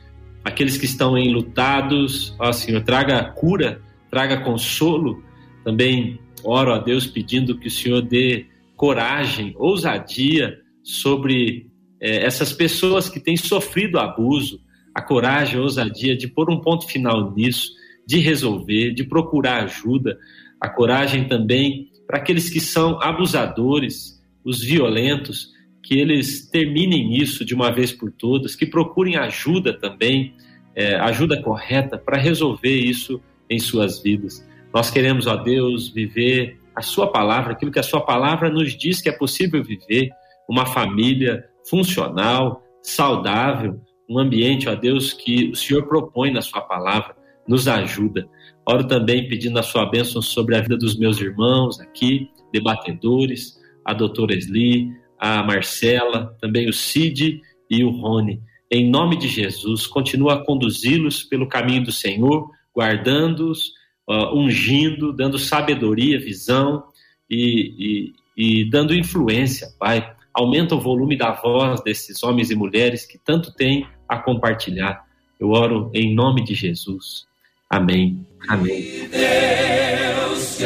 aqueles 0.49 0.77
que 0.77 0.85
estão 0.85 1.17
enlutados, 1.17 2.35
ó 2.39 2.51
Senhor, 2.51 2.84
traga 2.84 3.23
cura, 3.23 3.81
traga 4.09 4.41
consolo. 4.41 5.23
Também 5.63 6.19
oro 6.43 6.73
a 6.73 6.80
Deus 6.80 7.07
pedindo 7.07 7.57
que 7.57 7.67
o 7.67 7.71
Senhor 7.71 8.01
dê 8.01 8.45
coragem, 8.76 9.53
ousadia 9.57 10.57
sobre 10.84 11.67
é, 12.01 12.26
essas 12.26 12.51
pessoas 12.51 13.09
que 13.09 13.19
têm 13.19 13.38
sofrido 13.38 13.99
abuso, 13.99 14.61
a 14.93 15.01
coragem, 15.01 15.59
a 15.59 15.61
ousadia 15.61 16.15
de 16.17 16.27
pôr 16.27 16.49
um 16.49 16.59
ponto 16.59 16.88
final 16.88 17.34
nisso, 17.34 17.71
de 18.05 18.19
resolver, 18.19 18.93
de 18.93 19.03
procurar 19.03 19.63
ajuda, 19.63 20.17
a 20.59 20.67
coragem 20.67 21.27
também 21.27 21.89
para 22.07 22.17
aqueles 22.17 22.49
que 22.49 22.59
são 22.59 22.99
abusadores, 23.01 24.19
os 24.43 24.63
violentos, 24.63 25.51
que 25.90 25.99
eles 25.99 26.48
terminem 26.48 27.16
isso 27.16 27.44
de 27.44 27.56
uma 27.56 27.72
vez 27.72 27.91
por 27.91 28.11
todas, 28.11 28.56
que 28.56 28.68
procurem 28.68 29.16
ajuda 29.16 29.74
também, 29.74 30.36
é, 30.76 30.94
ajuda 30.98 31.41
correta 31.41 31.98
para 31.98 32.16
resolver 32.16 32.76
isso 32.76 33.20
em 33.49 33.57
suas 33.57 33.99
vidas. 33.99 34.48
Nós 34.72 34.91
queremos, 34.91 35.26
ó 35.26 35.36
Deus, 35.36 35.90
viver 35.90 36.60
a 36.76 36.84
Sua 36.84 37.11
palavra, 37.11 37.53
aquilo 37.53 37.72
que 37.72 37.80
a 37.80 37.84
Sua 37.84 38.02
palavra 38.02 38.52
nos 38.52 38.78
diz 38.78 39.02
que 39.02 39.10
é 39.10 39.11
possível 39.11 39.64
viver, 39.64 40.11
uma 40.48 40.68
família 40.68 41.44
funcional, 41.68 42.61
saudável, 42.84 43.82
um 44.07 44.20
ambiente, 44.20 44.70
ó 44.70 44.76
Deus, 44.76 45.11
que 45.11 45.49
o 45.49 45.56
Senhor 45.56 45.88
propõe 45.88 46.30
na 46.32 46.44
Sua 46.44 46.61
palavra. 46.61 47.16
nos 47.48 47.68
ajuda. 47.68 48.30
Oro 48.64 48.86
também 48.86 49.28
pedindo 49.28 49.57
a 49.57 49.64
sua 49.64 49.88
bênção 49.88 50.22
sobre 50.22 50.56
a 50.56 50.61
vida 50.61 50.78
dos 50.78 50.95
meus 50.99 51.20
irmãos 51.20 51.80
aqui, 51.80 52.30
debatedores, 52.53 53.57
a 53.84 53.91
doutora 53.91 54.36
Esli, 54.36 54.91
a 55.19 55.43
Marcela, 55.43 56.35
também 56.39 56.69
o 56.69 56.73
Cid 56.73 57.41
e 57.69 57.83
o 57.83 57.89
Rony. 57.89 58.41
Em 58.71 58.89
nome 58.89 59.17
de 59.17 59.27
Jesus, 59.27 59.85
continua 59.85 60.35
a 60.35 60.45
conduzi-los 60.45 61.23
pelo 61.23 61.47
caminho 61.47 61.83
do 61.83 61.91
Senhor, 61.91 62.49
guardando-os, 62.73 63.73
uh, 64.07 64.33
ungindo, 64.35 65.11
dando 65.11 65.37
sabedoria, 65.37 66.19
visão 66.19 66.83
e, 67.29 68.13
e, 68.37 68.61
e 68.61 68.69
dando 68.69 68.95
influência, 68.95 69.67
Pai. 69.77 70.13
Aumenta 70.33 70.75
o 70.75 70.79
volume 70.79 71.17
da 71.17 71.31
voz 71.31 71.81
desses 71.81 72.23
homens 72.23 72.49
e 72.51 72.55
mulheres 72.55 73.05
que 73.05 73.17
tanto 73.17 73.53
têm 73.53 73.85
a 74.07 74.17
compartilhar. 74.17 75.03
Eu 75.39 75.49
oro 75.49 75.91
em 75.93 76.13
nome 76.13 76.43
de 76.43 76.53
Jesus. 76.53 77.25
Amém. 77.69 78.25
Amém. 78.47 79.09
Deus 79.09 80.57
te 80.57 80.65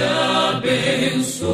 abençoe. 1.19 1.53